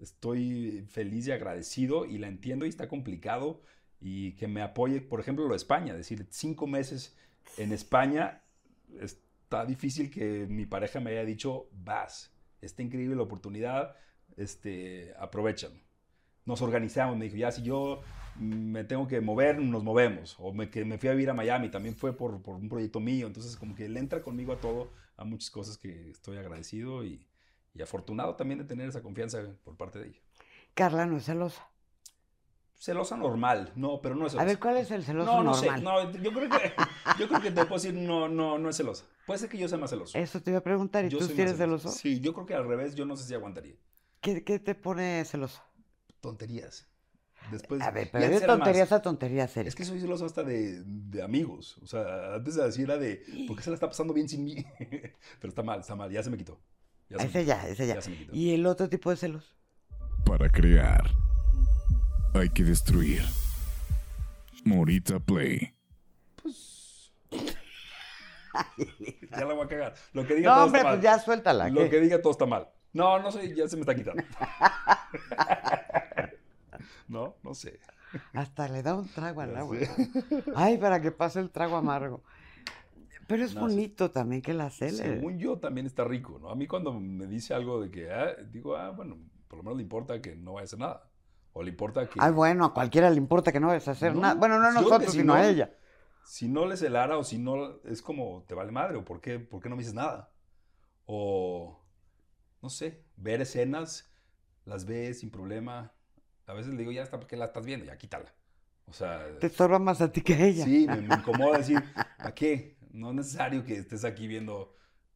estoy 0.00 0.84
feliz 0.88 1.26
y 1.26 1.32
agradecido 1.32 2.04
y 2.04 2.18
la 2.18 2.28
entiendo 2.28 2.66
y 2.66 2.68
está 2.68 2.88
complicado 2.88 3.62
y 4.00 4.32
que 4.32 4.46
me 4.46 4.60
apoye, 4.62 5.00
por 5.00 5.20
ejemplo, 5.20 5.44
lo 5.44 5.50
de 5.50 5.56
España, 5.56 5.92
es 5.92 5.98
decir, 5.98 6.26
cinco 6.30 6.66
meses 6.66 7.16
en 7.56 7.72
España, 7.72 8.42
está 9.00 9.64
difícil 9.64 10.10
que 10.10 10.46
mi 10.48 10.66
pareja 10.66 11.00
me 11.00 11.10
haya 11.10 11.24
dicho, 11.24 11.68
vas, 11.72 12.32
está 12.60 12.82
increíble 12.82 13.16
la 13.16 13.22
oportunidad, 13.22 13.96
este, 14.36 15.14
aprovechalo. 15.18 15.84
Nos 16.46 16.62
organizamos, 16.62 17.16
me 17.16 17.24
dijo, 17.24 17.36
ya 17.36 17.50
si 17.50 17.62
yo 17.62 18.02
me 18.36 18.84
tengo 18.84 19.06
que 19.06 19.20
mover, 19.20 19.58
nos 19.58 19.84
movemos. 19.84 20.36
O 20.38 20.52
me, 20.52 20.70
que 20.70 20.84
me 20.84 20.98
fui 20.98 21.08
a 21.08 21.12
vivir 21.12 21.30
a 21.30 21.34
Miami, 21.34 21.70
también 21.70 21.94
fue 21.94 22.16
por, 22.16 22.42
por 22.42 22.56
un 22.56 22.68
proyecto 22.68 23.00
mío. 23.00 23.26
Entonces, 23.26 23.56
como 23.56 23.74
que 23.74 23.86
él 23.86 23.96
entra 23.96 24.20
conmigo 24.20 24.52
a 24.52 24.56
todo 24.56 24.90
a 25.16 25.24
muchas 25.24 25.50
cosas 25.50 25.78
que 25.78 26.10
estoy 26.10 26.36
agradecido 26.36 27.04
y, 27.04 27.26
afortunado 27.82 28.36
también 28.36 28.58
de 28.58 28.64
tener 28.64 28.88
esa 28.88 29.02
confianza 29.02 29.42
por 29.64 29.76
parte 29.76 29.98
de 29.98 30.08
ella. 30.08 30.20
Carla 30.74 31.06
no 31.06 31.16
es 31.16 31.24
celosa. 31.24 31.68
Celosa 32.76 33.16
normal, 33.16 33.72
no, 33.74 34.00
pero 34.00 34.14
no 34.14 34.26
es 34.26 34.32
celosa. 34.32 34.42
A 34.42 34.46
ver, 34.46 34.58
¿cuál 34.58 34.76
es 34.76 34.90
el 34.90 35.04
celoso 35.04 35.32
no, 35.32 35.42
no 35.42 35.54
Sé, 35.54 35.70
no, 35.80 36.12
yo 36.12 36.32
creo 36.32 36.48
que, 36.48 36.72
yo 37.18 37.28
creo 37.28 37.40
que 37.40 37.50
te 37.50 37.64
puedo 37.64 37.74
decir, 37.74 37.94
no, 37.94 38.28
no, 38.28 38.58
no 38.58 38.68
es 38.68 38.76
celosa. 38.76 39.04
Puede 39.26 39.40
ser 39.40 39.48
que 39.48 39.58
yo 39.58 39.68
sea 39.68 39.78
más 39.78 39.90
celoso. 39.90 40.16
Eso 40.16 40.40
te 40.40 40.50
iba 40.50 40.58
a 40.58 40.62
preguntar, 40.62 41.04
¿y 41.04 41.08
tú 41.08 41.20
sí 41.20 41.40
eres 41.40 41.56
celoso? 41.56 41.88
Sí, 41.88 42.20
yo 42.20 42.32
creo 42.32 42.46
que 42.46 42.54
al 42.54 42.66
revés, 42.66 42.94
yo 42.94 43.06
no 43.06 43.16
sé 43.16 43.24
si 43.24 43.34
aguantaría. 43.34 43.74
¿Qué, 44.20 44.44
qué 44.44 44.58
te 44.58 44.74
pone 44.74 45.24
celoso? 45.24 45.62
Tonterías. 46.24 46.88
Después, 47.50 47.82
a 47.82 47.90
ver, 47.90 48.08
pero 48.10 48.26
de 48.30 48.40
tonterías 48.40 48.90
a 48.92 49.02
tonterías 49.02 49.54
Es 49.58 49.74
que 49.74 49.84
soy 49.84 50.00
celoso 50.00 50.24
hasta 50.24 50.42
de, 50.42 50.82
de, 50.82 51.22
amigos. 51.22 51.76
O 51.82 51.86
sea, 51.86 52.36
antes 52.36 52.54
de 52.54 52.64
decir 52.64 52.84
era 52.84 52.96
de, 52.96 53.22
¿por 53.46 53.58
qué 53.58 53.62
se 53.62 53.68
la 53.68 53.74
está 53.74 53.86
pasando 53.86 54.14
bien 54.14 54.26
sin 54.26 54.42
mí? 54.42 54.64
pero 54.78 55.50
está 55.50 55.62
mal, 55.62 55.80
está 55.80 55.94
mal, 55.94 56.10
ya 56.10 56.22
se 56.22 56.30
me 56.30 56.38
quitó. 56.38 56.58
ese 57.10 57.44
ya, 57.44 57.68
ese 57.68 57.86
ya. 57.86 57.98
¿Y 58.32 58.54
el 58.54 58.64
otro 58.64 58.88
tipo 58.88 59.10
de 59.10 59.16
celos? 59.16 59.54
Para 60.24 60.48
crear, 60.48 61.04
hay 62.32 62.48
que 62.48 62.64
destruir. 62.64 63.22
Morita 64.64 65.20
Play. 65.20 65.74
Pues. 66.42 67.12
ya 69.30 69.44
la 69.44 69.52
voy 69.52 69.66
a 69.66 69.68
cagar. 69.68 69.94
Lo 70.14 70.26
que 70.26 70.36
diga 70.36 70.48
no, 70.48 70.54
todo 70.54 70.64
hombre, 70.64 70.80
está 70.80 70.90
pues 70.92 71.02
mal. 71.02 71.04
ya 71.04 71.18
suéltala. 71.18 71.68
Lo 71.68 71.90
que 71.90 72.00
diga 72.00 72.22
todo 72.22 72.32
está 72.32 72.46
mal. 72.46 72.70
No, 72.94 73.18
no 73.18 73.30
sé, 73.30 73.54
ya 73.54 73.68
se 73.68 73.76
me 73.76 73.80
está 73.80 73.94
quitando. 73.94 74.22
No, 77.06 77.36
no 77.42 77.54
sé. 77.54 77.78
Hasta 78.32 78.66
le 78.68 78.82
da 78.82 78.94
un 78.94 79.08
trago 79.08 79.42
al 79.42 79.54
agua. 79.56 79.76
Ay, 80.56 80.78
para 80.78 81.00
que 81.00 81.12
pase 81.12 81.38
el 81.38 81.50
trago 81.50 81.76
amargo. 81.76 82.22
Pero 83.26 83.44
es 83.44 83.54
bonito 83.54 84.10
también 84.10 84.42
que 84.42 84.52
la 84.54 84.70
cele. 84.70 84.96
Según 84.96 85.38
yo, 85.38 85.58
también 85.58 85.86
está 85.86 86.04
rico, 86.04 86.38
¿no? 86.40 86.50
A 86.50 86.54
mí 86.54 86.66
cuando 86.66 86.92
me 86.92 87.26
dice 87.26 87.54
algo 87.54 87.80
de 87.80 87.90
que, 87.90 88.10
ah, 88.10 88.34
digo, 88.50 88.76
ah, 88.76 88.90
bueno, 88.90 89.18
por 89.48 89.58
lo 89.58 89.62
menos 89.62 89.76
le 89.76 89.82
importa 89.82 90.20
que 90.20 90.34
no 90.34 90.54
vaya 90.54 90.62
a 90.62 90.64
hacer 90.64 90.78
nada. 90.78 91.10
O 91.52 91.62
le 91.62 91.70
importa 91.70 92.08
que... 92.08 92.18
Ay, 92.20 92.32
bueno, 92.32 92.64
a 92.64 92.74
cualquiera 92.74 93.08
le 93.10 93.16
importa 93.16 93.52
que 93.52 93.60
no 93.60 93.68
vayas 93.68 93.86
a 93.88 93.92
hacer 93.92 94.14
nada. 94.14 94.34
Bueno, 94.34 94.58
no 94.58 94.68
a 94.68 94.72
nosotros, 94.72 95.12
sino 95.12 95.34
a 95.34 95.46
ella. 95.46 95.72
Si 96.24 96.48
no 96.48 96.66
le 96.66 96.76
celara 96.76 97.16
o 97.18 97.22
si 97.22 97.38
no, 97.38 97.80
es 97.84 98.02
como, 98.02 98.44
te 98.48 98.54
vale 98.54 98.72
madre, 98.72 98.96
o 98.96 99.04
¿por 99.04 99.20
qué, 99.20 99.38
por 99.38 99.62
qué 99.62 99.68
no 99.68 99.76
me 99.76 99.82
dices 99.82 99.94
nada? 99.94 100.32
O, 101.06 101.83
no 102.64 102.70
sé, 102.70 103.04
ver 103.18 103.42
escenas, 103.42 104.10
las 104.64 104.86
ves 104.86 105.20
sin 105.20 105.30
problema, 105.30 105.92
a 106.46 106.54
veces 106.54 106.72
le 106.72 106.78
digo, 106.78 106.92
ya 106.92 107.02
está, 107.02 107.20
¿por 107.20 107.28
qué 107.28 107.36
la 107.36 107.44
estás 107.44 107.66
viendo? 107.66 107.84
Ya 107.84 107.98
quítala. 107.98 108.34
O 108.86 108.92
sea. 108.94 109.38
Te 109.38 109.48
estorba 109.48 109.78
más 109.78 110.00
a 110.00 110.10
ti 110.10 110.22
que 110.22 110.32
a 110.32 110.46
ella. 110.46 110.64
Sí, 110.64 110.86
me, 110.88 111.14
incomoda 111.14 111.58
decir, 111.58 111.84
¿a 112.16 112.34
qué? 112.34 112.78
No 112.90 113.10
es 113.10 113.16
necesario 113.16 113.66
que 113.66 113.76
estés 113.76 114.02
aquí 114.06 114.26
viendo 114.26 114.74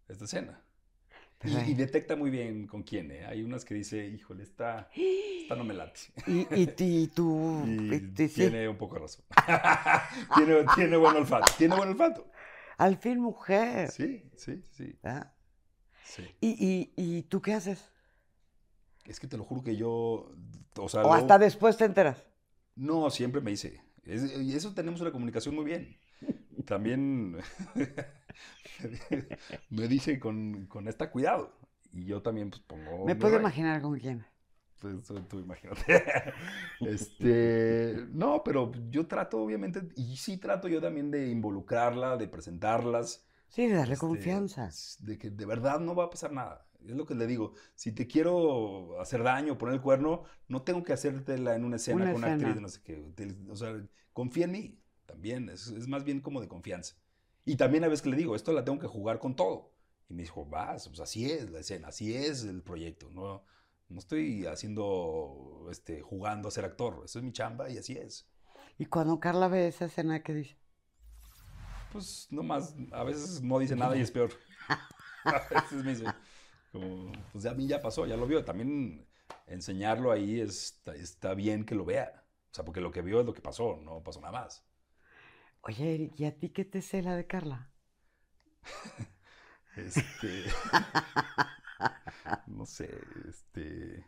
esta 0.09 0.27
escena. 0.27 0.63
Y, 1.43 1.73
detecta 1.73 2.17
muy 2.17 2.29
bien 2.29 2.67
con 2.67 2.83
quién, 2.83 3.13
¿eh? 3.13 3.25
Hay 3.25 3.43
unas 3.43 3.65
que 3.65 3.73
dice, 3.73 4.07
híjole, 4.07 4.43
esta, 4.43 4.91
esta 4.95 5.55
no 5.55 5.65
me 5.65 5.73
late. 5.73 6.01
Y, 6.27 6.47
y, 6.55 7.07
tú... 7.07 7.63
tiene 8.35 8.69
un 8.69 8.77
poco 8.77 8.97
de 8.97 9.01
razón. 9.01 9.25
tiene, 10.37 10.67
tiene 10.75 10.97
buen 10.99 11.17
olfato. 11.17 11.51
Tiene 11.57 11.77
buen 11.77 11.89
olfato. 11.89 12.31
Al 12.77 12.99
fin, 12.99 13.21
mujer. 13.21 13.91
Sí, 13.91 14.29
sí, 14.37 14.63
sí. 14.73 14.99
¿Ah? 15.03 15.33
Sí. 16.09 16.25
¿Y, 16.41 16.93
y 16.97 17.23
tú 17.23 17.41
qué 17.41 17.55
haces? 17.55 17.93
Es 19.09 19.19
que 19.19 19.27
te 19.27 19.39
lo 19.39 19.45
juro 19.45 19.63
que 19.63 19.77
yo. 19.77 20.31
O, 20.77 21.15
hasta 21.15 21.39
después 21.39 21.77
te 21.77 21.87
enteras. 21.87 22.25
No, 22.77 23.11
siempre 23.11 23.41
me 23.41 23.51
dice. 23.51 23.83
y 24.05 24.55
eso 24.55 24.75
tenemos 24.75 25.01
una 25.01 25.11
comunicación 25.11 25.55
muy 25.55 25.65
bien. 25.65 25.97
También 26.67 27.33
me 29.71 29.89
dice 29.89 30.21
con, 30.21 30.67
con 30.67 30.89
esta 30.89 31.11
cuidado. 31.11 31.57
Y 31.93 32.05
yo 32.05 32.21
también 32.21 32.51
pues 32.51 32.61
pongo. 32.61 33.07
Me 33.07 33.17
puedo 33.17 33.39
imaginar 33.39 33.81
con 33.81 33.99
quién. 33.99 34.27
Pues 34.81 34.95
tú, 35.29 35.41
imagínate. 35.41 36.05
este, 36.81 38.07
no, 38.13 38.43
pero 38.45 38.71
yo 38.91 39.07
trato, 39.07 39.43
obviamente, 39.43 39.89
y 39.97 40.17
sí 40.17 40.37
trato 40.37 40.69
yo 40.69 40.81
también 40.81 41.11
de 41.11 41.31
involucrarla, 41.31 42.17
de 42.17 42.29
presentarlas. 42.29 43.27
Sí, 43.49 43.67
de 43.67 43.75
darle 43.75 43.95
este, 43.95 44.07
confianza. 44.07 44.71
De 45.01 45.19
que 45.19 45.31
de 45.31 45.47
verdad 45.47 45.81
no 45.81 45.95
va 45.95 46.05
a 46.05 46.11
pasar 46.11 46.33
nada. 46.33 46.67
Es 46.87 46.95
lo 46.95 47.07
que 47.07 47.15
le 47.15 47.27
digo. 47.27 47.55
Si 47.75 47.93
te 47.93 48.07
quiero 48.07 49.01
hacer 49.01 49.23
daño, 49.23 49.59
poner 49.59 49.75
el 49.75 49.81
cuerno, 49.81 50.25
no 50.47 50.63
tengo 50.63 50.83
que 50.83 50.93
hacértela 50.93 51.55
en 51.55 51.65
una 51.65 51.77
escena 51.77 52.13
con 52.13 52.23
una 52.23 52.35
actriz, 52.35 52.61
no 52.61 52.69
sé 52.69 52.83
qué. 52.83 53.05
O 53.51 53.57
sea, 53.57 53.75
confía 54.13 54.45
en 54.45 54.53
mí 54.53 54.81
también. 55.07 55.49
Es, 55.49 55.89
más 55.89 56.05
bien 56.05 56.21
como 56.21 56.41
de 56.41 56.49
confianza. 56.49 56.97
Y 57.45 57.57
también 57.57 57.85
a 57.85 57.89
veces 57.89 58.03
que 58.03 58.11
le 58.11 58.17
digo, 58.17 58.37
esto 58.37 58.53
la 58.53 58.65
tengo 58.65 58.79
que 58.79 58.87
jugar 58.87 59.19
con 59.19 59.35
todo. 59.35 59.73
Y 60.09 60.15
me 60.15 60.23
dijo, 60.23 60.45
vas, 60.45 60.89
pues 60.89 61.01
así 61.01 61.31
es 61.31 61.51
la 61.51 61.61
escena, 61.61 61.89
así 61.89 62.15
es 62.15 62.45
el 62.45 62.63
proyecto. 62.63 63.11
No, 63.11 63.45
no 63.89 63.99
estoy 63.99 64.47
haciendo, 64.47 65.67
este, 65.71 66.01
jugando 66.03 66.49
a 66.49 66.51
ser 66.51 66.65
actor. 66.65 67.03
Eso 67.05 67.19
es 67.19 67.25
mi 67.25 67.33
chamba 67.33 67.71
y 67.71 67.79
así 67.79 67.95
es. 67.95 68.29
¿Y 68.79 68.87
cuando 68.87 69.19
Carla 69.19 69.49
ve 69.49 69.67
esa 69.67 69.87
escena, 69.87 70.23
qué 70.23 70.35
dice? 70.35 70.57
Pues 71.93 72.29
nomás, 72.31 72.75
a 72.93 73.05
veces 73.05 73.43
no 73.43 73.59
dice 73.59 73.77
nada 73.77 73.97
y 73.97 74.01
es 74.01 74.11
peor. 74.11 74.31
a 75.25 75.43
veces 75.51 75.85
me 75.85 75.91
dice, 75.93 76.05
como, 76.73 77.13
pues 77.33 77.47
a 77.47 77.55
mí 77.55 77.67
ya 77.67 77.81
pasó, 77.81 78.07
ya 78.07 78.17
lo 78.17 78.27
vio. 78.27 78.45
También 78.45 79.07
enseñarlo 79.47 80.13
ahí 80.13 80.41
está, 80.41 80.95
está 80.95 81.35
bien 81.35 81.65
que 81.65 81.75
lo 81.75 81.85
vea. 81.85 82.25
O 82.51 82.55
sea, 82.55 82.65
porque 82.65 82.81
lo 82.81 82.91
que 82.91 83.03
vio 83.03 83.21
es 83.21 83.27
lo 83.27 83.35
que 83.35 83.43
pasó, 83.43 83.79
no 83.83 84.03
pasó 84.03 84.21
nada 84.21 84.33
más. 84.33 84.65
Oye, 85.63 85.95
Eric, 85.95 86.21
¿y 86.21 86.25
a 86.25 86.37
ti 86.39 86.51
qué 86.51 86.65
te 86.65 86.83
sé 86.83 87.03
la 87.03 87.17
de 87.17 87.27
Carla? 87.27 87.71
este. 89.77 90.45
no 92.47 92.65
sé, 92.67 92.99
este. 93.29 94.07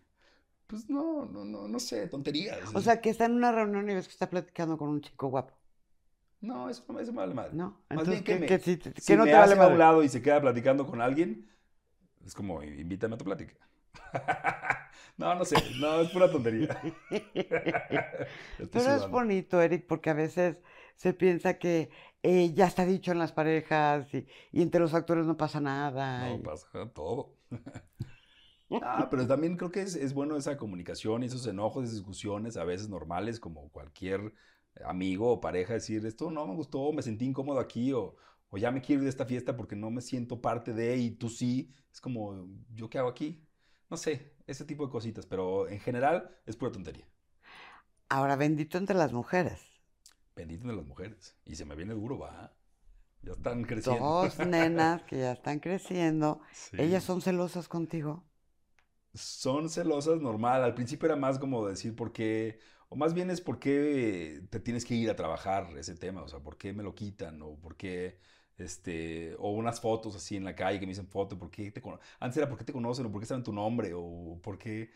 Pues 0.66 0.88
no, 0.88 1.26
no, 1.26 1.44
no, 1.44 1.66
no 1.66 1.80
sé, 1.80 2.06
tonterías. 2.06 2.74
O 2.74 2.80
sea, 2.80 3.00
que 3.00 3.10
está 3.10 3.24
en 3.24 3.32
una 3.32 3.50
reunión 3.50 3.90
y 3.90 3.94
ves 3.94 4.06
que 4.06 4.12
está 4.12 4.30
platicando 4.30 4.78
con 4.78 4.88
un 4.88 5.00
chico 5.00 5.28
guapo. 5.28 5.59
No, 6.40 6.70
eso, 6.70 6.82
eso 6.98 7.12
me 7.12 7.18
vale 7.18 7.34
madre. 7.34 7.50
No, 7.52 7.82
Más 7.90 8.08
bien 8.08 8.24
que, 8.24 8.36
me, 8.36 8.46
que 8.46 8.58
si, 8.58 8.80
si 8.96 9.14
no 9.14 9.24
me 9.24 9.30
te 9.30 9.36
vale 9.36 9.54
a 9.54 9.66
un 9.66 9.78
lado 9.78 10.02
y 10.02 10.08
se 10.08 10.22
queda 10.22 10.40
platicando 10.40 10.86
con 10.86 11.00
alguien, 11.00 11.50
es 12.24 12.34
como, 12.34 12.62
invítame 12.62 13.14
a 13.14 13.18
tu 13.18 13.24
plática. 13.24 13.54
no, 15.18 15.34
no 15.34 15.44
sé, 15.44 15.56
no, 15.78 16.00
es 16.00 16.10
pura 16.10 16.30
tontería. 16.30 16.80
Pero 17.10 18.94
es 18.94 19.08
bonito, 19.08 19.60
Eric, 19.60 19.86
porque 19.86 20.10
a 20.10 20.14
veces 20.14 20.56
se 20.96 21.12
piensa 21.12 21.58
que 21.58 21.90
eh, 22.22 22.52
ya 22.54 22.66
está 22.66 22.84
dicho 22.84 23.12
en 23.12 23.18
las 23.18 23.32
parejas 23.32 24.12
y, 24.14 24.26
entre 24.52 24.80
los 24.80 24.94
actores 24.94 25.26
no 25.26 25.36
pasa 25.36 25.60
nada. 25.60 26.28
No, 26.28 26.42
pasa 26.42 26.68
todo. 26.94 27.36
ah, 28.82 29.08
pero 29.10 29.26
también 29.26 29.56
creo 29.56 29.70
que 29.70 29.82
es, 29.82 29.94
es, 29.94 30.14
bueno 30.14 30.36
esa 30.36 30.56
comunicación 30.56 31.22
y 31.22 31.26
esos 31.26 31.46
enojos, 31.46 31.84
esas 31.84 31.96
discusiones 31.96 32.56
a 32.56 32.64
veces 32.64 32.88
normales, 32.88 33.40
como 33.40 33.68
cualquier 33.70 34.32
amigo 34.84 35.32
o 35.32 35.40
pareja, 35.40 35.74
decir 35.74 36.04
esto 36.06 36.30
no 36.30 36.46
me 36.46 36.54
gustó, 36.54 36.92
me 36.92 37.02
sentí 37.02 37.24
incómodo 37.26 37.60
aquí 37.60 37.92
o, 37.92 38.16
o 38.50 38.58
ya 38.58 38.70
me 38.70 38.80
quiero 38.82 39.02
ir 39.02 39.04
de 39.04 39.10
esta 39.10 39.26
fiesta 39.26 39.56
porque 39.56 39.76
no 39.76 39.90
me 39.90 40.00
siento 40.02 40.40
parte 40.40 40.72
de 40.72 40.96
y 40.96 41.10
tú 41.12 41.28
sí, 41.28 41.72
es 41.92 42.00
como, 42.00 42.48
¿yo 42.74 42.88
qué 42.90 42.98
hago 42.98 43.08
aquí? 43.08 43.46
No 43.90 43.96
sé, 43.96 44.34
ese 44.46 44.64
tipo 44.64 44.86
de 44.86 44.92
cositas, 44.92 45.26
pero 45.26 45.68
en 45.68 45.80
general 45.80 46.30
es 46.46 46.56
pura 46.56 46.72
tontería. 46.72 47.06
Ahora, 48.10 48.36
bendito 48.36 48.76
entre 48.76 48.94
las 48.94 49.12
mujeres. 49.14 49.58
Bendito 50.34 50.62
entre 50.62 50.76
las 50.76 50.86
mujeres. 50.86 51.36
Y 51.44 51.54
se 51.54 51.64
me 51.64 51.74
viene 51.76 51.94
duro, 51.94 52.18
va. 52.18 52.52
Ya 53.22 53.32
están 53.32 53.62
creciendo. 53.64 54.12
Dos 54.22 54.38
nenas 54.46 55.02
que 55.02 55.18
ya 55.18 55.32
están 55.32 55.58
creciendo. 55.60 56.40
¿Ellas 56.76 57.04
son 57.04 57.20
celosas 57.20 57.68
contigo? 57.68 58.24
Son 59.14 59.68
celosas 59.68 60.20
normal. 60.20 60.62
Al 60.62 60.74
principio 60.74 61.06
era 61.06 61.16
más 61.16 61.38
como 61.38 61.66
decir 61.66 61.96
por 61.96 62.12
qué, 62.12 62.60
o 62.90 62.96
más 62.96 63.14
bien 63.14 63.30
es 63.30 63.40
por 63.40 63.58
qué 63.60 64.42
te 64.50 64.60
tienes 64.60 64.84
que 64.84 64.94
ir 64.94 65.10
a 65.10 65.16
trabajar 65.16 65.68
ese 65.78 65.94
tema, 65.94 66.22
o 66.22 66.28
sea, 66.28 66.40
por 66.40 66.58
qué 66.58 66.72
me 66.72 66.82
lo 66.82 66.94
quitan, 66.94 67.40
o 67.42 67.56
por 67.56 67.76
qué, 67.76 68.18
este, 68.58 69.34
o 69.38 69.50
unas 69.52 69.80
fotos 69.80 70.16
así 70.16 70.36
en 70.36 70.44
la 70.44 70.54
calle 70.56 70.80
que 70.80 70.86
me 70.86 70.90
dicen 70.92 71.06
foto, 71.08 71.38
por 71.38 71.50
qué 71.50 71.70
te 71.70 71.80
conocen. 71.80 72.04
Antes 72.20 72.38
era 72.38 72.48
por 72.48 72.58
qué 72.58 72.64
te 72.64 72.72
conocen, 72.72 73.06
o 73.06 73.12
por 73.12 73.20
qué 73.20 73.26
saben 73.26 73.44
tu 73.44 73.52
nombre, 73.52 73.92
o 73.94 74.40
por 74.42 74.58
qué, 74.58 74.90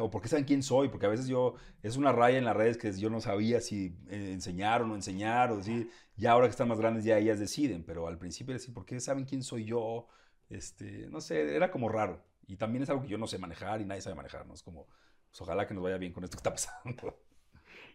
o 0.00 0.10
por 0.10 0.20
qué 0.22 0.28
saben 0.28 0.44
quién 0.44 0.62
soy, 0.62 0.88
porque 0.88 1.06
a 1.06 1.08
veces 1.08 1.28
yo, 1.28 1.54
es 1.82 1.96
una 1.96 2.12
raya 2.12 2.38
en 2.38 2.44
las 2.44 2.56
redes 2.56 2.76
que 2.76 2.92
yo 2.92 3.10
no 3.10 3.20
sabía 3.20 3.60
si 3.60 3.96
eh, 4.08 4.32
enseñar 4.32 4.82
o 4.82 4.86
no 4.86 4.94
enseñar, 4.96 5.52
o 5.52 5.58
decir, 5.58 5.90
ya 6.16 6.32
ahora 6.32 6.46
que 6.48 6.50
están 6.50 6.68
más 6.68 6.78
grandes 6.80 7.04
ya 7.04 7.18
ellas 7.18 7.38
deciden, 7.38 7.84
pero 7.84 8.08
al 8.08 8.18
principio 8.18 8.52
era 8.52 8.60
así, 8.62 8.72
¿por 8.72 8.84
qué 8.84 8.98
saben 9.00 9.24
quién 9.24 9.42
soy 9.44 9.64
yo? 9.64 10.08
Este, 10.48 11.08
no 11.10 11.20
sé, 11.20 11.54
era 11.54 11.70
como 11.70 11.88
raro. 11.88 12.24
Y 12.48 12.56
también 12.56 12.82
es 12.82 12.90
algo 12.90 13.02
que 13.02 13.08
yo 13.08 13.18
no 13.18 13.26
sé 13.26 13.38
manejar 13.38 13.80
y 13.80 13.84
nadie 13.84 14.00
sabe 14.02 14.16
manejar, 14.16 14.46
¿no? 14.46 14.54
Es 14.54 14.62
como, 14.62 14.86
pues 15.28 15.40
ojalá 15.42 15.66
que 15.66 15.74
nos 15.74 15.82
vaya 15.84 15.98
bien 15.98 16.12
con 16.12 16.24
esto 16.24 16.36
que 16.36 16.40
está 16.40 16.52
pasando. 16.52 17.27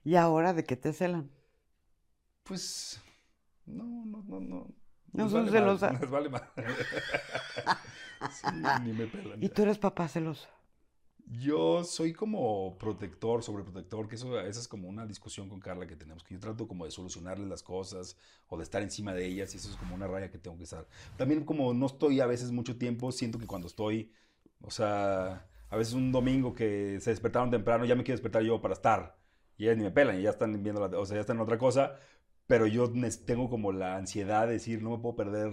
¿Y 0.04 0.16
ahora 0.16 0.54
de 0.54 0.64
qué 0.64 0.76
te 0.76 0.94
celan? 0.94 1.30
Pues, 2.44 3.02
no, 3.66 4.06
no, 4.06 4.24
no, 4.24 4.40
no. 4.40 4.68
No 5.14 5.30
son 5.30 5.46
vale 5.46 5.52
celosas. 5.52 6.00
Les 6.02 6.10
vale 6.10 6.30
más. 6.30 6.42
sí, 8.32 8.48
ni 8.84 8.94
me 8.94 9.08
pelan. 9.08 9.42
¿Y 9.42 9.48
ya. 9.48 9.54
tú 9.54 9.62
eres 9.62 9.78
papá 9.78 10.08
celoso? 10.08 10.48
Yo 11.26 11.84
soy 11.86 12.14
como 12.14 12.78
protector, 12.78 13.44
sobreprotector, 13.44 14.08
que 14.10 14.16
eso, 14.16 14.40
esa 14.40 14.60
es 14.60 14.68
como 14.68 14.90
una 14.90 15.06
discusión 15.06 15.48
con 15.48 15.60
Carla 15.60 15.88
que 15.88 15.96
tenemos, 15.96 16.24
que 16.24 16.34
yo 16.34 16.40
trato 16.40 16.68
como 16.68 16.84
de 16.86 16.92
solucionarle 16.92 17.48
las 17.48 17.64
cosas 17.64 18.18
o 18.48 18.58
de 18.58 18.64
estar 18.64 18.82
encima 18.82 19.14
de 19.14 19.26
ellas 19.26 19.54
y 19.54 19.58
eso 19.58 19.70
es 19.70 19.78
como 19.78 19.96
una 19.96 20.06
raya 20.06 20.30
que 20.30 20.38
tengo 20.38 20.58
que 20.58 20.66
estar. 20.66 20.88
También 21.16 21.46
como 21.46 21.74
no 21.74 21.86
estoy 21.86 22.20
a 22.20 22.26
veces 22.28 22.52
mucho 22.52 22.78
tiempo, 22.78 23.12
siento 23.12 23.40
que 23.40 23.48
cuando 23.48 23.68
estoy, 23.68 24.12
o 24.62 24.70
sea, 24.70 25.48
a 25.70 25.78
veces 25.78 25.94
un 25.94 26.12
domingo 26.12 26.54
que 26.54 27.00
se 27.00 27.12
despertaron 27.12 27.50
temprano, 27.50 27.86
ya 27.86 27.96
me 27.96 28.04
quiero 28.04 28.18
despertar 28.18 28.44
yo 28.44 28.62
para 28.62 28.74
estar 28.74 29.23
y 29.58 29.66
ellas 29.66 29.78
ni 29.78 29.84
me 29.84 29.92
pelan 29.92 30.20
y 30.20 30.24
ya 30.24 30.32
están 30.32 30.62
viendo, 30.64 30.88
la, 30.88 30.98
o 30.98 31.06
sea, 31.06 31.16
ya 31.16 31.22
están 31.22 31.38
en 31.38 31.44
otra 31.44 31.58
cosa, 31.58 32.00
pero 32.48 32.68
yo 32.68 32.92
tengo 33.26 33.50
como 33.50 33.72
la 33.72 33.96
ansiedad 33.96 34.48
de 34.48 34.54
decir, 34.54 34.82
no 34.82 34.92
me 34.92 34.98
puedo 34.98 35.16
perder 35.16 35.52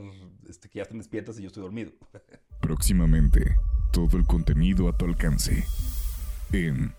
este, 0.48 0.68
que 0.68 0.78
ya 0.78 0.82
están 0.82 0.98
despiertas 0.98 1.38
y 1.38 1.42
yo 1.42 1.48
estoy 1.48 1.62
dormido. 1.62 1.92
Próximamente, 2.60 3.56
todo 3.92 4.16
el 4.16 4.26
contenido 4.26 4.88
a 4.88 4.96
tu 4.96 5.04
alcance. 5.04 5.64
En 6.52 6.92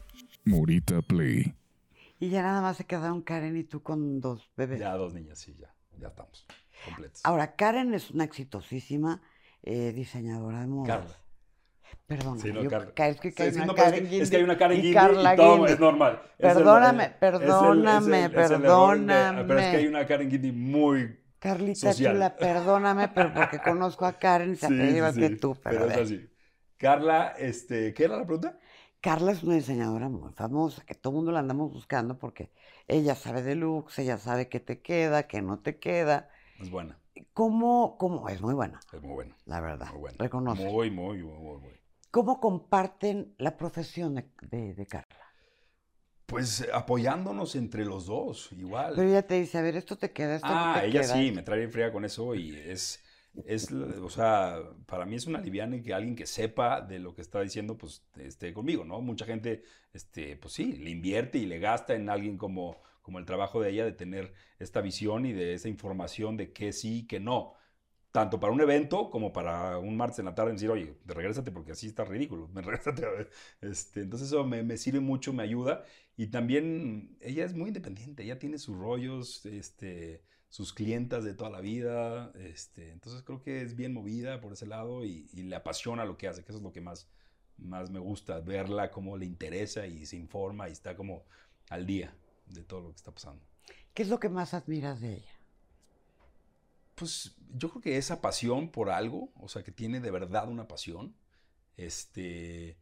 Morita 0.45 1.01
Play. 1.01 1.53
Y 2.19 2.29
ya 2.29 2.43
nada 2.43 2.61
más 2.61 2.77
se 2.77 2.85
quedaron 2.85 3.21
Karen 3.21 3.57
y 3.57 3.63
tú 3.63 3.81
con 3.81 4.21
dos 4.21 4.49
bebés. 4.55 4.79
Ya 4.79 4.95
dos 4.95 5.13
niñas, 5.13 5.39
sí, 5.39 5.55
ya, 5.59 5.73
ya 5.99 6.07
estamos 6.07 6.45
completos. 6.85 7.21
Ahora, 7.23 7.55
Karen 7.55 7.93
es 7.93 8.11
una 8.11 8.23
exitosísima 8.23 9.21
eh, 9.63 9.91
diseñadora 9.91 10.61
de 10.61 10.67
modas. 10.67 10.87
Carla. 10.87 11.20
Perdona, 12.07 12.41
Sí, 12.41 12.51
no, 12.51 12.61
yo- 12.61 12.69
Carla. 12.69 12.93
ca- 12.93 13.07
es 13.07 13.19
que 13.21 13.31
sí, 13.31 13.41
una 13.55 13.65
no, 13.65 13.75
es 13.75 13.77
Karen 13.83 14.07
que- 14.09 14.19
es 14.21 14.29
Guindy 14.29 14.29
que 14.29 14.35
hay 14.37 14.43
una 14.43 14.57
Karen 14.57 14.77
y 14.77 14.81
Guindy 14.81 14.93
Carla 14.93 15.33
y 15.33 15.37
todo 15.37 15.65
es 15.67 15.79
normal. 15.79 16.21
Es 16.37 16.57
el- 16.57 16.63
Perdóname, 16.63 17.03
es 17.03 17.09
el- 17.09 17.13
es 17.13 17.13
el- 17.13 17.19
perdóname, 17.19 18.17
de- 18.17 18.29
Pero 19.45 19.59
es 19.59 19.67
que 19.69 19.77
perdóname. 19.77 19.77
hay 19.77 19.87
una 19.87 20.05
Karen 20.05 20.29
Guindy 20.29 20.51
muy... 20.51 21.17
Carlita 21.39 21.93
social. 21.93 22.13
chula, 22.13 22.35
perdóname, 22.37 23.07
pero 23.09 23.33
porque 23.33 23.59
conozco 23.61 24.05
a 24.05 24.13
Karen, 24.19 24.55
se 24.55 24.65
apellida 24.67 25.11
sí, 25.13 25.19
que 25.21 25.29
tú, 25.31 25.55
pero, 25.63 25.79
pero 25.79 25.83
a 25.85 25.87
es 25.87 25.95
ver. 25.95 26.03
así. 26.03 26.29
Carla, 26.77 27.33
este, 27.37 27.93
¿qué 27.93 28.03
era 28.05 28.17
la 28.17 28.25
pregunta? 28.25 28.59
Carla 29.01 29.31
es 29.31 29.41
una 29.43 29.55
diseñadora 29.55 30.09
muy 30.09 30.31
famosa, 30.33 30.83
que 30.85 30.93
todo 30.95 31.11
el 31.13 31.15
mundo 31.17 31.31
la 31.31 31.39
andamos 31.39 31.71
buscando 31.73 32.19
porque 32.19 32.51
ella 32.87 33.15
sabe 33.15 33.41
de 33.41 33.55
looks, 33.55 33.97
ella 33.99 34.17
sabe 34.19 34.49
qué 34.49 34.59
te 34.59 34.81
queda, 34.81 35.23
qué 35.27 35.41
no 35.41 35.59
te 35.59 35.79
queda. 35.79 36.29
Es 36.59 36.69
buena, 36.69 36.99
¿Cómo, 37.33 37.97
cómo, 37.97 38.29
es 38.29 38.41
muy 38.41 38.53
buena, 38.53 38.79
es 38.93 39.01
muy 39.01 39.13
buena. 39.13 39.35
la 39.45 39.59
verdad, 39.61 39.89
Muy 39.91 39.99
buena. 40.01 40.17
reconoce. 40.19 40.63
Muy, 40.63 40.91
muy, 40.91 41.23
muy, 41.23 41.57
muy. 41.59 41.80
¿Cómo 42.11 42.39
comparten 42.39 43.33
la 43.39 43.57
profesión 43.57 44.15
de, 44.15 44.23
de- 44.51 44.73
de 44.75 44.85
Carla? 44.87 45.25
Pues 46.25 46.61
eh, 46.61 46.69
apoyándonos 46.73 47.55
entre 47.55 47.85
los 47.85 48.07
dos, 48.07 48.51
igual. 48.53 48.93
Pero 48.93 49.09
ella 49.09 49.27
te 49.27 49.35
dice, 49.39 49.57
a 49.57 49.61
ver, 49.61 49.75
esto 49.75 49.97
te 49.97 50.11
queda, 50.13 50.35
esto 50.35 50.55
no 50.55 50.69
Ah, 50.69 50.81
te 50.81 50.85
ella 50.85 51.03
queda. 51.03 51.19
sí, 51.19 51.31
me 51.31 51.43
trae 51.43 51.67
fría 51.67 51.91
con 51.91 52.03
eso 52.05 52.33
y 52.35 52.55
es, 52.55 53.03
es, 53.43 53.71
o 53.71 54.09
sea, 54.09 54.57
para 54.87 55.05
mí 55.05 55.15
es 55.15 55.27
una 55.27 55.39
liviana 55.39 55.81
que 55.81 55.93
alguien 55.93 56.15
que 56.15 56.25
sepa 56.25 56.81
de 56.81 56.99
lo 56.99 57.13
que 57.13 57.21
está 57.21 57.41
diciendo, 57.41 57.77
pues 57.77 58.03
esté 58.17 58.53
conmigo, 58.53 58.83
¿no? 58.83 59.01
Mucha 59.01 59.25
gente, 59.25 59.63
este, 59.93 60.37
pues 60.37 60.53
sí, 60.53 60.73
le 60.77 60.89
invierte 60.89 61.37
y 61.37 61.45
le 61.45 61.59
gasta 61.59 61.93
en 61.95 62.09
alguien 62.09 62.37
como, 62.37 62.81
como 63.03 63.19
el 63.19 63.25
trabajo 63.25 63.61
de 63.61 63.69
ella, 63.69 63.85
de 63.85 63.91
tener 63.93 64.33
esta 64.59 64.81
visión 64.81 65.25
y 65.27 65.33
de 65.33 65.53
esa 65.53 65.69
información 65.69 66.37
de 66.37 66.51
qué 66.53 66.73
sí, 66.73 67.05
qué 67.07 67.19
no. 67.19 67.53
Tanto 68.11 68.39
para 68.39 68.51
un 68.51 68.59
evento 68.61 69.09
como 69.09 69.31
para 69.31 69.77
un 69.77 69.95
martes 69.95 70.19
en 70.19 70.25
la 70.25 70.35
tarde 70.35 70.51
decir, 70.51 70.69
oye, 70.69 70.97
regrésate 71.05 71.51
porque 71.51 71.71
así 71.71 71.87
está 71.87 72.03
ridículo, 72.03 72.47
me 72.53 72.61
regrésate. 72.61 73.05
a 73.05 73.09
ver". 73.09 73.29
Este, 73.61 74.01
entonces 74.01 74.27
eso 74.29 74.45
me, 74.45 74.63
me 74.63 74.77
sirve 74.77 74.99
mucho, 74.99 75.33
me 75.33 75.43
ayuda. 75.43 75.83
Y 76.17 76.27
también 76.27 77.17
ella 77.21 77.45
es 77.45 77.53
muy 77.53 77.69
independiente, 77.69 78.23
ella 78.23 78.37
tiene 78.39 78.57
sus 78.57 78.77
rollos, 78.77 79.45
este, 79.45 80.23
sus 80.49 80.73
clientas 80.73 81.23
de 81.23 81.33
toda 81.33 81.49
la 81.49 81.61
vida. 81.61 82.31
Este, 82.35 82.91
entonces 82.91 83.23
creo 83.23 83.41
que 83.41 83.61
es 83.61 83.75
bien 83.75 83.93
movida 83.93 84.41
por 84.41 84.53
ese 84.53 84.67
lado 84.67 85.05
y, 85.05 85.27
y 85.33 85.43
le 85.43 85.55
apasiona 85.55 86.05
lo 86.05 86.17
que 86.17 86.27
hace, 86.27 86.43
que 86.43 86.51
eso 86.51 86.57
es 86.57 86.63
lo 86.63 86.73
que 86.73 86.81
más, 86.81 87.09
más 87.57 87.89
me 87.89 87.99
gusta, 87.99 88.39
verla 88.41 88.91
cómo 88.91 89.17
le 89.17 89.25
interesa 89.25 89.87
y 89.87 90.05
se 90.05 90.17
informa 90.17 90.67
y 90.69 90.73
está 90.73 90.95
como 90.95 91.25
al 91.69 91.85
día 91.85 92.13
de 92.47 92.63
todo 92.63 92.81
lo 92.81 92.89
que 92.89 92.97
está 92.97 93.13
pasando. 93.13 93.41
¿Qué 93.93 94.03
es 94.03 94.09
lo 94.09 94.19
que 94.19 94.29
más 94.29 94.53
admiras 94.53 95.01
de 95.01 95.15
ella? 95.15 95.40
Pues 97.01 97.35
yo 97.49 97.69
creo 97.71 97.81
que 97.81 97.97
esa 97.97 98.21
pasión 98.21 98.69
por 98.69 98.91
algo, 98.91 99.33
o 99.35 99.47
sea, 99.47 99.63
que 99.63 99.71
tiene 99.71 100.01
de 100.01 100.11
verdad 100.11 100.47
una 100.47 100.67
pasión, 100.67 101.15
este, 101.75 102.77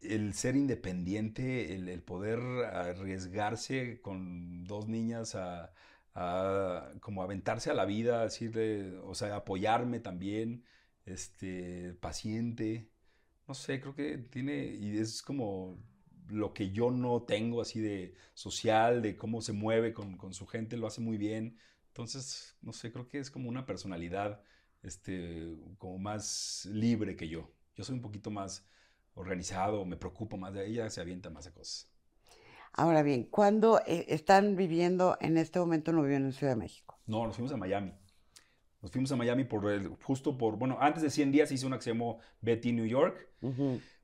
el 0.00 0.34
ser 0.34 0.54
independiente, 0.54 1.74
el, 1.74 2.00
poder 2.04 2.38
arriesgarse 2.66 4.00
con 4.02 4.62
dos 4.62 4.86
niñas 4.86 5.34
a, 5.34 5.72
como 7.00 7.24
aventarse 7.24 7.70
a 7.72 7.74
la 7.74 7.86
vida, 7.86 8.22
decirle, 8.22 8.96
o 8.98 9.16
sea, 9.16 9.34
apoyarme 9.34 9.98
también, 9.98 10.64
este, 11.04 11.94
paciente, 11.94 12.88
no 13.48 13.54
sé, 13.54 13.80
creo 13.80 13.96
que 13.96 14.16
tiene, 14.18 14.64
y 14.64 14.96
es 14.96 15.22
como 15.22 15.76
lo 16.28 16.54
que 16.54 16.70
yo 16.70 16.92
no 16.92 17.22
tengo 17.24 17.62
así 17.62 17.80
de 17.80 18.14
social, 18.32 19.02
de 19.02 19.16
cómo 19.16 19.42
se 19.42 19.52
mueve 19.52 19.92
con 19.92 20.34
su 20.34 20.46
gente, 20.46 20.76
lo 20.76 20.86
hace 20.86 21.00
muy 21.00 21.18
bien. 21.18 21.58
Entonces, 21.90 22.56
no 22.62 22.72
sé, 22.72 22.92
creo 22.92 23.08
que 23.08 23.18
es 23.18 23.30
como 23.30 23.48
una 23.48 23.66
personalidad 23.66 24.42
este, 24.82 25.56
como 25.78 25.98
más 25.98 26.66
libre 26.70 27.16
que 27.16 27.28
yo. 27.28 27.50
Yo 27.74 27.84
soy 27.84 27.96
un 27.96 28.02
poquito 28.02 28.30
más 28.30 28.66
organizado, 29.14 29.84
me 29.84 29.96
preocupo 29.96 30.36
más 30.36 30.54
de 30.54 30.66
ella, 30.66 30.88
se 30.88 31.00
avienta 31.00 31.30
más 31.30 31.46
a 31.46 31.52
cosas. 31.52 31.90
Ahora 32.72 33.02
bien, 33.02 33.24
¿cuándo 33.24 33.80
eh, 33.86 34.06
están 34.08 34.54
viviendo 34.56 35.16
en 35.20 35.36
este 35.36 35.58
momento 35.58 35.92
no 35.92 36.02
viven 36.02 36.26
en 36.26 36.32
Ciudad 36.32 36.52
de 36.52 36.60
México? 36.60 37.00
No, 37.06 37.26
nos 37.26 37.34
fuimos 37.34 37.52
a 37.52 37.56
Miami. 37.56 37.92
Nos 38.80 38.92
fuimos 38.92 39.10
a 39.12 39.16
Miami 39.16 39.44
por 39.44 39.68
el, 39.70 39.88
justo 39.88 40.38
por, 40.38 40.56
bueno, 40.56 40.78
antes 40.80 41.02
de 41.02 41.10
100 41.10 41.32
días 41.32 41.52
hice 41.52 41.66
una 41.66 41.76
que 41.76 41.82
se 41.82 41.90
llamó 41.90 42.20
Betty 42.40 42.72
New 42.72 42.86
York. 42.86 43.28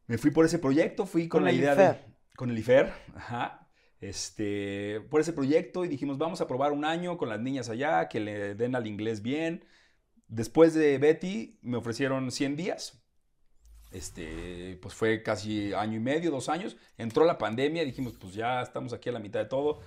Me 0.07 0.19
fui 0.19 0.31
por 0.33 0.45
ese 0.45 0.59
proyecto, 0.59 1.07
fui 1.07 1.29
con, 1.29 1.39
Con 1.39 1.45
la 1.45 1.53
idea 1.53 1.73
IFER. 1.73 1.95
de... 1.95 2.17
Con 2.37 2.51
el 2.51 2.59
IFER, 2.59 2.93
ajá. 3.15 3.66
Este, 4.09 5.01
por 5.11 5.21
ese 5.21 5.33
proyecto 5.33 5.85
y 5.85 5.89
dijimos, 5.89 6.17
vamos 6.17 6.41
a 6.41 6.47
probar 6.47 6.71
un 6.71 6.85
año 6.85 7.19
con 7.19 7.29
las 7.29 7.41
niñas 7.41 7.69
allá, 7.69 8.09
que 8.09 8.21
le 8.21 8.55
den 8.55 8.77
al 8.77 8.87
inglés 8.87 9.21
bien. 9.21 9.65
Después 10.29 10.75
de 10.75 10.99
Betty 10.99 11.59
me 11.63 11.77
ofrecieron 11.77 12.31
100 12.31 12.57
días. 12.57 13.03
Este, 13.91 14.79
pues 14.81 14.95
fue 14.95 15.25
casi 15.25 15.73
año 15.73 15.97
y 15.97 16.01
medio, 16.01 16.31
dos 16.31 16.49
años. 16.49 16.77
Entró 16.99 17.25
la 17.25 17.37
pandemia, 17.37 17.85
dijimos, 17.85 18.15
pues 18.17 18.35
ya 18.35 18.63
estamos 18.63 18.93
aquí 18.93 19.09
a 19.09 19.13
la 19.13 19.19
mitad 19.19 19.41
de 19.41 19.47
todo. 19.47 19.81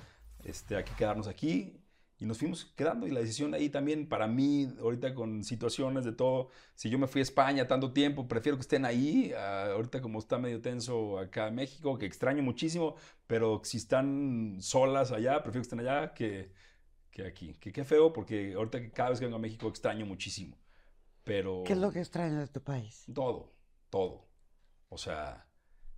Este, 0.44 0.76
hay 0.76 0.84
que 0.84 0.96
quedarnos 0.96 1.28
aquí. 1.28 1.79
Y 2.20 2.26
nos 2.26 2.38
fuimos 2.38 2.66
quedando 2.76 3.08
y 3.08 3.12
la 3.12 3.22
decisión 3.22 3.54
ahí 3.54 3.70
también 3.70 4.08
para 4.08 4.28
mí, 4.28 4.68
ahorita 4.82 5.16
con 5.16 5.42
situaciones 5.44 6.04
de 6.04 6.12
todo, 6.12 6.50
si 6.76 6.90
yo 6.90 7.00
me 7.00 7.08
fui 7.08 7.22
a 7.22 7.24
España 7.24 7.66
tanto 7.66 7.94
tiempo, 7.94 8.28
prefiero 8.28 8.58
que 8.58 8.62
estén 8.62 8.84
ahí, 8.84 9.32
ah, 9.38 9.70
ahorita 9.72 10.02
como 10.02 10.20
está 10.20 10.38
medio 10.38 10.62
tenso 10.62 11.18
acá 11.18 11.48
en 11.48 11.56
México, 11.56 11.98
que 11.98 12.06
extraño 12.06 12.44
muchísimo, 12.44 12.96
pero 13.26 13.62
si 13.64 13.78
están 13.78 14.58
solas 14.60 15.14
allá, 15.14 15.42
prefiero 15.42 15.62
que 15.62 15.68
estén 15.68 15.80
allá 15.80 16.14
que, 16.14 16.52
que 17.10 17.26
aquí. 17.26 17.54
Que 17.54 17.72
qué 17.72 17.86
feo, 17.86 18.12
porque 18.12 18.54
ahorita 18.54 18.82
que 18.82 18.92
cada 18.92 19.12
vez 19.12 19.20
que 19.20 19.26
vengo 19.26 19.38
a 19.38 19.42
México 19.42 19.70
extraño 19.70 20.06
muchísimo, 20.06 20.58
pero... 21.24 21.64
¿Qué 21.66 21.72
es 21.72 21.80
lo 21.80 21.92
que 21.92 22.00
extrañas 22.00 22.40
de 22.40 22.48
tu 22.48 22.62
país? 22.62 23.06
Todo, 23.14 23.54
todo. 23.90 24.28
O 24.90 24.98
sea, 24.98 25.49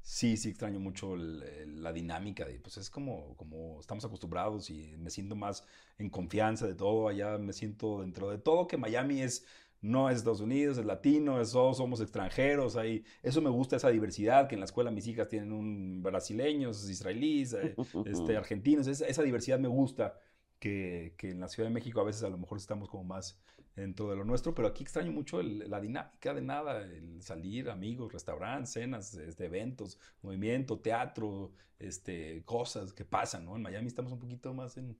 sí, 0.01 0.37
sí 0.37 0.49
extraño 0.49 0.79
mucho 0.79 1.15
el- 1.15 1.81
la 1.83 1.93
dinámica 1.93 2.45
de, 2.45 2.59
pues 2.59 2.77
es 2.77 2.89
como, 2.89 3.35
como 3.37 3.79
estamos 3.79 4.05
acostumbrados 4.05 4.69
y 4.69 4.95
me 4.97 5.09
siento 5.09 5.35
más 5.35 5.65
en 5.97 6.09
confianza 6.09 6.67
de 6.67 6.75
todo. 6.75 7.07
Allá 7.07 7.37
me 7.37 7.53
siento 7.53 8.01
dentro 8.01 8.29
de 8.29 8.37
todo 8.37 8.67
que 8.67 8.77
Miami 8.77 9.21
es, 9.21 9.45
no 9.81 10.09
es 10.09 10.17
Estados 10.17 10.41
Unidos, 10.41 10.77
es 10.77 10.85
latino, 10.85 11.41
es, 11.41 11.51
todos 11.51 11.77
somos 11.77 12.01
extranjeros. 12.01 12.75
Ahí, 12.75 13.03
eso 13.23 13.41
me 13.41 13.49
gusta, 13.49 13.75
esa 13.77 13.89
diversidad, 13.89 14.47
que 14.47 14.55
en 14.55 14.59
la 14.61 14.65
escuela 14.65 14.91
mis 14.91 15.07
hijas 15.07 15.27
tienen 15.29 15.51
un 15.51 16.01
brasileños, 16.03 16.87
israelíes, 16.89 17.53
eh, 17.53 17.77
este, 18.03 18.37
argentinos, 18.37 18.87
esa, 18.87 19.05
esa 19.07 19.23
diversidad 19.23 19.59
me 19.59 19.67
gusta. 19.67 20.17
que, 20.59 21.15
que, 21.17 21.31
en 21.31 21.39
la 21.39 21.47
Ciudad 21.47 21.69
de 21.69 21.73
México 21.73 21.99
a 22.01 22.03
veces 22.03 22.23
a 22.23 22.29
lo 22.29 22.37
mejor 22.37 22.57
estamos 22.59 22.87
como 22.89 23.03
más 23.03 23.39
dentro 23.75 24.09
de 24.09 24.15
lo 24.15 24.25
nuestro, 24.25 24.53
pero 24.53 24.67
aquí 24.67 24.83
extraño 24.83 25.11
mucho 25.11 25.41
la 25.41 25.79
dinámica 25.79 26.33
de 26.33 26.41
nada, 26.41 26.81
el 26.81 27.21
salir, 27.21 27.69
amigos, 27.69 28.11
restaurantes, 28.11 28.73
cenas, 28.73 29.13
este, 29.13 29.45
eventos, 29.45 29.99
movimiento, 30.21 30.79
teatro, 30.79 31.51
este, 31.79 32.43
cosas 32.45 32.93
que 32.93 33.05
pasan, 33.05 33.45
¿no? 33.45 33.55
En 33.55 33.61
Miami 33.61 33.87
estamos 33.87 34.11
un 34.11 34.19
poquito 34.19 34.53
más 34.53 34.77
en 34.77 34.97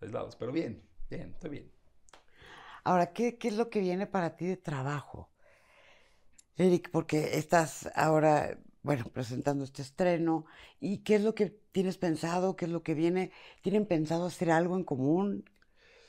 aislados, 0.00 0.36
pero 0.36 0.52
bien, 0.52 0.82
bien, 1.10 1.30
está 1.30 1.48
bien. 1.48 1.70
Ahora, 2.84 3.12
¿qué, 3.12 3.36
¿qué 3.36 3.48
es 3.48 3.56
lo 3.56 3.68
que 3.68 3.80
viene 3.80 4.06
para 4.06 4.36
ti 4.36 4.46
de 4.46 4.56
trabajo? 4.56 5.30
Eric, 6.56 6.90
porque 6.90 7.36
estás 7.36 7.90
ahora, 7.94 8.58
bueno, 8.82 9.04
presentando 9.12 9.64
este 9.64 9.82
estreno, 9.82 10.46
¿y 10.80 10.98
qué 10.98 11.16
es 11.16 11.22
lo 11.22 11.34
que 11.34 11.50
tienes 11.72 11.98
pensado? 11.98 12.56
¿Qué 12.56 12.64
es 12.64 12.70
lo 12.70 12.82
que 12.82 12.94
viene? 12.94 13.30
¿Tienen 13.60 13.86
pensado 13.86 14.26
hacer 14.26 14.50
algo 14.50 14.76
en 14.76 14.84
común, 14.84 15.44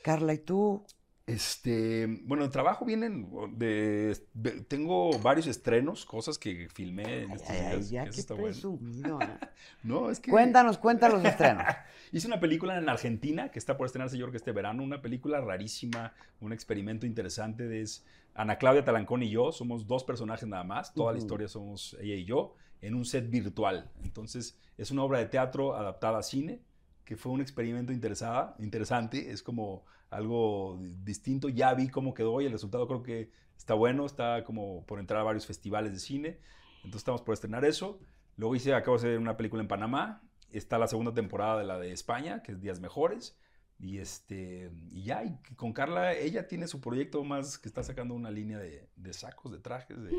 Carla 0.02 0.32
y 0.32 0.38
tú? 0.38 0.86
Este, 1.28 2.06
bueno, 2.24 2.42
el 2.44 2.50
trabajo 2.50 2.86
vienen 2.86 3.30
de, 3.52 4.18
de, 4.32 4.62
tengo 4.62 5.10
varios 5.18 5.46
estrenos, 5.46 6.06
cosas 6.06 6.38
que 6.38 6.68
filmé 6.72 7.24
en 7.24 7.32
estos 7.32 7.50
Ay, 7.50 7.58
días, 7.58 7.90
ya, 7.90 8.04
que 8.04 8.18
está 8.18 8.32
bueno. 8.32 8.48
presumido, 8.48 9.18
¿no? 9.18 9.38
No, 9.82 10.10
es 10.10 10.20
que 10.20 10.30
Cuéntanos, 10.30 10.78
cuéntanos 10.78 11.22
los 11.22 11.30
estrenos. 11.30 11.64
Hice 12.12 12.26
una 12.26 12.40
película 12.40 12.78
en 12.78 12.88
Argentina 12.88 13.50
que 13.50 13.58
está 13.58 13.76
por 13.76 13.84
estrenarse 13.84 14.16
yo 14.16 14.24
creo 14.24 14.32
que 14.32 14.38
este 14.38 14.52
verano, 14.52 14.82
una 14.82 15.02
película 15.02 15.38
rarísima, 15.42 16.14
un 16.40 16.54
experimento 16.54 17.04
interesante 17.04 17.68
de 17.68 17.82
es 17.82 18.06
Ana 18.34 18.56
Claudia 18.56 18.82
Talancón 18.82 19.22
y 19.22 19.28
yo, 19.28 19.52
somos 19.52 19.86
dos 19.86 20.04
personajes 20.04 20.48
nada 20.48 20.64
más, 20.64 20.94
toda 20.94 21.12
la 21.12 21.18
historia 21.18 21.46
somos 21.46 21.94
ella 22.00 22.14
y 22.14 22.24
yo 22.24 22.54
en 22.80 22.94
un 22.94 23.04
set 23.04 23.28
virtual. 23.28 23.90
Entonces, 24.02 24.58
es 24.78 24.90
una 24.90 25.02
obra 25.02 25.18
de 25.18 25.26
teatro 25.26 25.76
adaptada 25.76 26.20
a 26.20 26.22
cine 26.22 26.62
que 27.08 27.16
fue 27.16 27.32
un 27.32 27.40
experimento 27.40 27.90
interesada, 27.90 28.54
interesante, 28.58 29.30
es 29.30 29.42
como 29.42 29.86
algo 30.10 30.76
di- 30.78 30.94
distinto, 31.04 31.48
ya 31.48 31.72
vi 31.72 31.88
cómo 31.88 32.12
quedó 32.12 32.42
y 32.42 32.44
el 32.44 32.52
resultado 32.52 32.86
creo 32.86 33.02
que 33.02 33.30
está 33.56 33.72
bueno, 33.72 34.04
está 34.04 34.44
como 34.44 34.84
por 34.84 34.98
entrar 35.00 35.20
a 35.20 35.22
varios 35.22 35.46
festivales 35.46 35.94
de 35.94 36.00
cine, 36.00 36.38
entonces 36.84 37.00
estamos 37.00 37.22
por 37.22 37.32
estrenar 37.32 37.64
eso. 37.64 37.98
Luego 38.36 38.54
hice, 38.54 38.74
acabo 38.74 38.98
de 38.98 39.08
hacer 39.08 39.18
una 39.18 39.38
película 39.38 39.62
en 39.62 39.68
Panamá, 39.68 40.20
está 40.52 40.76
la 40.76 40.86
segunda 40.86 41.14
temporada 41.14 41.58
de 41.58 41.64
la 41.64 41.78
de 41.78 41.92
España, 41.92 42.42
que 42.42 42.52
es 42.52 42.60
Días 42.60 42.78
Mejores, 42.78 43.38
y 43.78 44.00
este, 44.00 44.70
y 44.90 45.04
ya, 45.04 45.24
y 45.24 45.34
con 45.56 45.72
Carla, 45.72 46.12
ella 46.12 46.46
tiene 46.46 46.68
su 46.68 46.82
proyecto 46.82 47.24
más, 47.24 47.56
que 47.58 47.68
está 47.70 47.82
sacando 47.82 48.12
una 48.12 48.30
línea 48.30 48.58
de, 48.58 48.86
de 48.96 49.12
sacos, 49.14 49.50
de 49.50 49.60
trajes, 49.60 49.96
de... 50.02 50.10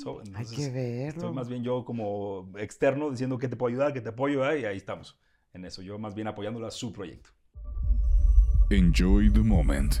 so- 0.00 0.20
Hay 0.20 0.26
entonces, 0.28 0.56
que 0.56 0.70
verlo. 0.70 1.08
Estoy 1.08 1.32
más 1.34 1.48
bien 1.48 1.64
yo 1.64 1.84
como 1.84 2.52
externo 2.56 3.10
diciendo 3.10 3.36
que 3.36 3.48
te 3.48 3.56
puedo 3.56 3.70
ayudar, 3.70 3.92
que 3.92 4.00
te 4.00 4.10
ayudar 4.10 4.56
y 4.58 4.64
ahí 4.64 4.76
estamos 4.76 5.18
en 5.52 5.64
eso. 5.64 5.82
Yo 5.82 5.98
más 5.98 6.14
bien 6.14 6.28
apoyándola 6.28 6.68
a 6.68 6.70
su 6.70 6.92
proyecto. 6.92 7.30
Enjoy 8.70 9.30
the 9.32 9.40
moment. 9.40 9.96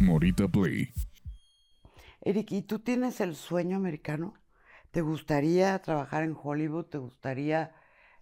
Morita 0.00 0.48
Play. 0.48 0.88
Eric, 2.22 2.52
¿y 2.52 2.62
tú 2.62 2.78
tienes 2.78 3.20
el 3.20 3.34
sueño 3.34 3.76
americano? 3.76 4.34
¿Te 4.90 5.00
gustaría 5.00 5.80
trabajar 5.82 6.22
en 6.22 6.36
Hollywood? 6.40 6.86
¿Te 6.86 6.98
gustaría 6.98 7.74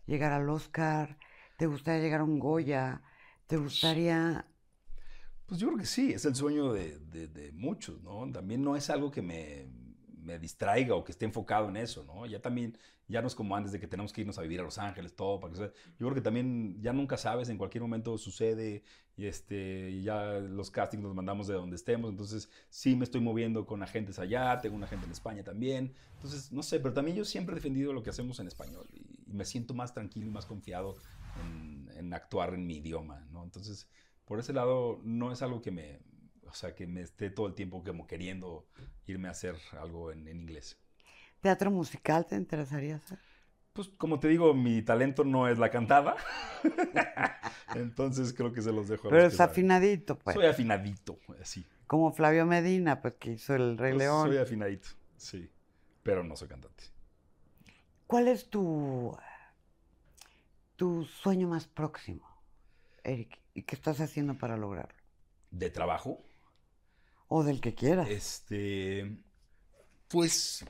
llegar 0.06 0.32
al 0.32 0.48
Oscar? 0.48 1.18
¿Te 1.56 1.66
gustaría 1.66 2.00
llegar 2.00 2.20
a 2.20 2.24
un 2.24 2.38
Goya? 2.38 3.02
¿Te 3.46 3.56
gustaría...? 3.56 4.46
Pues 5.46 5.60
yo 5.60 5.66
creo 5.68 5.78
que 5.78 5.86
sí, 5.86 6.12
es 6.12 6.24
el 6.24 6.34
sueño 6.36 6.72
de, 6.72 6.98
de- 7.00 7.26
de 7.26 7.52
muchos, 7.52 8.00
¿no? 8.02 8.30
También 8.30 8.62
no 8.62 8.76
es 8.76 8.88
algo 8.88 9.10
que 9.10 9.20
me, 9.20 9.66
me 10.30 10.38
distraiga 10.38 10.94
o 10.94 11.04
que 11.04 11.12
esté 11.12 11.24
enfocado 11.24 11.68
en 11.68 11.76
eso, 11.76 12.04
¿no? 12.04 12.26
Ya 12.26 12.40
también, 12.40 12.78
ya 13.08 13.20
no 13.20 13.26
es 13.26 13.34
como 13.34 13.56
antes 13.56 13.72
de 13.72 13.80
que 13.80 13.86
tenemos 13.86 14.12
que 14.12 14.20
irnos 14.20 14.38
a 14.38 14.42
vivir 14.42 14.60
a 14.60 14.62
Los 14.62 14.78
Ángeles, 14.78 15.14
todo, 15.16 15.40
para 15.40 15.52
que 15.52 15.58
Yo 15.60 15.72
creo 15.98 16.14
que 16.14 16.20
también 16.20 16.80
ya 16.80 16.92
nunca 16.92 17.16
sabes, 17.16 17.48
en 17.48 17.58
cualquier 17.58 17.82
momento 17.82 18.16
sucede 18.18 18.82
y 19.16 19.26
este, 19.26 20.00
ya 20.02 20.38
los 20.38 20.70
castings 20.70 21.02
los 21.02 21.14
mandamos 21.14 21.46
de 21.46 21.54
donde 21.54 21.76
estemos, 21.76 22.10
entonces 22.10 22.48
sí 22.68 22.96
me 22.96 23.04
estoy 23.04 23.20
moviendo 23.20 23.66
con 23.66 23.82
agentes 23.82 24.18
allá, 24.18 24.60
tengo 24.60 24.76
un 24.76 24.84
agente 24.84 25.06
en 25.06 25.12
España 25.12 25.42
también, 25.42 25.92
entonces 26.14 26.52
no 26.52 26.62
sé, 26.62 26.80
pero 26.80 26.94
también 26.94 27.16
yo 27.16 27.24
siempre 27.24 27.52
he 27.52 27.56
defendido 27.56 27.92
lo 27.92 28.02
que 28.02 28.10
hacemos 28.10 28.38
en 28.40 28.46
español 28.46 28.86
y, 28.92 29.18
me 29.30 29.44
siento 29.44 29.74
más 29.74 29.94
tranquilo 29.94 30.26
y 30.26 30.30
más 30.30 30.44
confiado 30.44 30.96
en 31.94 32.12
actuar 32.12 32.52
en 32.52 32.66
mi 32.66 32.78
idioma, 32.78 33.24
¿no? 33.30 33.44
Entonces 33.44 33.86
por 34.30 34.38
ese 34.38 34.52
lado 34.52 35.00
no 35.02 35.32
es 35.32 35.42
algo 35.42 35.60
que 35.60 35.72
me, 35.72 35.98
o 36.50 36.54
sea, 36.54 36.74
que 36.74 36.86
me 36.86 37.02
esté 37.02 37.30
todo 37.30 37.46
el 37.46 37.54
tiempo 37.54 37.82
como 37.84 38.06
queriendo 38.06 38.66
irme 39.06 39.28
a 39.28 39.32
hacer 39.32 39.56
algo 39.80 40.12
en, 40.12 40.28
en 40.28 40.40
inglés. 40.40 40.76
¿Teatro 41.42 41.70
musical 41.70 42.26
te 42.26 42.36
interesaría 42.36 42.96
hacer? 42.96 43.18
Pues 43.72 43.88
como 43.88 44.18
te 44.18 44.28
digo, 44.28 44.52
mi 44.52 44.82
talento 44.82 45.24
no 45.24 45.48
es 45.48 45.58
la 45.58 45.70
cantada, 45.70 46.16
entonces 47.76 48.32
creo 48.32 48.52
que 48.52 48.62
se 48.62 48.72
los 48.72 48.88
dejo 48.88 49.08
a 49.08 49.10
Pero 49.10 49.24
los 49.24 49.32
es 49.32 49.40
afinadito, 49.40 50.18
pues. 50.18 50.34
Soy 50.34 50.46
afinadito, 50.46 51.18
así. 51.40 51.64
Como 51.86 52.12
Flavio 52.12 52.46
Medina, 52.46 53.00
pues 53.00 53.14
que 53.14 53.32
hizo 53.32 53.54
El 53.54 53.78
Rey 53.78 53.92
Pues, 53.92 54.04
León. 54.04 54.28
Soy 54.28 54.38
afinadito, 54.38 54.88
sí, 55.16 55.50
pero 56.02 56.24
no 56.24 56.36
soy 56.36 56.48
cantante. 56.48 56.84
¿Cuál 58.06 58.28
es 58.28 58.50
tu, 58.50 59.16
tu 60.76 61.04
sueño 61.04 61.48
más 61.48 61.66
próximo, 61.68 62.26
Eric? 63.04 63.38
¿Y 63.54 63.62
qué 63.62 63.76
estás 63.76 64.00
haciendo 64.00 64.38
para 64.38 64.56
lograrlo? 64.56 64.94
De 65.50 65.70
trabajo, 65.70 66.24
O 67.30 67.42
del 67.44 67.60
que 67.60 67.74
quieras. 67.74 68.08
Este, 68.10 69.22
pues 70.08 70.64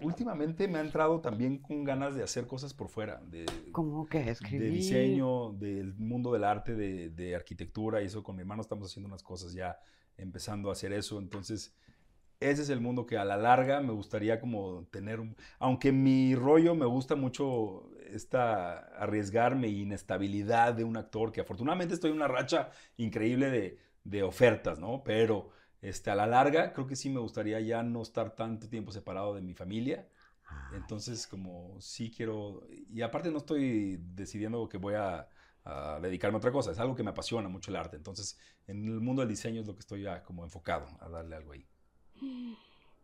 últimamente 0.00 0.68
me 0.68 0.78
ha 0.78 0.82
entrado 0.82 1.20
también 1.20 1.58
con 1.58 1.84
ganas 1.84 2.14
de 2.14 2.22
hacer 2.22 2.46
cosas 2.46 2.74
por 2.74 2.88
fuera, 2.88 3.20
de, 3.26 3.46
¿Cómo 3.72 4.06
que 4.08 4.20
de 4.20 4.30
escribir? 4.30 4.72
diseño, 4.72 5.52
del 5.52 5.94
mundo 5.96 6.32
del 6.32 6.44
arte, 6.44 6.74
de, 6.74 7.10
de 7.10 7.34
arquitectura 7.36 8.02
y 8.02 8.06
eso. 8.06 8.22
Con 8.22 8.36
mi 8.36 8.42
hermano 8.42 8.62
estamos 8.62 8.88
haciendo 8.90 9.08
unas 9.08 9.22
cosas 9.22 9.52
ya, 9.52 9.78
empezando 10.16 10.70
a 10.70 10.72
hacer 10.72 10.92
eso. 10.92 11.18
Entonces, 11.18 11.74
ese 12.40 12.62
es 12.62 12.70
el 12.70 12.80
mundo 12.80 13.06
que 13.06 13.18
a 13.18 13.24
la 13.24 13.36
larga 13.36 13.80
me 13.80 13.92
gustaría 13.92 14.40
como 14.40 14.86
tener, 14.92 15.20
un- 15.20 15.36
aunque 15.58 15.92
mi 15.92 16.34
rollo 16.36 16.74
me 16.74 16.86
gusta 16.86 17.16
mucho 17.16 17.90
esta 18.10 18.78
arriesgarme 18.98 19.68
y 19.68 19.82
inestabilidad 19.82 20.74
de 20.74 20.84
un 20.84 20.96
actor, 20.96 21.32
que 21.32 21.40
afortunadamente 21.42 21.94
estoy 21.94 22.10
en 22.10 22.16
una 22.16 22.28
racha 22.28 22.70
increíble 22.96 23.50
de, 23.50 23.78
de 24.04 24.22
ofertas, 24.22 24.78
¿no? 24.78 25.02
Pero 25.04 25.50
este, 25.82 26.10
a 26.10 26.14
la 26.14 26.26
larga 26.26 26.72
creo 26.72 26.86
que 26.86 26.96
sí 26.96 27.10
me 27.10 27.20
gustaría 27.20 27.60
ya 27.60 27.82
no 27.82 28.02
estar 28.02 28.34
tanto 28.34 28.68
tiempo 28.68 28.92
separado 28.92 29.34
de 29.34 29.42
mi 29.42 29.54
familia. 29.54 30.08
Ah, 30.50 30.70
Entonces, 30.70 31.26
como 31.26 31.80
sí 31.80 32.10
quiero, 32.10 32.66
y 32.90 33.02
aparte 33.02 33.30
no 33.30 33.38
estoy 33.38 33.98
decidiendo 34.14 34.68
que 34.68 34.78
voy 34.78 34.94
a, 34.94 35.28
a 35.64 36.00
dedicarme 36.02 36.36
a 36.36 36.38
otra 36.38 36.52
cosa, 36.52 36.72
es 36.72 36.78
algo 36.78 36.94
que 36.96 37.02
me 37.04 37.10
apasiona 37.10 37.48
mucho 37.48 37.70
el 37.70 37.76
arte. 37.76 37.96
Entonces, 37.96 38.38
en 38.66 38.84
el 38.86 39.00
mundo 39.00 39.22
del 39.22 39.30
diseño 39.30 39.62
es 39.62 39.66
lo 39.66 39.74
que 39.74 39.80
estoy 39.80 40.02
ya 40.02 40.22
como 40.24 40.44
enfocado 40.44 40.86
a 41.00 41.08
darle 41.08 41.36
algo 41.36 41.52
ahí. 41.52 41.66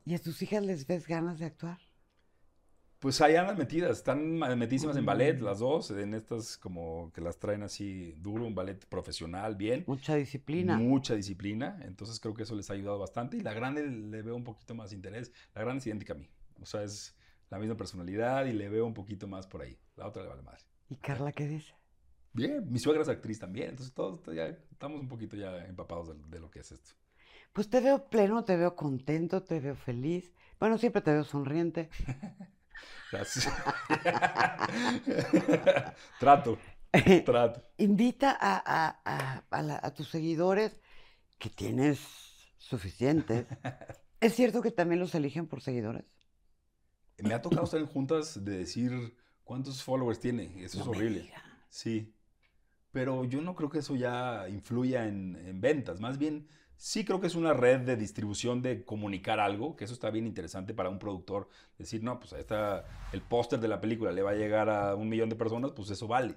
¿Y 0.07 0.15
a 0.15 0.19
tus 0.19 0.41
hijas 0.41 0.63
les 0.65 0.87
ves 0.87 1.07
ganas 1.07 1.39
de 1.39 1.45
actuar? 1.45 1.79
Pues 3.05 3.21
ahí 3.21 3.37
andan 3.37 3.59
metidas, 3.59 3.99
están 3.99 4.39
metidísimas 4.39 4.97
en 4.97 5.05
ballet 5.05 5.39
Mm. 5.39 5.45
las 5.45 5.59
dos, 5.59 5.91
en 5.91 6.15
estas 6.15 6.57
como 6.57 7.13
que 7.13 7.21
las 7.21 7.39
traen 7.39 7.63
así 7.63 8.13
duro, 8.17 8.47
un 8.47 8.55
ballet 8.55 8.83
profesional, 8.87 9.57
bien. 9.57 9.85
Mucha 9.87 10.15
disciplina. 10.15 10.79
Mucha 10.79 11.15
disciplina, 11.15 11.79
entonces 11.83 12.19
creo 12.19 12.33
que 12.33 12.45
eso 12.45 12.55
les 12.55 12.71
ha 12.71 12.73
ayudado 12.73 12.99
bastante. 12.99 13.37
Y 13.37 13.41
la 13.41 13.53
grande 13.53 13.87
le 13.87 14.23
veo 14.23 14.35
un 14.35 14.43
poquito 14.43 14.75
más 14.75 14.95
interés. 14.95 15.31
La 15.55 15.61
grande 15.61 15.81
es 15.81 15.87
idéntica 15.87 16.15
a 16.15 16.17
mí, 16.17 16.31
o 16.63 16.65
sea, 16.65 16.83
es 16.83 17.15
la 17.51 17.59
misma 17.59 17.77
personalidad 17.77 18.47
y 18.47 18.55
le 18.55 18.71
veo 18.71 18.87
un 18.87 18.95
poquito 18.95 19.29
más 19.29 19.47
por 19.47 19.61
ahí. 19.61 19.77
La 19.97 20.07
otra 20.09 20.23
le 20.23 20.31
vale 20.31 20.41
madre. 20.41 20.65
¿Y 20.89 20.97
Carla 20.97 21.31
qué 21.33 21.47
dice? 21.47 21.75
Bien, 22.33 22.65
mi 22.73 22.79
suegra 22.79 23.03
es 23.03 23.09
actriz 23.11 23.39
también, 23.39 23.69
entonces 23.69 23.93
todos 23.93 24.21
ya 24.35 24.47
estamos 24.47 24.99
un 24.99 25.09
poquito 25.09 25.37
ya 25.37 25.63
empapados 25.67 26.09
de, 26.09 26.15
de 26.31 26.41
lo 26.41 26.51
que 26.51 26.61
es 26.61 26.73
esto. 26.73 26.93
Pues 27.53 27.69
te 27.69 27.83
veo 27.83 28.09
pleno, 28.09 28.45
te 28.45 28.57
veo 28.57 28.75
contento, 28.75 29.43
te 29.43 29.61
veo 29.61 29.77
feliz. 29.77 30.33
Bueno, 30.59 30.79
siempre 30.79 31.03
te 31.03 31.13
veo 31.13 31.25
sonriente. 31.25 31.91
Trato, 36.19 36.59
trato. 37.25 37.63
Invita 37.79 38.37
a, 38.41 38.57
a- 38.65 39.01
a- 39.05 39.45
a 39.51 39.63
la- 39.63 39.81
a 39.83 39.93
tus 39.95 40.09
seguidores, 40.09 40.81
que 41.39 41.51
tienes 41.51 42.01
suficientes. 42.59 43.47
¿Es 44.21 44.35
cierto 44.35 44.63
que 44.63 44.71
también 44.71 45.01
los 45.01 45.15
eligen 45.15 45.47
por 45.47 45.61
seguidores? 45.61 46.05
Me 47.19 47.35
ha 47.35 47.43
tocado 47.43 47.65
estar 47.65 47.81
en 47.81 47.87
juntas 47.87 48.45
de 48.45 48.59
decir 48.59 49.17
cuántos 49.45 49.83
followers 49.83 50.21
tiene, 50.21 50.65
eso 50.65 50.79
es 50.81 50.85
No 50.85 50.91
horrible. 50.91 51.33
Sí, 51.69 52.13
pero 52.93 53.25
yo 53.25 53.41
no 53.43 53.55
creo 53.55 53.71
que 53.71 53.79
eso 53.81 53.97
ya 53.97 54.49
influya 54.49 55.07
en, 55.09 55.37
en 55.37 55.61
ventas, 55.61 56.01
más 56.01 56.19
bien 56.19 56.49
sí 56.85 57.03
creo 57.03 57.19
que 57.19 57.29
es 57.29 57.35
una 57.35 57.55
red 57.55 57.81
de 57.81 57.97
distribución 57.97 58.61
de 58.61 58.85
comunicar 58.85 59.41
algo, 59.41 59.75
que 59.75 59.87
eso 59.87 59.95
está 59.95 60.11
bien 60.11 60.27
interesante 60.27 60.75
para 60.75 60.91
un 60.91 60.99
productor, 60.99 61.49
decir, 61.79 62.03
no, 62.03 62.21
pues 62.21 62.35
ahí 62.35 62.41
está 62.41 62.85
el 63.15 63.23
póster 63.23 63.59
de 63.59 63.69
la 63.69 63.81
película, 63.81 64.13
le 64.13 64.21
va 64.21 64.33
a 64.33 64.35
llegar 64.35 64.69
a 64.69 64.95
un 64.95 65.09
millón 65.09 65.31
de 65.31 65.35
personas, 65.35 65.71
pues 65.71 65.89
eso 65.89 66.07
vale. 66.07 66.37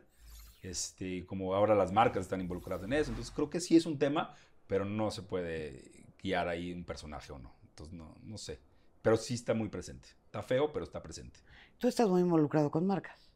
Este, 0.62 1.26
como 1.26 1.54
ahora 1.54 1.76
las 1.76 1.92
marcas 1.92 2.22
están 2.22 2.40
involucradas 2.40 2.86
en 2.86 2.94
eso, 2.94 3.10
entonces 3.10 3.34
creo 3.36 3.50
que 3.50 3.60
sí 3.60 3.76
es 3.76 3.86
un 3.86 4.00
tema, 4.00 4.36
pero 4.68 4.86
no 4.86 5.12
se 5.12 5.22
puede 5.22 6.06
guiar 6.24 6.48
ahí 6.48 6.72
un 6.72 6.86
personaje 6.86 7.34
o 7.34 7.40
no, 7.40 7.54
entonces 7.68 7.94
no, 7.94 8.16
no 8.24 8.38
sé, 8.38 8.62
pero 9.02 9.18
sí 9.18 9.34
está 9.34 9.54
muy 9.54 9.68
presente, 9.68 10.08
está 10.28 10.42
feo, 10.42 10.72
pero 10.72 10.86
está 10.86 11.04
presente. 11.04 11.42
Tú 11.78 11.90
estás 11.90 12.08
muy 12.08 12.22
involucrado 12.22 12.72
con 12.72 12.88
marcas. 12.88 13.30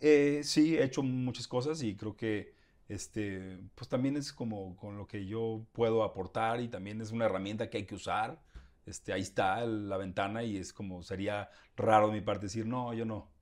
Eh, 0.00 0.42
sí, 0.44 0.76
he 0.76 0.84
hecho 0.84 1.02
muchas 1.02 1.48
cosas 1.48 1.82
y 1.82 1.96
creo 1.96 2.16
que 2.16 2.54
este, 2.88 3.58
pues 3.74 3.88
también 3.88 4.16
es 4.16 4.32
como 4.32 4.76
con 4.76 4.96
lo 4.96 5.06
que 5.06 5.26
yo 5.26 5.66
puedo 5.72 6.04
aportar 6.04 6.60
y 6.60 6.68
también 6.68 7.00
es 7.00 7.10
una 7.10 7.26
herramienta 7.26 7.68
que 7.68 7.78
hay 7.78 7.86
que 7.86 7.94
usar. 7.94 8.42
Este, 8.84 9.12
ahí 9.12 9.22
está 9.22 9.64
la 9.66 9.96
ventana 9.96 10.44
y 10.44 10.56
es 10.56 10.72
como, 10.72 11.02
sería 11.02 11.50
raro 11.76 12.08
de 12.08 12.14
mi 12.14 12.20
parte 12.20 12.46
decir, 12.46 12.66
no, 12.66 12.94
yo 12.94 13.04
no. 13.04 13.32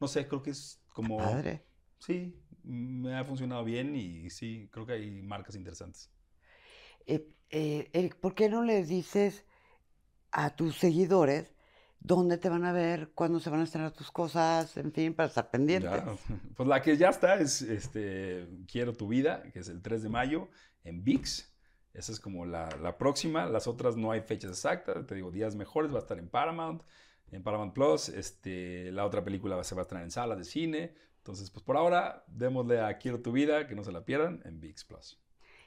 No 0.00 0.08
sé, 0.08 0.28
creo 0.28 0.42
que 0.42 0.50
es 0.50 0.80
como... 0.92 1.18
Padre. 1.18 1.64
Sí, 1.98 2.36
me 2.62 3.16
ha 3.16 3.24
funcionado 3.24 3.64
bien 3.64 3.94
y 3.96 4.30
sí, 4.30 4.68
creo 4.72 4.86
que 4.86 4.92
hay 4.92 5.22
marcas 5.22 5.56
interesantes. 5.56 6.10
Eh, 7.06 7.28
eh, 7.50 7.90
Eric, 7.92 8.16
¿por 8.16 8.34
qué 8.34 8.48
no 8.48 8.62
les 8.62 8.88
dices 8.88 9.44
a 10.30 10.56
tus 10.56 10.76
seguidores 10.76 11.51
dónde 12.02 12.38
te 12.38 12.48
van 12.48 12.64
a 12.64 12.72
ver, 12.72 13.10
cuándo 13.14 13.40
se 13.40 13.50
van 13.50 13.60
a 13.60 13.64
estrenar 13.64 13.92
tus 13.92 14.10
cosas, 14.10 14.76
en 14.76 14.92
fin, 14.92 15.14
para 15.14 15.28
estar 15.28 15.50
pendientes? 15.50 15.90
Ya, 15.90 16.16
Pues 16.56 16.68
la 16.68 16.82
que 16.82 16.96
ya 16.96 17.08
está 17.08 17.36
es 17.36 17.62
este, 17.62 18.48
Quiero 18.70 18.92
tu 18.92 19.08
vida, 19.08 19.42
que 19.52 19.60
es 19.60 19.68
el 19.68 19.82
3 19.82 20.02
de 20.02 20.08
mayo 20.08 20.48
en 20.84 21.04
VIX. 21.04 21.48
Esa 21.94 22.12
es 22.12 22.20
como 22.20 22.46
la, 22.46 22.68
la 22.82 22.96
próxima. 22.98 23.46
Las 23.46 23.66
otras 23.66 23.96
no 23.96 24.10
hay 24.10 24.22
fechas 24.22 24.50
exactas. 24.50 25.06
Te 25.06 25.14
digo, 25.14 25.30
días 25.30 25.54
mejores 25.54 25.92
va 25.92 25.96
a 25.96 26.00
estar 26.00 26.18
en 26.18 26.28
Paramount, 26.28 26.82
en 27.30 27.42
Paramount 27.42 27.74
Plus. 27.74 28.08
Este, 28.08 28.90
la 28.92 29.04
otra 29.04 29.22
película 29.22 29.62
se 29.62 29.74
va 29.74 29.82
a 29.82 29.82
estrenar 29.82 30.04
en 30.04 30.10
salas 30.10 30.38
de 30.38 30.44
cine. 30.44 30.94
Entonces, 31.18 31.50
pues 31.50 31.62
por 31.62 31.76
ahora, 31.76 32.24
démosle 32.26 32.80
a 32.80 32.98
Quiero 32.98 33.20
tu 33.20 33.30
vida, 33.30 33.66
que 33.68 33.74
no 33.74 33.84
se 33.84 33.92
la 33.92 34.04
pierdan, 34.04 34.40
en 34.44 34.58
VIX 34.58 34.84
Plus. 34.84 35.20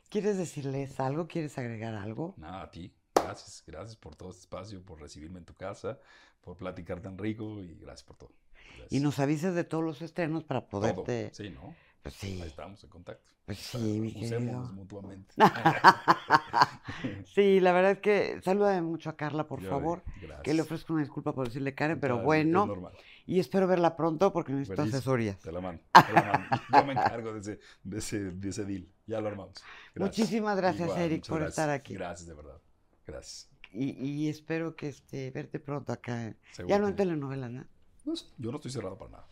¿Quieres 0.10 0.38
decirles 0.38 1.00
algo? 1.00 1.28
¿Quieres 1.28 1.58
agregar 1.58 1.94
algo? 1.94 2.34
Nada, 2.38 2.64
a 2.64 2.72
ti. 2.72 2.95
Gracias, 3.28 3.64
gracias 3.68 3.96
por 3.98 4.16
todo 4.16 4.30
este 4.30 4.42
espacio, 4.42 4.82
por 4.84 5.00
recibirme 5.02 5.40
en 5.40 5.46
tu 5.46 5.54
casa, 5.54 6.00
por 6.42 6.56
platicar 6.58 7.00
tan 7.02 7.18
rico 7.18 7.62
y 7.64 7.76
gracias 7.76 8.04
por 8.04 8.18
todo. 8.18 8.32
Gracias. 8.78 8.92
Y 8.92 9.00
nos 9.00 9.20
avises 9.20 9.54
de 9.56 9.64
todos 9.64 9.84
los 9.84 10.02
estrenos 10.02 10.44
para 10.44 10.62
Todo. 10.62 10.82
poderte... 10.82 11.32
Sí, 11.34 11.50
¿no? 11.50 11.74
Pues 12.02 12.14
sí. 12.16 12.40
Ahí 12.42 12.48
estamos 12.48 12.84
en 12.84 12.90
contacto. 12.90 13.32
Pues 13.46 13.58
sí, 13.60 13.78
mi 13.78 14.12
querido. 14.14 14.60
mutuamente. 14.74 15.34
sí, 17.34 17.60
la 17.60 17.72
verdad 17.74 17.92
es 17.92 18.00
que 18.00 18.42
salúdame 18.44 18.82
mucho 18.82 19.10
a 19.10 19.16
Carla, 19.16 19.48
por 19.48 19.62
favor. 19.62 20.04
gracias. 20.22 20.42
Que 20.42 20.54
le 20.54 20.62
ofrezco 20.62 20.94
una 20.94 21.02
disculpa 21.04 21.34
por 21.34 21.48
decirle 21.48 21.74
Karen, 21.76 22.00
pero 22.00 22.16
Está- 22.16 22.22
es 22.22 22.26
bueno. 22.26 22.66
normal. 22.66 22.94
Y 23.28 23.40
espero 23.40 23.66
verla 23.68 23.96
pronto 23.96 24.32
porque 24.32 24.52
necesito 24.52 24.76
Buenísimo. 24.78 24.98
asesorías. 25.00 25.40
Te 25.40 25.52
la 25.52 25.62
mando. 25.62 25.82
te 25.94 26.14
la 26.14 26.22
mando. 26.24 26.48
Yo 26.74 26.86
me 26.86 26.94
encargo 26.94 27.34
de 27.34 27.40
ese, 27.40 27.60
de 27.84 27.98
ese, 27.98 28.20
de 28.32 28.50
ese 28.50 28.66
deal. 28.66 28.88
Ya 29.08 29.20
lo 29.22 29.28
armamos. 29.30 29.64
Gracias. 29.94 30.20
Muchísimas 30.20 30.58
gracias, 30.58 30.88
Igual, 30.90 31.02
Eric, 31.02 31.28
por 31.28 31.40
gracias. 31.40 31.58
estar 31.58 31.70
aquí. 31.72 31.94
Gracias, 31.96 32.28
de 32.28 32.34
verdad. 32.36 32.60
Gracias. 33.08 33.50
Y, 33.72 33.92
y 33.92 34.30
espero 34.30 34.76
que 34.76 34.88
este, 34.90 35.32
verte 35.32 35.60
pronto 35.60 35.92
acá. 35.94 36.34
Seguro 36.54 36.70
Ya 36.70 36.80
no 36.80 36.86
que- 36.86 36.90
en 36.92 36.96
telenovelas, 36.96 37.52
¿no? 37.52 37.66
No 38.06 38.16
sé, 38.16 38.26
yo 38.38 38.52
no 38.52 38.58
estoy 38.58 38.72
cerrado 38.72 38.98
para 38.98 39.12
nada. 39.12 39.28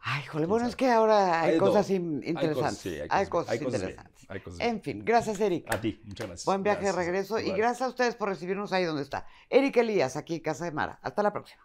Ay, 0.00 0.24
jole, 0.26 0.42
¿Quién 0.42 0.48
bueno, 0.50 0.64
sabe? 0.64 0.70
es 0.70 0.76
que 0.76 0.90
ahora 0.90 1.42
hay, 1.42 1.58
cosas 1.58 1.88
Hay 1.90 1.96
interesantes. 1.96 2.54
cosas, 2.56 2.78
sí, 2.78 2.98
hay 3.10 3.26
cosas, 3.26 3.50
hay 3.50 3.58
cosas 3.58 3.80
bien, 3.80 3.90
interesantes. 3.90 4.26
hay 4.30 4.40
cosas 4.40 4.58
bien. 4.58 4.70
En 4.70 4.82
fin, 4.82 5.04
gracias, 5.04 5.40
Eric. 5.40 5.66
A 5.74 5.80
ti, 5.80 6.00
muchas 6.04 6.26
gracias. 6.28 6.44
Buen 6.46 6.62
viaje 6.62 6.80
de 6.80 6.92
Gracias. 6.92 7.06
regreso 7.06 7.38
y 7.40 7.50
gracias 7.52 7.82
a 7.82 7.88
ustedes 7.88 8.14
por 8.14 8.28
recibirnos 8.28 8.72
ahí 8.72 8.84
donde 8.84 9.02
está. 9.02 9.26
Eric 9.50 9.76
Elías, 9.76 10.16
aquí 10.16 10.36
en 10.36 10.40
Casa 10.40 10.64
de 10.64 10.70
Mara. 10.72 10.98
Hasta 11.02 11.22
la 11.22 11.32
próxima. 11.32 11.62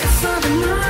Casa 0.00 0.81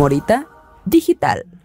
Morita 0.00 0.48
Digital. 0.86 1.59